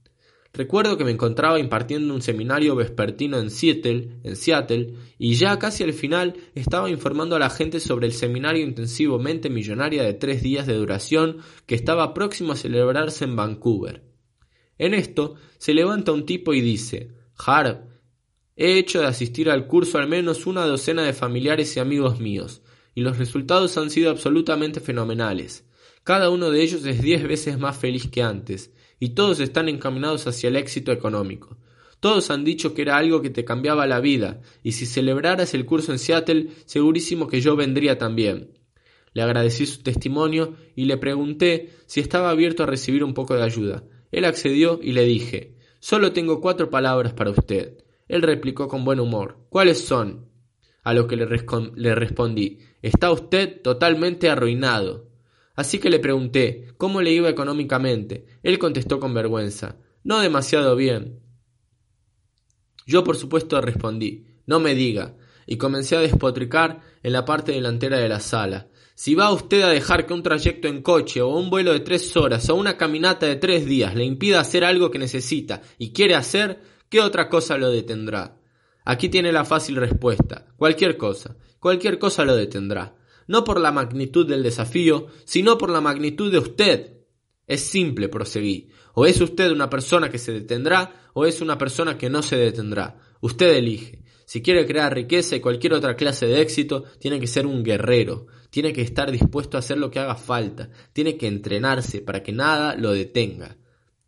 [0.54, 5.82] Recuerdo que me encontraba impartiendo un seminario vespertino en Seattle, en Seattle, y ya casi
[5.82, 10.42] al final estaba informando a la gente sobre el seminario intensivo Mente Millonaria de tres
[10.42, 14.04] días de duración que estaba próximo a celebrarse en Vancouver.
[14.76, 17.88] En esto se levanta un tipo y dice Harp,
[18.54, 22.60] he hecho de asistir al curso al menos una docena de familiares y amigos míos,
[22.94, 25.64] y los resultados han sido absolutamente fenomenales.
[26.04, 28.70] Cada uno de ellos es diez veces más feliz que antes,
[29.02, 31.56] y todos están encaminados hacia el éxito económico.
[31.98, 35.66] Todos han dicho que era algo que te cambiaba la vida, y si celebraras el
[35.66, 38.52] curso en Seattle, segurísimo que yo vendría también.
[39.12, 43.42] Le agradecí su testimonio y le pregunté si estaba abierto a recibir un poco de
[43.42, 43.82] ayuda.
[44.12, 47.78] Él accedió y le dije Solo tengo cuatro palabras para usted.
[48.06, 50.28] Él replicó con buen humor ¿Cuáles son?
[50.84, 55.11] A lo que le, le respondí Está usted totalmente arruinado.
[55.54, 58.26] Así que le pregunté cómo le iba económicamente.
[58.42, 61.20] Él contestó con vergüenza No demasiado bien.
[62.86, 65.16] Yo por supuesto respondí No me diga,
[65.46, 68.68] y comencé a despotricar en la parte delantera de la sala.
[68.94, 72.16] Si va usted a dejar que un trayecto en coche o un vuelo de tres
[72.16, 76.14] horas o una caminata de tres días le impida hacer algo que necesita y quiere
[76.14, 78.38] hacer, ¿qué otra cosa lo detendrá?
[78.84, 80.46] Aquí tiene la fácil respuesta.
[80.56, 81.36] Cualquier cosa.
[81.58, 82.94] Cualquier cosa lo detendrá
[83.26, 86.92] no por la magnitud del desafío, sino por la magnitud de usted.
[87.46, 88.68] Es simple, proseguí.
[88.94, 92.36] O es usted una persona que se detendrá, o es una persona que no se
[92.36, 92.98] detendrá.
[93.20, 94.02] Usted elige.
[94.24, 98.26] Si quiere crear riqueza y cualquier otra clase de éxito, tiene que ser un guerrero,
[98.50, 102.32] tiene que estar dispuesto a hacer lo que haga falta, tiene que entrenarse para que
[102.32, 103.58] nada lo detenga.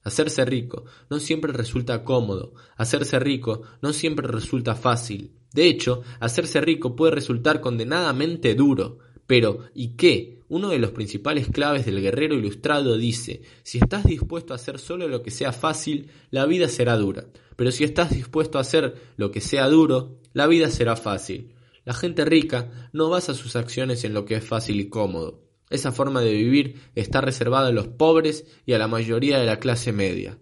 [0.04, 5.32] Hacerse rico no siempre resulta cómodo, hacerse rico no siempre resulta fácil.
[5.52, 8.98] De hecho, hacerse rico puede resultar condenadamente duro.
[9.26, 10.42] Pero, ¿y qué?
[10.48, 15.08] Uno de los principales claves del guerrero ilustrado dice, si estás dispuesto a hacer solo
[15.08, 17.24] lo que sea fácil, la vida será dura.
[17.56, 21.54] Pero si estás dispuesto a hacer lo que sea duro, la vida será fácil.
[21.84, 25.43] La gente rica no basa sus acciones en lo que es fácil y cómodo.
[25.74, 29.58] Esa forma de vivir está reservada a los pobres y a la mayoría de la
[29.58, 30.38] clase media.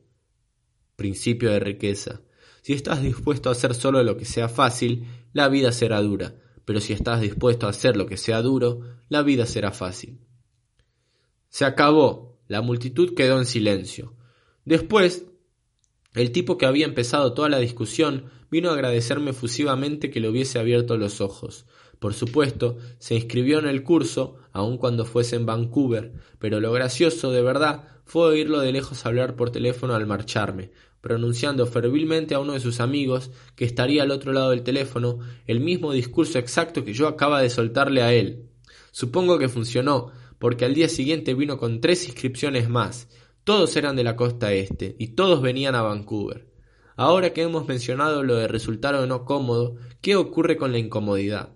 [0.95, 2.21] Principio de riqueza.
[2.61, 6.35] Si estás dispuesto a hacer solo lo que sea fácil, la vida será dura.
[6.67, 10.21] pero si estás dispuesto a hacer lo que sea duro, la vida será fácil.
[11.49, 12.39] Se acabó.
[12.47, 14.15] La multitud quedó en silencio.
[14.67, 15.25] Después,
[16.13, 20.59] el tipo que había empezado toda la discusión vino a agradecerme efusivamente que le hubiese
[20.59, 21.65] abierto los ojos.
[21.99, 27.31] Por supuesto, se inscribió en el curso, aun cuando fuese en Vancouver, pero lo gracioso
[27.31, 32.53] de verdad fue oírlo de lejos hablar por teléfono al marcharme, pronunciando fervilmente a uno
[32.53, 36.93] de sus amigos, que estaría al otro lado del teléfono, el mismo discurso exacto que
[36.93, 38.49] yo acaba de soltarle a él.
[38.93, 43.09] Supongo que funcionó, porque al día siguiente vino con tres inscripciones más.
[43.45, 46.53] Todos eran de la costa este, y todos venían a Vancouver.
[46.97, 51.55] Ahora que hemos mencionado lo de resultar o no cómodo, ¿qué ocurre con la incomodidad?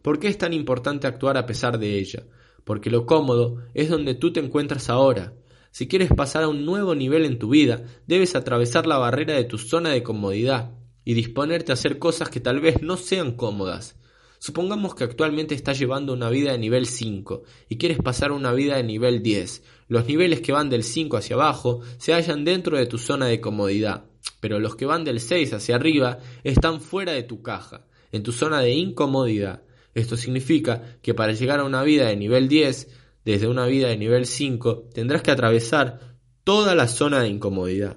[0.00, 2.24] ¿Por qué es tan importante actuar a pesar de ella?
[2.66, 5.34] Porque lo cómodo es donde tú te encuentras ahora.
[5.70, 9.44] Si quieres pasar a un nuevo nivel en tu vida, debes atravesar la barrera de
[9.44, 10.72] tu zona de comodidad
[11.04, 13.94] y disponerte a hacer cosas que tal vez no sean cómodas.
[14.40, 18.52] Supongamos que actualmente estás llevando una vida de nivel 5 y quieres pasar a una
[18.52, 19.62] vida de nivel 10.
[19.86, 23.40] Los niveles que van del 5 hacia abajo se hallan dentro de tu zona de
[23.40, 24.06] comodidad,
[24.40, 28.32] pero los que van del 6 hacia arriba están fuera de tu caja, en tu
[28.32, 29.62] zona de incomodidad.
[29.96, 32.88] Esto significa que para llegar a una vida de nivel 10,
[33.24, 37.96] desde una vida de nivel 5, tendrás que atravesar toda la zona de incomodidad.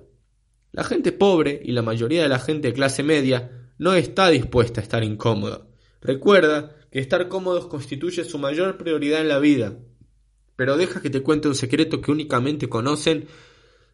[0.71, 4.79] La gente pobre y la mayoría de la gente de clase media no está dispuesta
[4.79, 5.67] a estar incómoda.
[5.99, 9.77] Recuerda que estar cómodos constituye su mayor prioridad en la vida.
[10.55, 13.27] Pero deja que te cuente un secreto que únicamente conocen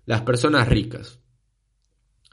[0.05, 1.19] las personas ricas.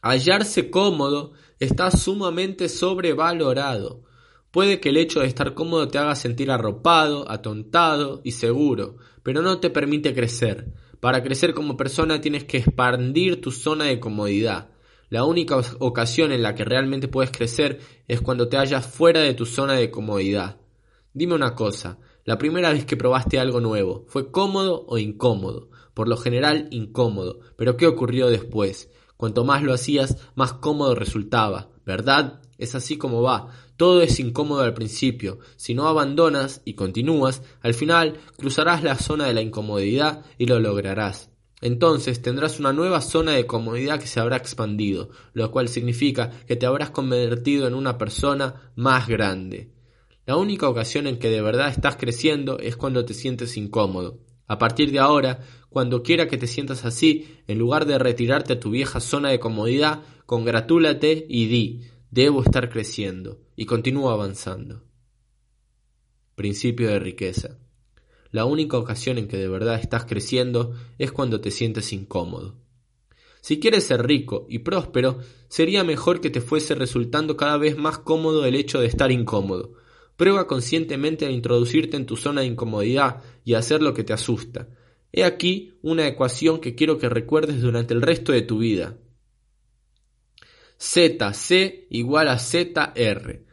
[0.03, 4.05] Hallarse cómodo está sumamente sobrevalorado.
[4.53, 9.41] Puede que el hecho de estar cómodo te haga sentir arropado, atontado y seguro, pero
[9.41, 10.75] no te permite crecer.
[11.01, 14.69] Para crecer como persona tienes que expandir tu zona de comodidad.
[15.09, 19.33] La única ocasión en la que realmente puedes crecer es cuando te hallas fuera de
[19.33, 20.59] tu zona de comodidad.
[21.15, 25.71] Dime una cosa, la primera vez que probaste algo nuevo, ¿fue cómodo o incómodo?
[25.95, 28.91] Por lo general incómodo, pero ¿qué ocurrió después?
[29.17, 32.43] Cuanto más lo hacías, más cómodo resultaba, ¿verdad?
[32.59, 33.49] Es así como va.
[33.83, 35.41] Todo es incómodo al principio.
[35.57, 40.61] Si no abandonas y continúas, al final cruzarás la zona de la incomodidad y lo
[40.61, 41.31] lograrás.
[41.61, 46.55] Entonces tendrás una nueva zona de comodidad que se habrá expandido, lo cual significa que
[46.55, 49.73] te habrás convertido en una persona más grande.
[50.27, 54.21] La única ocasión en que de verdad estás creciendo es cuando te sientes incómodo.
[54.47, 55.41] A partir de ahora,
[55.71, 59.41] cuando quiera que te sientas así, en lugar de retirarte a tu vieja zona de
[59.41, 61.81] comodidad, congratúlate y di,
[62.13, 64.83] Debo estar creciendo y continúo avanzando.
[66.35, 67.61] Principio de riqueza.
[68.33, 72.57] La única ocasión en que de verdad estás creciendo es cuando te sientes incómodo.
[73.41, 77.99] Si quieres ser rico y próspero, sería mejor que te fuese resultando cada vez más
[77.99, 79.75] cómodo el hecho de estar incómodo.
[80.17, 84.13] Prueba conscientemente a introducirte en tu zona de incomodidad y a hacer lo que te
[84.13, 84.71] asusta.
[85.13, 88.99] He aquí una ecuación que quiero que recuerdes durante el resto de tu vida.
[90.81, 93.52] ZC igual a ZR.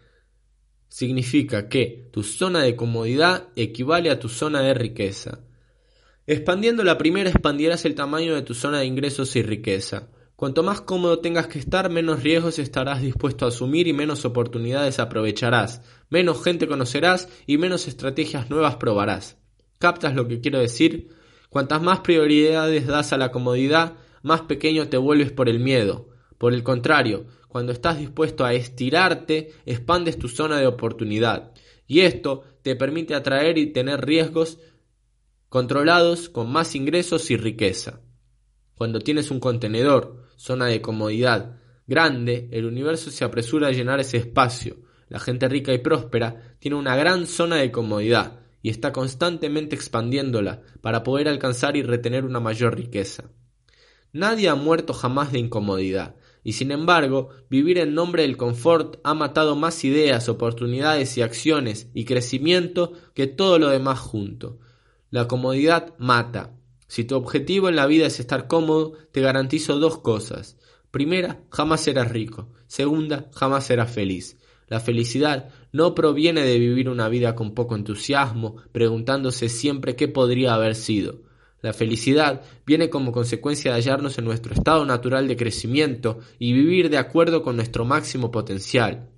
[0.90, 5.40] Significa que tu zona de comodidad equivale a tu zona de riqueza.
[6.28, 10.10] Expandiendo la primera expandirás el tamaño de tu zona de ingresos y riqueza.
[10.36, 15.00] Cuanto más cómodo tengas que estar, menos riesgos estarás dispuesto a asumir y menos oportunidades
[15.00, 19.38] aprovecharás, menos gente conocerás y menos estrategias nuevas probarás.
[19.80, 21.10] ¿Captas lo que quiero decir?
[21.50, 26.10] Cuantas más prioridades das a la comodidad, más pequeño te vuelves por el miedo.
[26.38, 31.52] Por el contrario, cuando estás dispuesto a estirarte, expandes tu zona de oportunidad.
[31.88, 34.60] Y esto te permite atraer y tener riesgos
[35.50, 38.02] controlados con más ingresos y riqueza.
[38.76, 41.58] Cuando tienes un contenedor, zona de comodidad,
[41.88, 44.78] grande, el universo se apresura a llenar ese espacio.
[45.08, 50.62] La gente rica y próspera tiene una gran zona de comodidad y está constantemente expandiéndola
[50.82, 53.32] para poder alcanzar y retener una mayor riqueza.
[54.14, 56.16] Nadie ha muerto jamás de incomodidad,
[56.50, 61.92] y sin embargo, vivir en nombre del confort ha matado más ideas, oportunidades y acciones
[61.94, 64.58] y crecimiento que todo lo demás junto.
[65.12, 66.56] La comodidad mata.
[66.88, 70.58] Si tu objetivo en la vida es estar cómodo, te garantizo dos cosas.
[70.90, 72.50] Primera, jamás serás rico.
[72.66, 74.40] Segunda, jamás serás feliz.
[74.66, 80.56] La felicidad no proviene de vivir una vida con poco entusiasmo, preguntándose siempre qué podría
[80.56, 81.22] haber sido.
[81.62, 86.90] La felicidad viene como consecuencia de hallarnos en nuestro estado natural de crecimiento y vivir
[86.90, 89.10] de acuerdo con nuestro máximo potencial.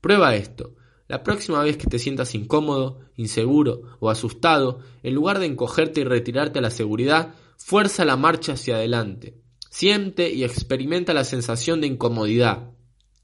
[0.00, 0.74] Prueba esto.
[1.08, 6.04] La próxima vez que te sientas incómodo, inseguro o asustado, en lugar de encogerte y
[6.04, 9.40] retirarte a la seguridad, fuerza la marcha hacia adelante.
[9.70, 12.70] Siente y experimenta la sensación de incomodidad.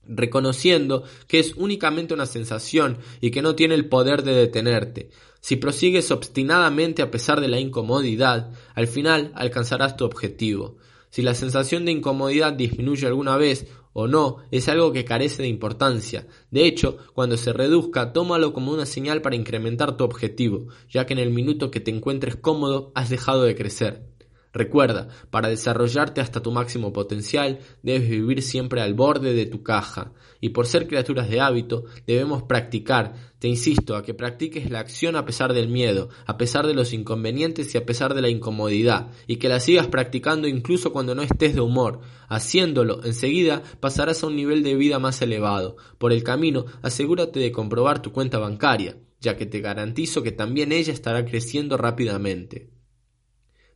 [0.06, 5.08] reconociendo que es únicamente una sensación y que no tiene el poder de detenerte.
[5.44, 10.78] Si prosigues obstinadamente a pesar de la incomodidad, al final alcanzarás tu objetivo.
[11.10, 15.48] Si la sensación de incomodidad disminuye alguna vez o no, es algo que carece de
[15.48, 16.26] importancia.
[16.50, 21.12] De hecho, cuando se reduzca, tómalo como una señal para incrementar tu objetivo, ya que
[21.12, 24.13] en el minuto que te encuentres cómodo has dejado de crecer.
[24.54, 30.12] Recuerda, para desarrollarte hasta tu máximo potencial, debes vivir siempre al borde de tu caja.
[30.40, 33.14] Y por ser criaturas de hábito, debemos practicar.
[33.40, 36.92] Te insisto a que practiques la acción a pesar del miedo, a pesar de los
[36.92, 41.22] inconvenientes y a pesar de la incomodidad, y que la sigas practicando incluso cuando no
[41.22, 42.02] estés de humor.
[42.28, 45.76] Haciéndolo, enseguida pasarás a un nivel de vida más elevado.
[45.98, 50.70] Por el camino, asegúrate de comprobar tu cuenta bancaria, ya que te garantizo que también
[50.70, 52.73] ella estará creciendo rápidamente.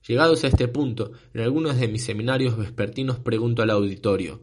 [0.07, 4.43] Llegados a este punto, en algunos de mis seminarios vespertinos pregunto al auditorio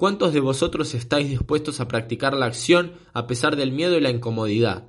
[0.00, 4.08] ¿Cuántos de vosotros estáis dispuestos a practicar la acción a pesar del miedo y la
[4.08, 4.86] incomodidad?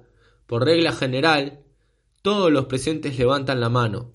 [0.47, 1.59] Por regla general,
[2.21, 4.09] todos los presentes levantan la mano,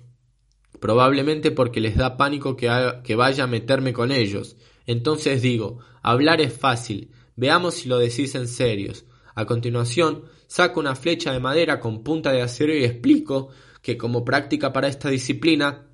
[0.80, 2.70] probablemente porque les da pánico que,
[3.04, 4.56] que vaya a meterme con ellos.
[4.86, 9.04] Entonces digo, hablar es fácil, veamos si lo decís en serios.
[9.34, 13.50] A continuación, saco una flecha de madera con punta de acero y explico
[13.86, 15.86] que como práctica para esta disciplina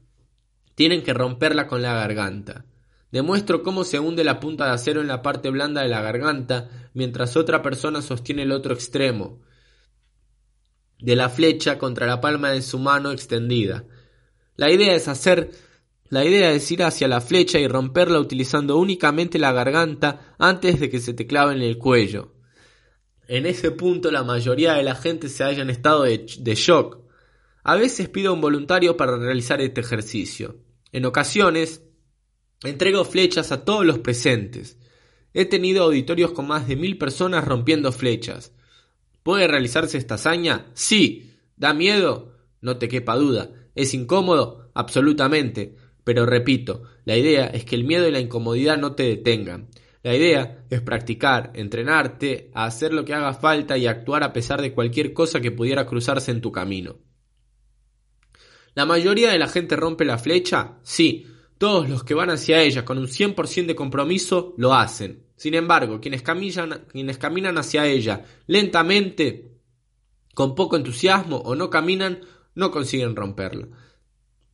[0.74, 2.64] tienen que romperla con la garganta.
[3.10, 6.70] Demuestro cómo se hunde la punta de acero en la parte blanda de la garganta
[6.94, 9.42] mientras otra persona sostiene el otro extremo
[11.00, 13.84] de la flecha contra la palma de su mano extendida.
[14.56, 15.50] La idea es hacer
[16.08, 20.88] la idea es ir hacia la flecha y romperla utilizando únicamente la garganta antes de
[20.88, 22.32] que se te clave en el cuello.
[23.28, 27.01] En ese punto la mayoría de la gente se halla en estado de, de shock,
[27.64, 30.56] a veces pido un voluntario para realizar este ejercicio.
[30.90, 31.82] En ocasiones,
[32.64, 34.78] entrego flechas a todos los presentes.
[35.32, 38.52] He tenido auditorios con más de mil personas rompiendo flechas.
[39.22, 40.66] ¿Puede realizarse esta hazaña?
[40.74, 41.30] Sí.
[41.56, 42.36] ¿Da miedo?
[42.60, 43.50] No te quepa duda.
[43.74, 44.70] ¿Es incómodo?
[44.74, 45.76] Absolutamente.
[46.04, 49.68] Pero repito, la idea es que el miedo y la incomodidad no te detengan.
[50.02, 54.60] La idea es practicar, entrenarte, a hacer lo que haga falta y actuar a pesar
[54.60, 56.98] de cualquier cosa que pudiera cruzarse en tu camino.
[58.74, 60.78] ¿La mayoría de la gente rompe la flecha?
[60.82, 61.26] Sí,
[61.58, 65.26] todos los que van hacia ella con un 100% de compromiso lo hacen.
[65.36, 69.58] Sin embargo, quienes caminan, quienes caminan hacia ella lentamente,
[70.34, 72.20] con poco entusiasmo o no caminan,
[72.54, 73.68] no consiguen romperla.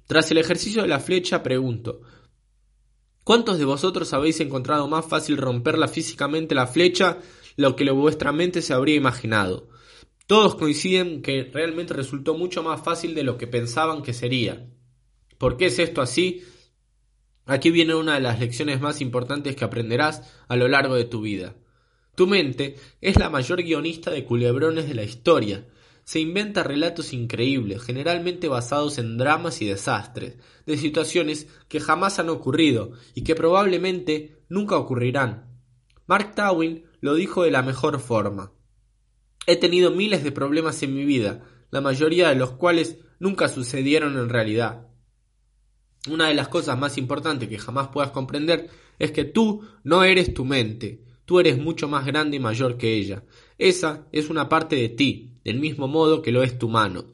[0.06, 2.00] Tras el ejercicio de la flecha, pregunto,
[3.22, 7.18] ¿cuántos de vosotros habéis encontrado más fácil romperla físicamente la flecha
[7.56, 9.67] lo que vuestra mente se habría imaginado?
[10.28, 14.68] Todos coinciden que realmente resultó mucho más fácil de lo que pensaban que sería.
[15.38, 16.44] ¿Por qué es esto así?
[17.46, 21.22] Aquí viene una de las lecciones más importantes que aprenderás a lo largo de tu
[21.22, 21.56] vida.
[22.14, 25.66] Tu mente es la mayor guionista de culebrones de la historia.
[26.04, 30.36] Se inventa relatos increíbles, generalmente basados en dramas y desastres,
[30.66, 35.58] de situaciones que jamás han ocurrido y que probablemente nunca ocurrirán.
[36.06, 38.52] Mark Twain lo dijo de la mejor forma.
[39.50, 44.18] He tenido miles de problemas en mi vida, la mayoría de los cuales nunca sucedieron
[44.18, 44.88] en realidad.
[46.06, 48.68] Una de las cosas más importantes que jamás puedas comprender
[48.98, 52.92] es que tú no eres tu mente, tú eres mucho más grande y mayor que
[52.92, 53.24] ella.
[53.56, 57.06] Esa es una parte de ti, del mismo modo que lo es tu mano.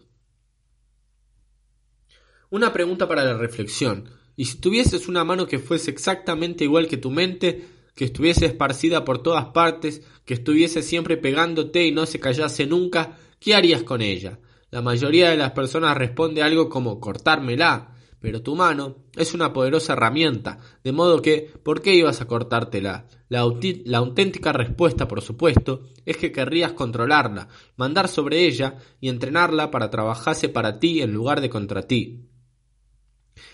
[2.50, 4.10] Una pregunta para la reflexión.
[4.34, 9.04] ¿Y si tuvieses una mano que fuese exactamente igual que tu mente, que estuviese esparcida
[9.04, 14.02] por todas partes, que estuviese siempre pegándote y no se callase nunca, ¿qué harías con
[14.02, 14.38] ella?
[14.70, 17.94] La mayoría de las personas responde algo como cortármela,
[18.24, 23.06] pero tu mano es una poderosa herramienta, de modo que, ¿por qué ibas a cortártela?
[23.28, 23.46] La,
[23.84, 29.90] la, auténtica respuesta, por supuesto, es que querrías controlarla, mandar sobre ella y entrenarla para
[29.90, 32.30] trabajase para ti en lugar de contra ti.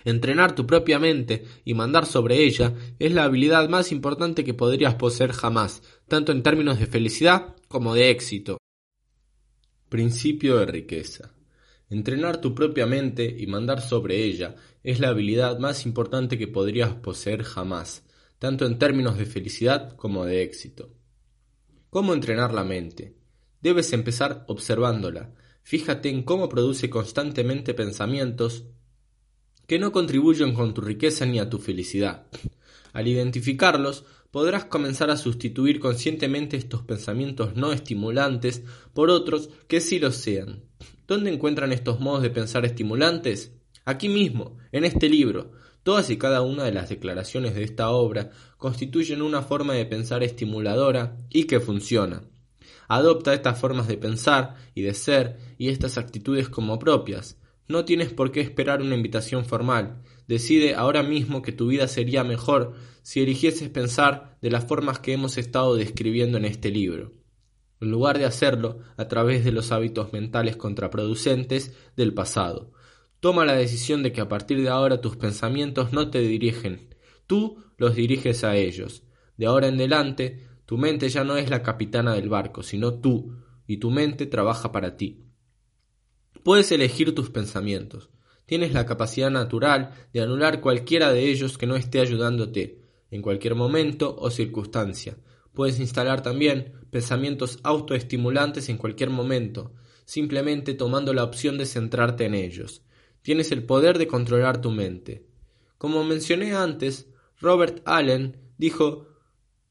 [0.05, 4.95] Entrenar tu propia mente y mandar sobre ella es la habilidad más importante que podrías
[4.95, 8.59] poseer jamás, tanto en términos de felicidad como de éxito.
[9.89, 11.35] Principio de riqueza.
[11.89, 14.55] Entrenar tu propia mente y mandar sobre ella
[14.85, 18.05] es la habilidad más importante que podrías poseer jamás,
[18.39, 20.95] tanto en términos de felicidad como de éxito.
[21.91, 23.17] ¿Cómo entrenar la mente?
[23.61, 25.35] Debes empezar observándola.
[25.63, 28.67] Fíjate en cómo produce constantemente pensamientos
[29.71, 32.27] que no contribuyen con tu riqueza ni a tu felicidad.
[32.93, 40.01] Al identificarlos, podrás comenzar a sustituir conscientemente estos pensamientos no estimulantes por otros que sí
[40.01, 40.65] lo sean.
[41.07, 43.53] ¿Dónde encuentran estos modos de pensar estimulantes?
[43.85, 45.53] Aquí mismo, en este libro.
[45.85, 50.25] Todas y cada una de las declaraciones de esta obra constituyen una forma de pensar
[50.25, 52.25] estimuladora y que funciona.
[52.89, 57.40] Adopta estas formas de pensar y de ser y estas actitudes como propias.
[57.71, 60.03] No tienes por qué esperar una invitación formal.
[60.27, 65.13] Decide ahora mismo que tu vida sería mejor si eligieses pensar de las formas que
[65.13, 67.13] hemos estado describiendo en este libro,
[67.81, 72.73] en lugar de hacerlo a través de los hábitos mentales contraproducentes del pasado.
[73.21, 76.93] Toma la decisión de que a partir de ahora tus pensamientos no te dirigen,
[77.29, 79.05] tú los diriges a ellos.
[79.37, 83.37] De ahora en adelante, tu mente ya no es la capitana del barco, sino tú,
[83.69, 85.30] y tu mente trabaja para ti.
[86.43, 88.09] Puedes elegir tus pensamientos.
[88.47, 92.81] Tienes la capacidad natural de anular cualquiera de ellos que no esté ayudándote,
[93.11, 95.19] en cualquier momento o circunstancia.
[95.53, 99.75] Puedes instalar también pensamientos autoestimulantes en cualquier momento,
[100.07, 102.83] simplemente tomando la opción de centrarte en ellos.
[103.21, 105.27] Tienes el poder de controlar tu mente.
[105.77, 107.09] Como mencioné antes,
[107.39, 109.07] Robert Allen dijo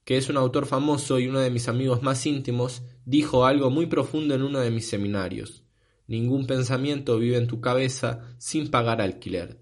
[0.06, 3.88] que es un autor famoso y uno de mis amigos más íntimos, dijo algo muy
[3.88, 5.64] profundo en uno de mis seminarios.
[6.10, 9.60] Ningún pensamiento vive en tu cabeza sin pagar alquiler.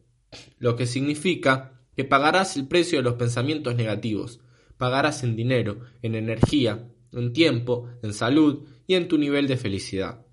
[0.60, 4.40] Lo que significa que pagarás el precio de los pensamientos negativos,
[4.78, 10.26] pagarás en dinero, en energía, en tiempo, en salud y en tu nivel de felicidad.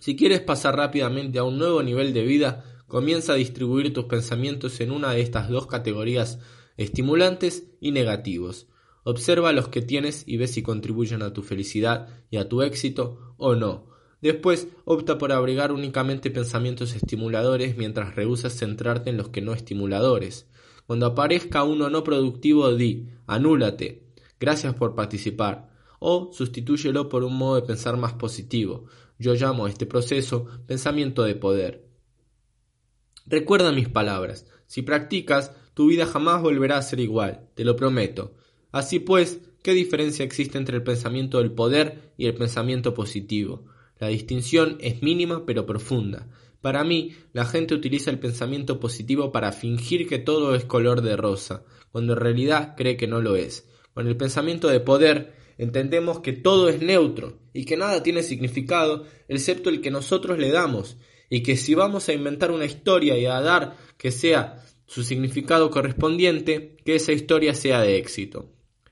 [0.00, 4.80] Si quieres pasar rápidamente a un nuevo nivel de vida, comienza a distribuir tus pensamientos
[4.80, 6.40] en una de estas dos categorías
[6.76, 8.66] estimulantes y negativos.
[9.04, 13.36] Observa los que tienes y ve si contribuyen a tu felicidad y a tu éxito
[13.36, 13.91] o no.
[14.22, 20.46] Después, opta por abrigar únicamente pensamientos estimuladores mientras rehusas centrarte en los que no estimuladores.
[20.86, 24.06] Cuando aparezca uno no productivo, di, anúlate,
[24.38, 28.86] gracias por participar, o sustitúyelo por un modo de pensar más positivo.
[29.18, 31.88] Yo llamo a este proceso pensamiento de poder.
[33.26, 38.36] Recuerda mis palabras, si practicas, tu vida jamás volverá a ser igual, te lo prometo.
[38.70, 43.66] Así pues, ¿qué diferencia existe entre el pensamiento del poder y el pensamiento positivo?
[44.02, 46.26] La distinción es mínima pero profunda.
[46.60, 51.16] Para mí, la gente utiliza el pensamiento positivo para fingir que todo es color de
[51.16, 53.68] rosa, cuando en realidad cree que no lo es.
[53.94, 59.06] Con el pensamiento de poder, entendemos que todo es neutro y que nada tiene significado
[59.28, 60.96] excepto el que nosotros le damos,
[61.30, 65.70] y que si vamos a inventar una historia y a dar que sea su significado
[65.70, 68.50] correspondiente, que esa historia sea de éxito.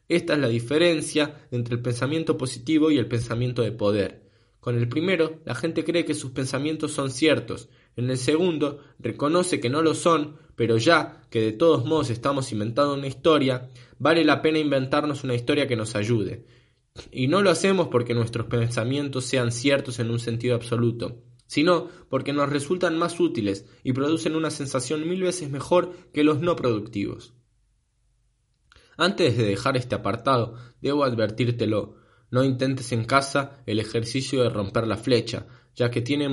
[0.08, 4.19] Esta es la diferencia entre el pensamiento positivo y el pensamiento de poder.
[4.60, 7.70] Con el primero, la gente cree que sus pensamientos son ciertos.
[7.96, 12.52] En el segundo, reconoce que no lo son, pero ya que de todos modos estamos
[12.52, 16.44] inventando una historia, vale la pena inventarnos una historia que nos ayude.
[17.10, 22.32] Y no lo hacemos porque nuestros pensamientos sean ciertos en un sentido absoluto, sino porque
[22.32, 27.32] nos resultan más útiles y producen una sensación mil veces mejor que los no productivos.
[28.98, 31.94] Antes de dejar este apartado, debo advertírtelo.
[32.30, 36.28] No intentes en casa el ejercicio de romper la flecha, ya que tiene,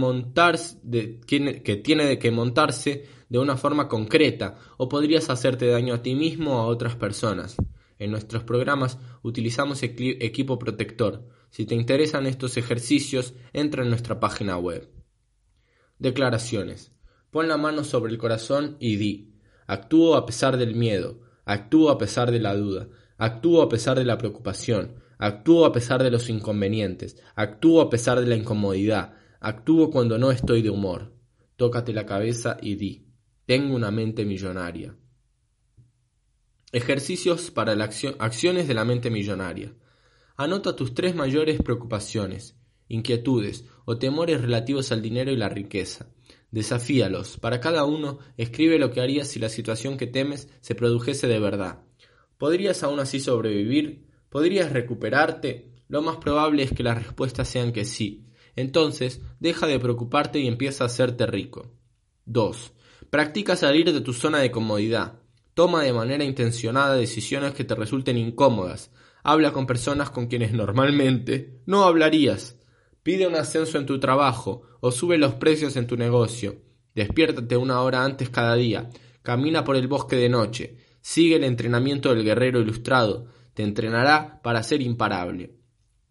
[1.63, 6.15] que tiene de que montarse de una forma concreta, o podrías hacerte daño a ti
[6.15, 7.57] mismo o a otras personas.
[7.99, 11.27] En nuestros programas utilizamos equipo protector.
[11.49, 14.89] Si te interesan estos ejercicios, entra en nuestra página web.
[15.97, 16.91] Declaraciones.
[17.31, 19.33] Pon la mano sobre el corazón y di.
[19.65, 21.27] Actúo a pesar del miedo.
[21.47, 26.03] Actúo a pesar de la duda, actúo a pesar de la preocupación, actúo a pesar
[26.03, 31.13] de los inconvenientes, actúo a pesar de la incomodidad, actúo cuando no estoy de humor.
[31.55, 33.07] Tócate la cabeza y di,
[33.45, 34.95] tengo una mente millonaria.
[36.71, 39.73] Ejercicios para las acciones de la mente millonaria.
[40.35, 46.11] Anota tus tres mayores preocupaciones, inquietudes o temores relativos al dinero y la riqueza.
[46.51, 47.37] Desafíalos.
[47.37, 51.39] Para cada uno, escribe lo que harías si la situación que temes se produjese de
[51.39, 51.83] verdad.
[52.37, 54.06] ¿Podrías aún así sobrevivir?
[54.37, 55.71] ¿Podrías recuperarte?
[55.87, 58.27] Lo más probable es que las respuestas sean que sí.
[58.55, 61.71] Entonces, deja de preocuparte y empieza a hacerte rico.
[62.25, 62.71] 2.
[63.09, 65.21] Practica salir de tu zona de comodidad.
[65.55, 68.91] Toma de manera intencionada decisiones que te resulten incómodas.
[69.23, 72.59] Habla con personas con quienes normalmente no hablarías.
[73.01, 76.61] Pide un ascenso en tu trabajo o sube los precios en tu negocio.
[76.93, 78.87] Despiértate una hora antes cada día.
[79.23, 80.77] Camina por el bosque de noche.
[81.01, 83.35] Sigue el entrenamiento del guerrero ilustrado.
[83.57, 85.55] Te entrenará para ser imparable.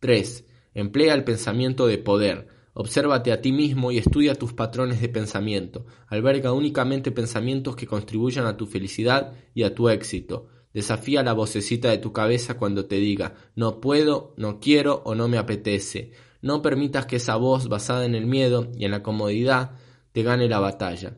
[0.00, 0.44] 3.
[0.74, 2.48] Emplea el pensamiento de poder.
[2.74, 5.86] Obsérvate a ti mismo y estudia tus patrones de pensamiento.
[6.08, 10.48] Alberga únicamente pensamientos que contribuyan a tu felicidad y a tu éxito.
[10.74, 15.28] Desafía la vocecita de tu cabeza cuando te diga no puedo, no quiero o no
[15.28, 16.10] me apetece.
[16.42, 19.76] No permitas que esa voz basada en el miedo y en la comodidad
[20.10, 21.16] te gane la batalla.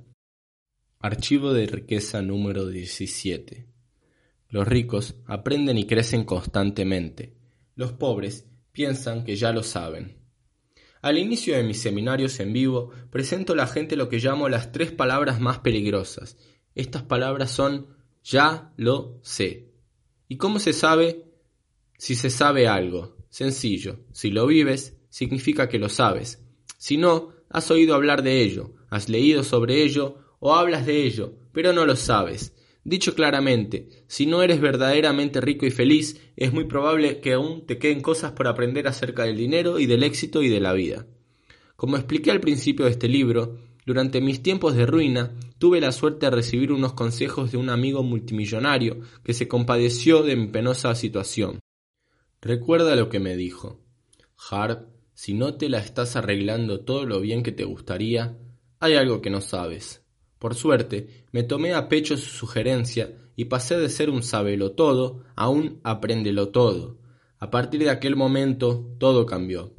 [0.99, 3.78] Archivo de riqueza número 17.
[4.49, 7.37] Los ricos aprenden y crecen constantemente.
[7.75, 10.19] Los pobres piensan que ya lo saben.
[11.03, 14.73] Al inicio de mis seminarios en vivo presento a la gente lo que llamo las
[14.73, 16.37] tres palabras más peligrosas.
[16.75, 17.89] Estas palabras son
[18.25, 19.73] ya lo sé.
[20.29, 21.25] ¿Y cómo se sabe
[21.99, 23.17] si se sabe algo?
[23.29, 24.01] Sencillo.
[24.13, 26.43] Si lo vives, significa que lo sabes.
[26.79, 31.35] Si no, has oído hablar de ello, has leído sobre ello o hablas de ello,
[31.53, 32.55] pero no lo sabes.
[32.85, 37.79] Dicho claramente, si no eres verdaderamente rico y feliz, es muy probable que aún te
[37.79, 41.07] queden cosas por aprender acerca del dinero y del éxito y de la vida.
[41.77, 46.27] Como expliqué al principio de este libro, durante mis tiempos de ruina tuve la suerte
[46.27, 51.59] de recibir unos consejos de un amigo multimillonario que se compadeció de mi penosa situación.
[52.41, 53.81] Recuerda lo que me dijo.
[54.51, 58.37] Harp, si no te la estás arreglando todo lo bien que te gustaría,
[58.79, 60.05] hay algo que no sabes.
[60.39, 64.23] Por suerte, me tomé a pecho su sugerencia y pasé de ser un
[64.77, 66.99] todo a un apréndelo todo.
[67.41, 69.75] A partir de aquel momento, todo cambió.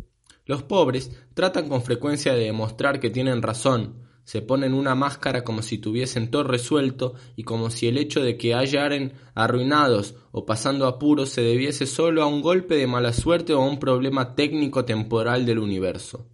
[0.45, 5.61] Los pobres tratan con frecuencia de demostrar que tienen razón, se ponen una máscara como
[5.61, 10.85] si tuviesen todo resuelto y como si el hecho de que hallaren arruinados o pasando
[10.87, 14.85] apuros se debiese solo a un golpe de mala suerte o a un problema técnico
[14.85, 16.27] temporal del universo.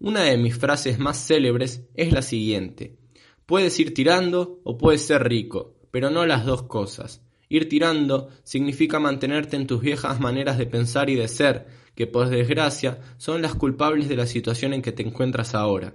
[0.00, 3.03] Una de mis frases más célebres es la siguiente
[3.46, 7.22] Puedes ir tirando o puedes ser rico, pero no las dos cosas.
[7.48, 12.28] Ir tirando significa mantenerte en tus viejas maneras de pensar y de ser, que por
[12.28, 15.94] desgracia son las culpables de la situación en que te encuentras ahora.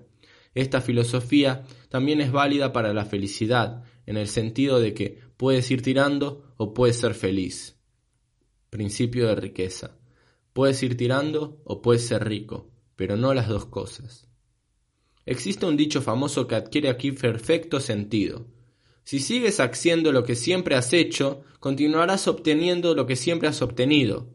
[0.53, 5.81] Esta filosofía también es válida para la felicidad, en el sentido de que puedes ir
[5.81, 7.77] tirando o puedes ser feliz.
[8.69, 9.97] Principio de riqueza.
[10.53, 14.28] Puedes ir tirando o puedes ser rico, pero no las dos cosas.
[15.29, 18.47] Existe un dicho famoso que adquiere aquí perfecto sentido.
[19.03, 24.33] Si sigues haciendo lo que siempre has hecho, continuarás obteniendo lo que siempre has obtenido.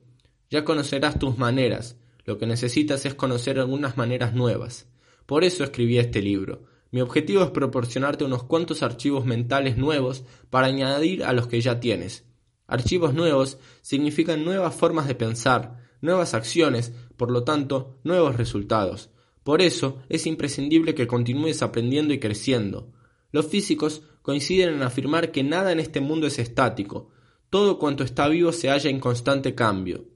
[0.50, 4.86] Ya conocerás tus maneras, lo que necesitas es conocer algunas maneras nuevas.
[5.26, 6.62] Por eso escribí este libro.
[6.92, 11.80] Mi objetivo es proporcionarte unos cuantos archivos mentales nuevos para añadir a los que ya
[11.80, 12.24] tienes.
[12.68, 19.10] Archivos nuevos significan nuevas formas de pensar, nuevas acciones, por lo tanto, nuevos resultados.
[19.44, 22.92] Por eso es imprescindible que continúes aprendiendo y creciendo.
[23.30, 27.10] Los físicos coinciden en afirmar que nada en este mundo es estático,
[27.50, 30.08] todo cuanto está vivo se halla en constante cambio.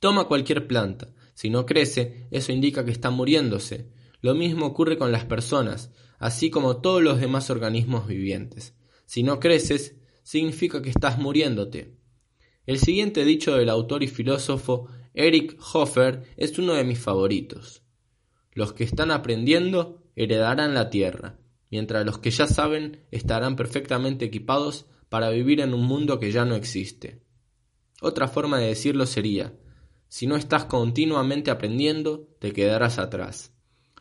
[0.00, 3.90] Toma cualquier planta, si no crece, eso indica que está muriéndose.
[4.22, 8.74] Lo mismo ocurre con las personas, así como todos los demás organismos vivientes.
[9.04, 11.94] Si no creces, significa que estás muriéndote.
[12.66, 17.85] El siguiente dicho del autor y filósofo Eric Hoffer es uno de mis favoritos.
[18.56, 21.36] Los que están aprendiendo heredarán la tierra,
[21.70, 26.46] mientras los que ya saben estarán perfectamente equipados para vivir en un mundo que ya
[26.46, 27.20] no existe.
[28.00, 29.52] Otra forma de decirlo sería,
[30.08, 33.52] si no estás continuamente aprendiendo, te quedarás atrás.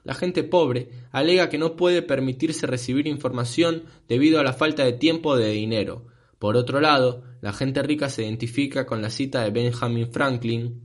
[0.06, 4.94] La gente pobre alega que no puede permitirse recibir información debido a la falta de
[4.94, 6.08] tiempo o de dinero.
[6.40, 10.82] Por otro lado, la gente rica se identifica con la cita de Benjamin Franklin,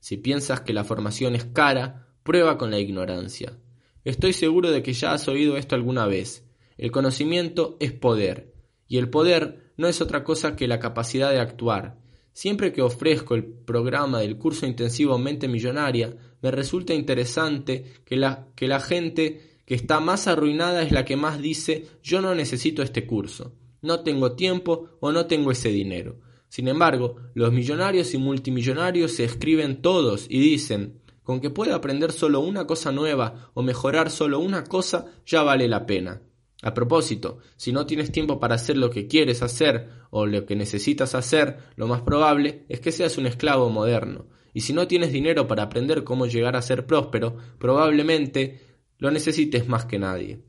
[0.00, 3.58] si piensas que la formación es cara, Prueba con la ignorancia.
[4.02, 6.48] Estoy seguro de que ya has oído esto alguna vez.
[6.78, 8.54] El conocimiento es poder,
[8.88, 11.98] y el poder no es otra cosa que la capacidad de actuar.
[12.32, 18.48] Siempre que ofrezco el programa del curso intensivo Mente Millonaria, me resulta interesante que la,
[18.56, 22.82] que la gente que está más arruinada es la que más dice yo no necesito
[22.82, 23.52] este curso,
[23.82, 26.20] no tengo tiempo o no tengo ese dinero.
[26.48, 32.12] Sin embargo, los millonarios y multimillonarios se escriben todos y dicen con que pueda aprender
[32.12, 36.22] solo una cosa nueva o mejorar solo una cosa ya vale la pena.
[36.62, 40.54] A propósito, si no tienes tiempo para hacer lo que quieres hacer o lo que
[40.54, 44.28] necesitas hacer, lo más probable es que seas un esclavo moderno.
[44.54, 48.60] Y si no tienes dinero para aprender cómo llegar a ser próspero, probablemente
[48.98, 50.44] lo necesites más que nadie.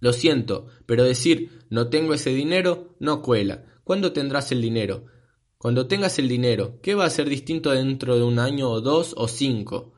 [0.00, 3.64] Lo siento, pero decir no tengo ese dinero no cuela.
[3.84, 5.06] ¿Cuándo tendrás el dinero?
[5.62, 9.14] Cuando tengas el dinero, ¿qué va a ser distinto dentro de un año o dos
[9.16, 9.92] o cinco?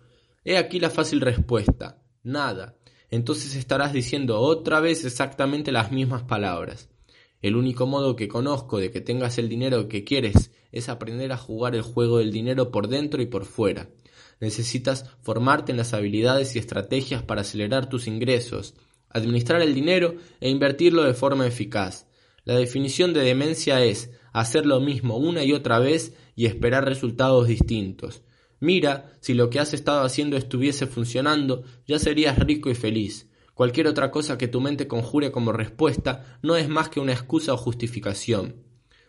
[0.45, 2.03] He aquí la fácil respuesta.
[2.23, 2.77] Nada.
[3.09, 6.91] Entonces estarás diciendo otra vez exactamente las mismas palabras.
[7.41, 11.39] El único modo que conozco de que tengas el dinero que quieres es aprender a
[11.39, 13.89] jugar el juego del dinero por dentro y por fuera.
[14.41, 18.75] Necesitas formarte en las habilidades y estrategias para acelerar tus ingresos,
[19.09, 22.07] administrar el dinero e invertirlo de forma eficaz.
[22.45, 27.47] La definición de demencia es hacer lo mismo una y otra vez y esperar resultados
[27.47, 28.23] distintos.
[28.61, 33.31] Mira, si lo que has estado haciendo estuviese funcionando, ya serías rico y feliz.
[33.55, 37.55] Cualquier otra cosa que tu mente conjure como respuesta no es más que una excusa
[37.55, 38.57] o justificación.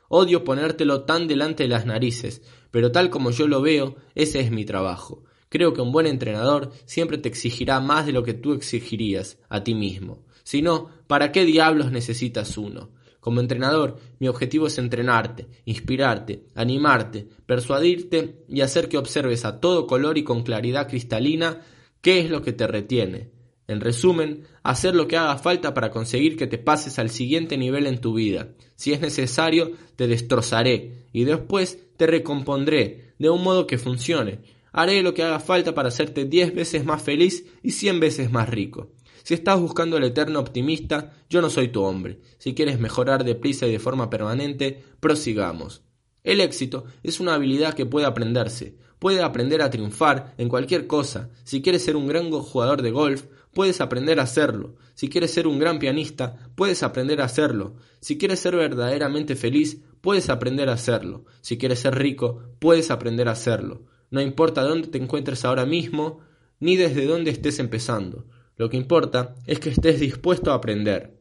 [0.09, 4.51] Odio ponértelo tan delante de las narices, pero tal como yo lo veo, ese es
[4.51, 5.23] mi trabajo.
[5.49, 9.63] Creo que un buen entrenador siempre te exigirá más de lo que tú exigirías a
[9.63, 10.23] ti mismo.
[10.43, 12.91] Si no, ¿para qué diablos necesitas uno?
[13.25, 19.87] Como entrenador, mi objetivo es entrenarte, inspirarte, animarte, persuadirte y hacer que observes a todo
[19.87, 21.61] color y con claridad cristalina
[22.01, 23.31] qué es lo que te retiene,
[23.67, 27.87] en resumen, hacer lo que haga falta para conseguir que te pases al siguiente nivel
[27.87, 28.49] en tu vida.
[28.75, 34.41] Si es necesario, te destrozaré y después te recompondré de un modo que funcione.
[34.71, 38.47] Haré lo que haga falta para hacerte diez veces más feliz y cien veces más
[38.47, 38.91] rico.
[39.25, 42.19] Si estás buscando el eterno optimista, yo no soy tu hombre.
[42.37, 45.81] Si quieres mejorar deprisa y de forma permanente, prosigamos.
[46.23, 48.77] El éxito es una habilidad que puede aprenderse.
[48.99, 51.31] Puede aprender a triunfar en cualquier cosa.
[51.43, 54.75] Si quieres ser un gran jugador de golf, puedes aprender a hacerlo.
[54.93, 57.77] Si quieres ser un gran pianista, puedes aprender a hacerlo.
[58.01, 61.25] Si quieres ser verdaderamente feliz, puedes aprender a hacerlo.
[61.41, 63.87] Si quieres ser rico, puedes aprender a hacerlo.
[64.11, 66.19] No importa dónde te encuentres ahora mismo,
[66.59, 68.27] ni desde dónde estés empezando.
[68.57, 71.19] Lo que importa es que estés dispuesto a aprender.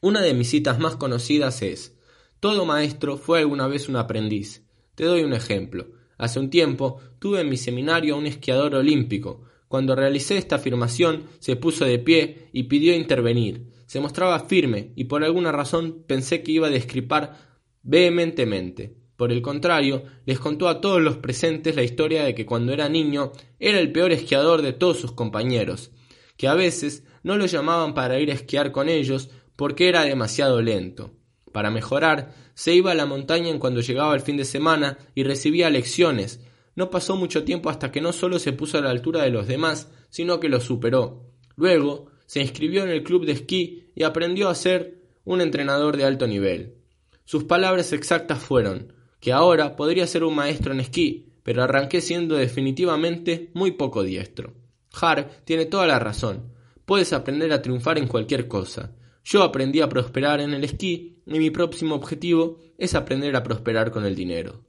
[0.00, 1.96] Una de mis citas más conocidas es,
[2.40, 4.66] Todo maestro fue alguna vez un aprendiz.
[4.96, 5.86] Te doy un ejemplo.
[6.18, 11.28] Hace un tiempo tuve en mi seminario a un esquiador olímpico, cuando realicé esta afirmación,
[11.38, 13.70] se puso de pie y pidió intervenir.
[13.86, 17.38] Se mostraba firme y por alguna razón pensé que iba a descripar
[17.82, 18.94] vehementemente.
[19.16, 22.90] Por el contrario, les contó a todos los presentes la historia de que cuando era
[22.90, 25.90] niño era el peor esquiador de todos sus compañeros,
[26.36, 30.60] que a veces no lo llamaban para ir a esquiar con ellos porque era demasiado
[30.62, 31.12] lento.
[31.52, 35.24] Para mejorar, se iba a la montaña en cuando llegaba el fin de semana y
[35.24, 36.40] recibía lecciones,
[36.74, 39.46] no pasó mucho tiempo hasta que no solo se puso a la altura de los
[39.46, 41.26] demás, sino que los superó.
[41.56, 46.04] Luego, se inscribió en el club de esquí y aprendió a ser un entrenador de
[46.04, 46.76] alto nivel.
[47.24, 52.36] Sus palabras exactas fueron que ahora podría ser un maestro en esquí, pero arranqué siendo
[52.36, 54.54] definitivamente muy poco diestro.
[55.00, 56.52] Har tiene toda la razón.
[56.84, 58.94] Puedes aprender a triunfar en cualquier cosa.
[59.24, 63.90] Yo aprendí a prosperar en el esquí y mi próximo objetivo es aprender a prosperar
[63.90, 64.64] con el dinero.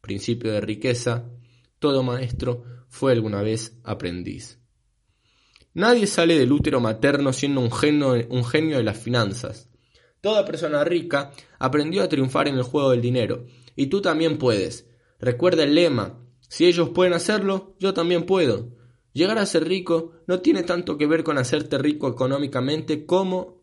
[0.00, 1.24] Principio de riqueza
[1.78, 4.58] todo maestro fue alguna vez aprendiz.
[5.74, 9.68] Nadie sale del útero materno siendo un genio, un genio de las finanzas.
[10.22, 13.44] Toda persona rica aprendió a triunfar en el juego del dinero,
[13.74, 14.88] y tú también puedes.
[15.20, 16.18] Recuerda el lema,
[16.48, 18.75] si ellos pueden hacerlo, yo también puedo.
[19.16, 23.62] Llegar a ser rico no tiene tanto que ver con hacerte rico económicamente como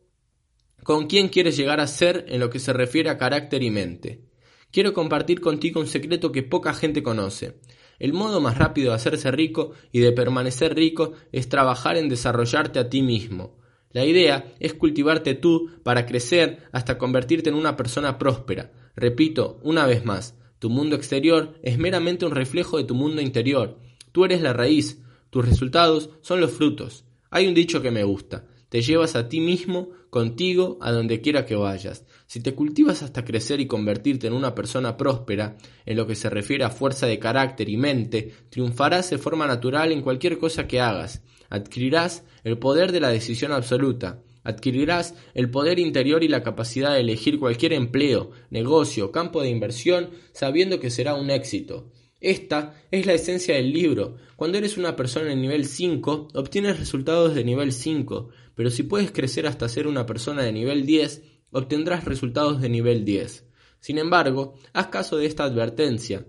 [0.82, 4.24] con quién quieres llegar a ser en lo que se refiere a carácter y mente.
[4.72, 7.60] Quiero compartir contigo un secreto que poca gente conoce.
[8.00, 12.80] El modo más rápido de hacerse rico y de permanecer rico es trabajar en desarrollarte
[12.80, 13.60] a ti mismo.
[13.92, 18.72] La idea es cultivarte tú para crecer hasta convertirte en una persona próspera.
[18.96, 23.78] Repito, una vez más, tu mundo exterior es meramente un reflejo de tu mundo interior.
[24.12, 25.04] Tú eres la raíz,
[25.34, 27.06] tus resultados son los frutos.
[27.32, 31.44] Hay un dicho que me gusta, te llevas a ti mismo contigo a donde quiera
[31.44, 32.06] que vayas.
[32.28, 35.58] Si te cultivas hasta crecer y convertirte en una persona próspera,
[35.88, 39.92] en lo que se refiere a fuerza de carácter y mente, triunfarás de forma natural
[39.92, 41.24] en cualquier cosa que hagas.
[41.50, 44.22] Adquirirás el poder de la decisión absoluta.
[44.44, 50.12] Adquirirás el poder interior y la capacidad de elegir cualquier empleo, negocio, campo de inversión,
[50.32, 51.90] sabiendo que será un éxito.
[52.24, 54.16] Esta es la esencia del libro.
[54.38, 59.12] Cuando eres una persona en nivel 5, obtienes resultados de nivel 5, pero si puedes
[59.12, 61.22] crecer hasta ser una persona de nivel 10,
[61.52, 63.46] obtendrás resultados de nivel 10.
[63.82, 66.26] Sin embargo, haz caso de esta advertencia.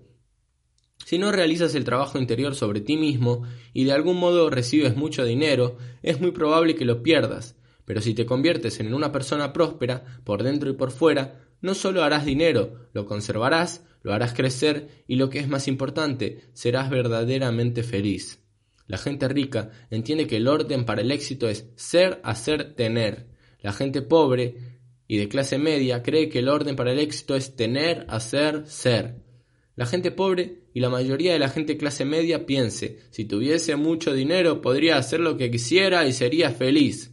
[1.05, 5.23] Si no realizas el trabajo interior sobre ti mismo y de algún modo recibes mucho
[5.23, 7.55] dinero, es muy probable que lo pierdas,
[7.85, 12.03] pero si te conviertes en una persona próspera, por dentro y por fuera, no solo
[12.03, 17.83] harás dinero, lo conservarás, lo harás crecer y lo que es más importante, serás verdaderamente
[17.83, 18.39] feliz.
[18.87, 23.27] La gente rica entiende que el orden para el éxito es ser, hacer, tener.
[23.61, 24.55] La gente pobre
[25.07, 29.23] y de clase media cree que el orden para el éxito es tener, hacer, ser.
[29.75, 34.13] La gente pobre y la mayoría de la gente clase media piense, si tuviese mucho
[34.13, 37.11] dinero podría hacer lo que quisiera y sería feliz.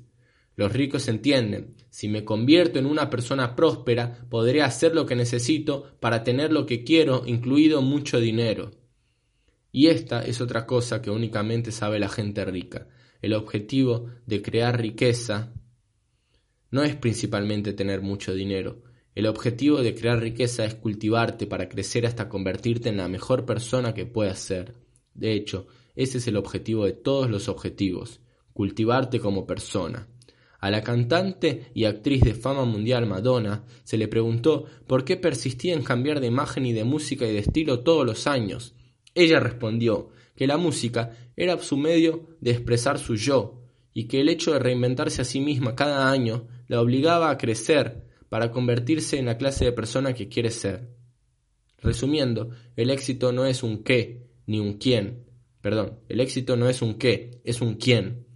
[0.56, 5.94] Los ricos entienden, si me convierto en una persona próspera, podré hacer lo que necesito
[6.00, 8.70] para tener lo que quiero, incluido mucho dinero.
[9.70, 12.88] Y esta es otra cosa que únicamente sabe la gente rica.
[13.20, 15.52] El objetivo de crear riqueza
[16.70, 18.84] no es principalmente tener mucho dinero.
[19.14, 23.92] El objetivo de crear riqueza es cultivarte para crecer hasta convertirte en la mejor persona
[23.92, 24.74] que puedas ser.
[25.12, 30.08] De hecho, ese es el objetivo de todos los objetivos cultivarte como persona.
[30.62, 35.74] A la cantante y actriz de fama mundial Madonna se le preguntó por qué persistía
[35.74, 38.76] en cambiar de imagen y de música y de estilo todos los años.
[39.12, 43.60] Ella respondió que la música era su medio de expresar su yo,
[43.92, 48.04] y que el hecho de reinventarse a sí misma cada año la obligaba a crecer
[48.28, 50.90] para convertirse en la clase de persona que quiere ser.
[51.78, 55.24] Resumiendo, el éxito no es un qué ni un quién.
[55.60, 58.28] Perdón, el éxito no es un qué, es un quién.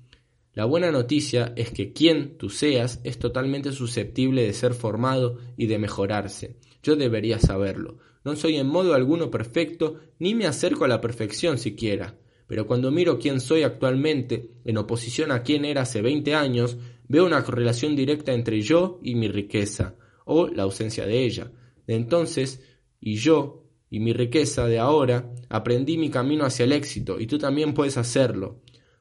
[0.56, 5.66] La buena noticia es que quien tú seas es totalmente susceptible de ser formado y
[5.66, 6.56] de mejorarse.
[6.82, 7.98] Yo debería saberlo.
[8.24, 12.16] No soy en modo alguno perfecto, ni me acerco a la perfección siquiera
[12.46, 16.76] pero cuando miro quién soy actualmente en oposición a quién era hace 20 años,
[17.08, 21.50] veo una correlación directa entre yo y mi riqueza, o la ausencia de ella.
[21.86, 22.62] De entonces,
[23.00, 27.38] y yo, y mi riqueza de ahora, aprendí mi camino hacia el éxito, y tú
[27.38, 28.60] también puedes hacerlo.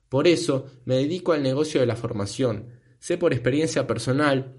[0.09, 2.69] Por eso me dedico al negocio de la formación.
[2.99, 4.57] Sé por experiencia personal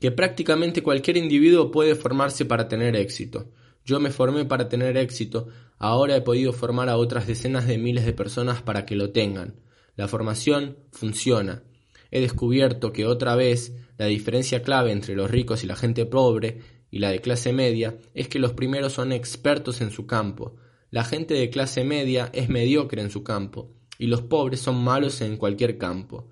[0.00, 3.50] que prácticamente cualquier individuo puede formarse para tener éxito.
[3.84, 5.48] Yo me formé para tener éxito,
[5.78, 9.60] ahora he podido formar a otras decenas de miles de personas para que lo tengan.
[9.96, 11.62] La formación funciona.
[12.10, 16.60] He descubierto que otra vez la diferencia clave entre los ricos y la gente pobre
[16.90, 20.56] y la de clase media es que los primeros son expertos en su campo.
[20.90, 25.20] La gente de clase media es mediocre en su campo y los pobres son malos
[25.20, 26.30] en cualquier campo.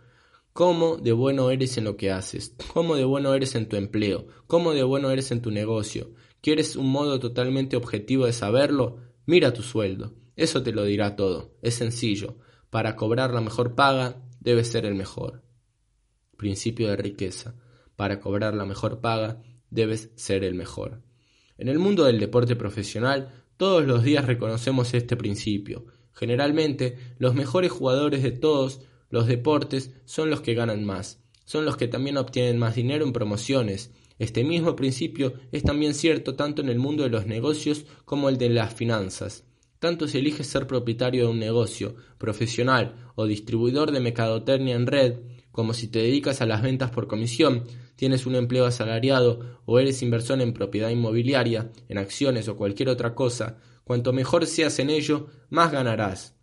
[0.52, 2.54] ¿Cómo de bueno eres en lo que haces?
[2.72, 4.26] ¿Cómo de bueno eres en tu empleo?
[4.46, 6.14] ¿Cómo de bueno eres en tu negocio?
[6.40, 8.98] ¿Quieres un modo totalmente objetivo de saberlo?
[9.26, 10.14] Mira tu sueldo.
[10.36, 11.56] Eso te lo dirá todo.
[11.60, 12.38] Es sencillo.
[12.70, 15.42] Para cobrar la mejor paga, debes ser el mejor.
[16.36, 17.56] Principio de riqueza.
[17.96, 21.02] Para cobrar la mejor paga, debes ser el mejor.
[21.58, 25.86] En el mundo del deporte profesional, todos los días reconocemos este principio.
[26.16, 28.80] Generalmente, los mejores jugadores de todos
[29.10, 33.12] los deportes son los que ganan más, son los que también obtienen más dinero en
[33.12, 38.30] promociones, este mismo principio es también cierto tanto en el mundo de los negocios como
[38.30, 39.44] el de las finanzas.
[39.78, 45.18] Tanto si eliges ser propietario de un negocio, profesional o distribuidor de mercadotecnia en red,
[45.52, 47.64] como si te dedicas a las ventas por comisión,
[47.94, 53.14] tienes un empleo asalariado o eres inversor en propiedad inmobiliaria, en acciones o cualquier otra
[53.14, 56.34] cosa, cuanto mejor seas en ello, más ganarás.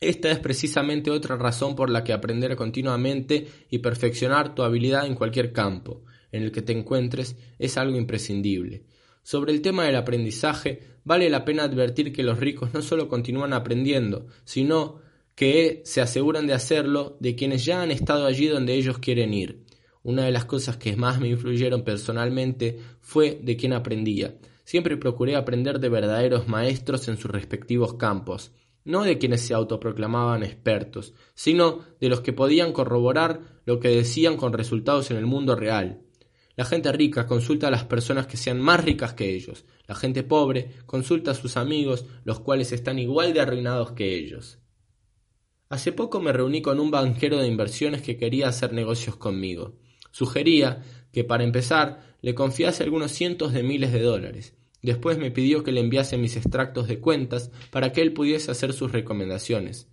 [0.00, 5.14] Esta es precisamente otra razón por la que aprender continuamente y perfeccionar tu habilidad en
[5.14, 6.02] cualquier campo
[6.32, 8.84] en el que te encuentres es algo imprescindible.
[9.22, 13.52] Sobre el tema del aprendizaje, vale la pena advertir que los ricos no solo continúan
[13.52, 15.00] aprendiendo, sino
[15.36, 19.64] que se aseguran de hacerlo de quienes ya han estado allí donde ellos quieren ir.
[20.02, 24.34] Una de las cosas que más me influyeron personalmente fue de quien aprendía.
[24.70, 28.52] Siempre procuré aprender de verdaderos maestros en sus respectivos campos,
[28.84, 34.36] no de quienes se autoproclamaban expertos, sino de los que podían corroborar lo que decían
[34.36, 36.02] con resultados en el mundo real.
[36.54, 39.64] La gente rica consulta a las personas que sean más ricas que ellos.
[39.88, 44.60] La gente pobre consulta a sus amigos, los cuales están igual de arruinados que ellos.
[45.68, 49.74] Hace poco me reuní con un banquero de inversiones que quería hacer negocios conmigo.
[50.12, 54.54] Sugería que para empezar le confiase algunos cientos de miles de dólares.
[54.82, 58.72] Después me pidió que le enviase mis extractos de cuentas para que él pudiese hacer
[58.72, 59.88] sus recomendaciones.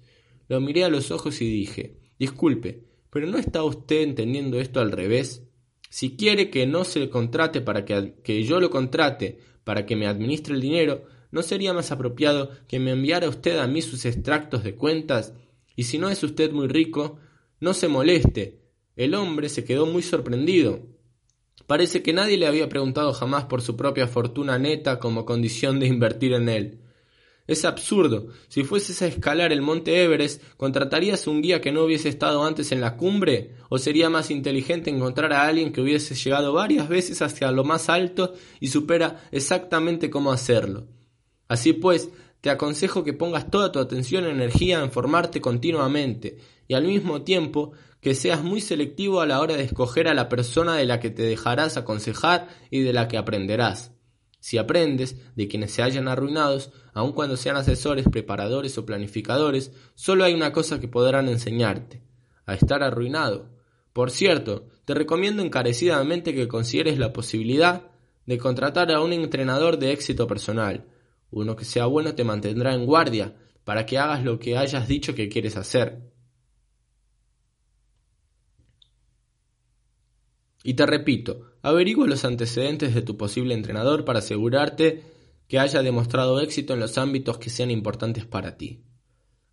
[0.48, 4.92] Lo miré a los ojos y dije Disculpe, pero ¿no está usted entendiendo esto al
[4.92, 5.44] revés?
[5.90, 10.08] Si quiere que no se contrate para que, que yo lo contrate para que me
[10.08, 14.64] administre el dinero, ¿no sería más apropiado que me enviara usted a mí sus extractos
[14.64, 15.34] de cuentas?
[15.76, 17.20] Y si no es usted muy rico,
[17.60, 18.60] no se moleste.
[18.96, 20.88] El hombre se quedó muy sorprendido.
[21.68, 25.88] Parece que nadie le había preguntado jamás por su propia fortuna neta como condición de
[25.88, 26.80] invertir en él.
[27.46, 28.28] Es absurdo.
[28.50, 32.72] Si fueses a escalar el monte Everest, ¿contratarías un guía que no hubiese estado antes
[32.72, 33.56] en la cumbre?
[33.70, 37.90] ¿O sería más inteligente encontrar a alguien que hubiese llegado varias veces hacia lo más
[37.90, 40.88] alto y supera exactamente cómo hacerlo?
[41.48, 42.10] Así pues,
[42.42, 46.38] te aconsejo que pongas toda tu atención y energía en formarte continuamente
[46.68, 47.72] y al mismo tiempo
[48.02, 51.10] que seas muy selectivo a la hora de escoger a la persona de la que
[51.10, 53.92] te dejarás aconsejar y de la que aprenderás.
[54.40, 60.24] Si aprendes de quienes se hayan arruinados, aun cuando sean asesores, preparadores o planificadores, solo
[60.24, 62.04] hay una cosa que podrán enseñarte,
[62.46, 63.50] a estar arruinado.
[63.94, 67.92] Por cierto, te recomiendo encarecidamente que consideres la posibilidad
[68.26, 70.86] de contratar a un entrenador de éxito personal.
[71.32, 75.16] Uno que sea bueno te mantendrá en guardia para que hagas lo que hayas dicho
[75.16, 76.14] que quieres hacer.
[80.68, 85.02] Y te repito, averigua los antecedentes de tu posible entrenador para asegurarte
[85.48, 88.82] que haya demostrado éxito en los ámbitos que sean importantes para ti.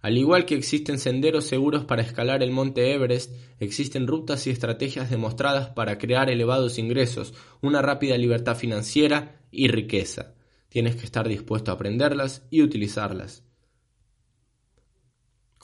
[0.00, 5.08] Al igual que existen senderos seguros para escalar el monte Everest, existen rutas y estrategias
[5.08, 10.34] demostradas para crear elevados ingresos, una rápida libertad financiera y riqueza.
[10.68, 13.43] Tienes que estar dispuesto a aprenderlas y utilizarlas.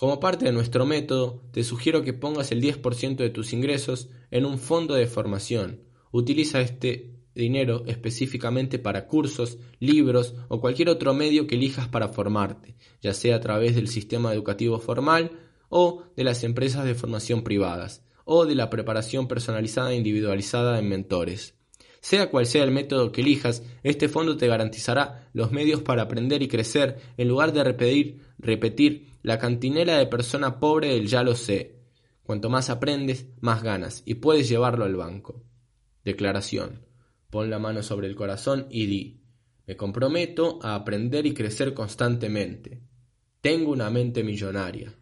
[0.01, 4.47] Como parte de nuestro método, te sugiero que pongas el 10% de tus ingresos en
[4.47, 5.83] un fondo de formación.
[6.11, 12.77] Utiliza este dinero específicamente para cursos, libros o cualquier otro medio que elijas para formarte,
[13.03, 15.33] ya sea a través del sistema educativo formal
[15.69, 20.89] o de las empresas de formación privadas, o de la preparación personalizada e individualizada en
[20.89, 21.57] mentores.
[22.01, 26.43] Sea cual sea el método que elijas, este fondo te garantizará los medios para aprender
[26.43, 31.35] y crecer en lugar de repetir, repetir la cantinela de persona pobre del ya lo
[31.35, 31.77] sé.
[32.23, 35.43] Cuanto más aprendes, más ganas y puedes llevarlo al banco.
[36.05, 36.87] Declaración.
[37.31, 39.21] Pon la mano sobre el corazón y di,
[39.67, 42.83] me comprometo a aprender y crecer constantemente.
[43.41, 44.97] Tengo una mente millonaria.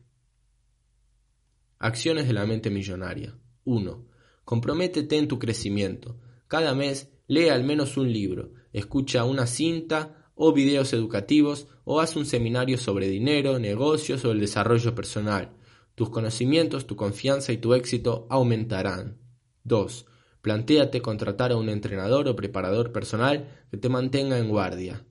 [1.79, 3.39] Acciones de la mente millonaria.
[3.65, 4.07] 1.
[4.45, 6.21] Comprométete en tu crecimiento.
[6.49, 12.17] Cada mes lee al menos un libro, escucha una cinta o videos educativos o haz
[12.17, 15.57] un seminario sobre dinero, negocios o el desarrollo personal.
[15.95, 19.17] Tus conocimientos, tu confianza y tu éxito aumentarán.
[19.65, 20.05] 2.
[20.43, 25.07] Plantéate contratar a un entrenador o preparador personal que te mantenga en guardia.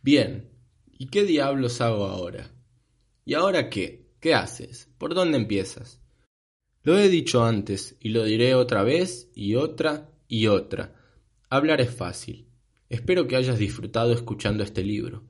[0.00, 0.50] Bien,
[0.90, 2.50] ¿y qué diablos hago ahora?
[3.26, 4.14] ¿Y ahora qué?
[4.20, 4.88] ¿Qué haces?
[4.96, 6.00] ¿Por dónde empiezas?
[6.82, 10.94] Lo he dicho antes y lo diré otra vez y otra y otra.
[11.50, 12.48] Hablar es fácil.
[12.88, 15.24] Espero que hayas disfrutado escuchando este libro,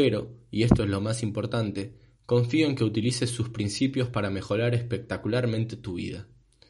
[0.00, 1.92] pero, y esto es lo más importante,
[2.24, 6.28] confío en que utilices sus principios para mejorar espectacularmente tu vida.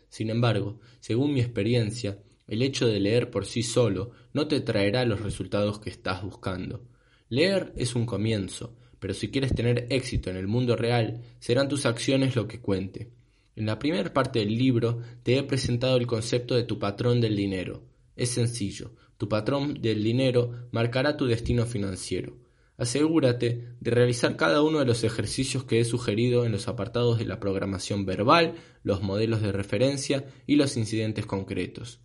[0.09, 5.05] Sin embargo, según mi experiencia, el hecho de leer por sí solo no te traerá
[5.05, 6.87] los resultados que estás buscando.
[7.29, 11.85] Leer es un comienzo, pero si quieres tener éxito en el mundo real, serán tus
[11.85, 13.11] acciones lo que cuente.
[13.57, 17.37] En la primera parte del libro te he presentado el concepto de tu patrón del
[17.37, 17.83] dinero.
[18.17, 22.48] Es sencillo, tu patrón del dinero marcará tu destino financiero.
[22.79, 27.25] Asegúrate de realizar cada uno de los ejercicios que he sugerido en los apartados de
[27.25, 32.01] la programación verbal, los modelos de referencia y los incidentes concretos,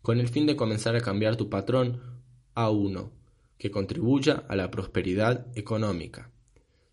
[0.00, 2.00] con el fin de comenzar a cambiar tu patrón
[2.54, 3.12] a uno
[3.58, 6.30] que contribuya a la prosperidad económica.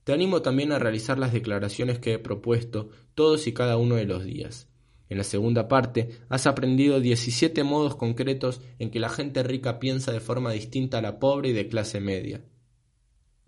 [0.04, 4.06] Te animo también a realizar las declaraciones que he propuesto todos y cada uno de
[4.06, 4.68] los días.
[5.08, 10.12] En la segunda parte has aprendido 17 modos concretos en que la gente rica piensa
[10.12, 12.44] de forma distinta a la pobre y de clase media.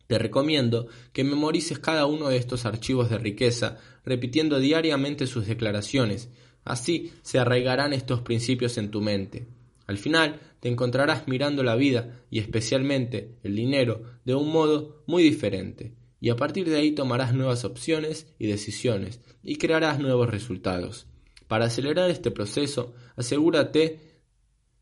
[0.07, 6.30] Te recomiendo que memorices cada uno de estos archivos de riqueza, repitiendo diariamente sus declaraciones.
[6.64, 9.48] Así se arraigarán estos principios en tu mente.
[9.88, 15.23] Al final te encontrarás mirando la vida y especialmente el dinero de un modo muy
[15.23, 21.06] diferente, y a partir de ahí tomarás nuevas opciones y decisiones y crearás nuevos resultados.
[21.48, 23.99] Para acelerar este proceso, asegúrate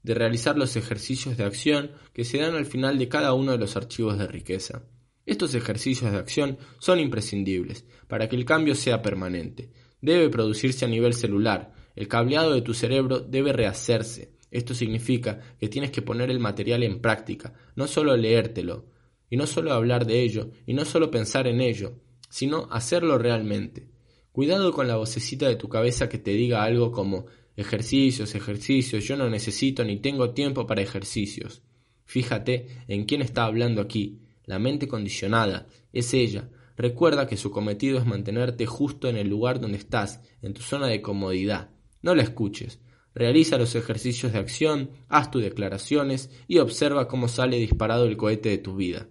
[0.03, 3.57] de realizar los ejercicios de acción que se dan al final de cada uno de
[3.57, 4.83] los archivos de riqueza.
[5.25, 9.69] Estos ejercicios de acción son imprescindibles para que el cambio sea permanente.
[10.01, 11.73] Debe producirse a nivel celular.
[11.95, 14.33] El cableado de tu cerebro debe rehacerse.
[14.51, 18.85] Esto significa que tienes que poner el material en práctica, no solo leértelo,
[19.29, 23.87] y no solo hablar de ello, y no solo pensar en ello, sino hacerlo realmente.
[24.31, 29.15] Cuidado con la vocecita de tu cabeza que te diga algo como ejercicios, ejercicios, yo
[29.15, 31.61] no necesito ni tengo tiempo para ejercicios.
[32.05, 36.49] Fíjate en quién está hablando aquí, la mente condicionada, es ella.
[36.75, 40.87] Recuerda que su cometido es mantenerte justo en el lugar donde estás, en tu zona
[40.87, 41.69] de comodidad.
[42.01, 42.79] No la escuches.
[43.15, 48.49] Realiza los ejercicios de acción, haz tus declaraciones y observa cómo sale disparado el cohete
[48.49, 49.07] de tu vida.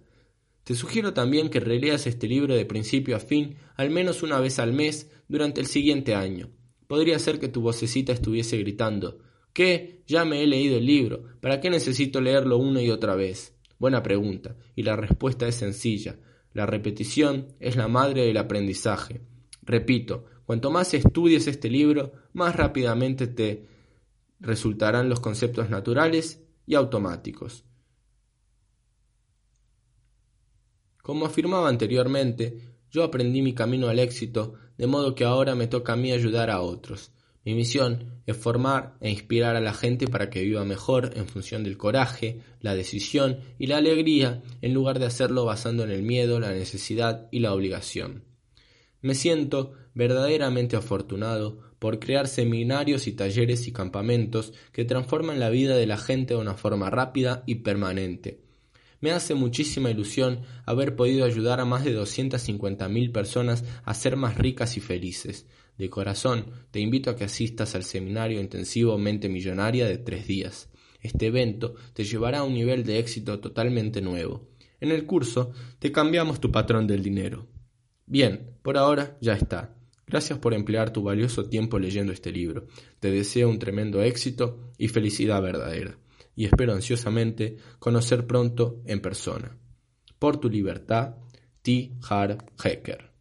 [0.65, 4.59] Te sugiero también que releas este libro de principio a fin al menos una vez
[4.59, 6.49] al mes durante el siguiente año.
[6.87, 9.19] Podría ser que tu vocecita estuviese gritando
[9.53, 10.01] ¿Qué?
[10.07, 11.25] Ya me he leído el libro.
[11.39, 13.52] ¿Para qué necesito leerlo una y otra vez?
[13.79, 16.17] Buena pregunta, y la respuesta es sencilla.
[16.53, 19.21] La repetición es la madre del aprendizaje.
[19.61, 23.67] Repito, cuanto más estudies este libro, más rápidamente te
[24.39, 27.65] resultarán los conceptos naturales y automáticos.
[31.01, 35.93] Como afirmaba anteriormente, yo aprendí mi camino al éxito, de modo que ahora me toca
[35.93, 37.11] a mí ayudar a otros.
[37.45, 41.63] Mi misión es formar e inspirar a la gente para que viva mejor en función
[41.63, 46.39] del coraje, la decisión y la alegría, en lugar de hacerlo basando en el miedo,
[46.39, 48.23] la necesidad y la obligación.
[49.01, 55.75] Me siento verdaderamente afortunado por crear seminarios y talleres y campamentos que transforman la vida
[55.75, 58.39] de la gente de una forma rápida y permanente.
[59.01, 64.37] Me hace muchísima ilusión haber podido ayudar a más de 250.000 personas a ser más
[64.37, 65.45] ricas y felices.
[65.77, 70.69] De corazón, te invito a que asistas al seminario intensivo Mente Millonaria de tres días.
[71.01, 74.49] Este evento te llevará a un nivel de éxito totalmente nuevo.
[74.79, 77.47] En el curso te cambiamos tu patrón del dinero.
[78.05, 79.75] Bien, por ahora ya está.
[80.05, 82.67] Gracias por emplear tu valioso tiempo leyendo este libro.
[82.99, 85.97] Te deseo un tremendo éxito y felicidad verdadera
[86.35, 89.57] y espero ansiosamente conocer pronto en persona.
[90.19, 91.15] Por tu libertad,
[91.61, 91.97] T.
[92.63, 93.12] Hecker.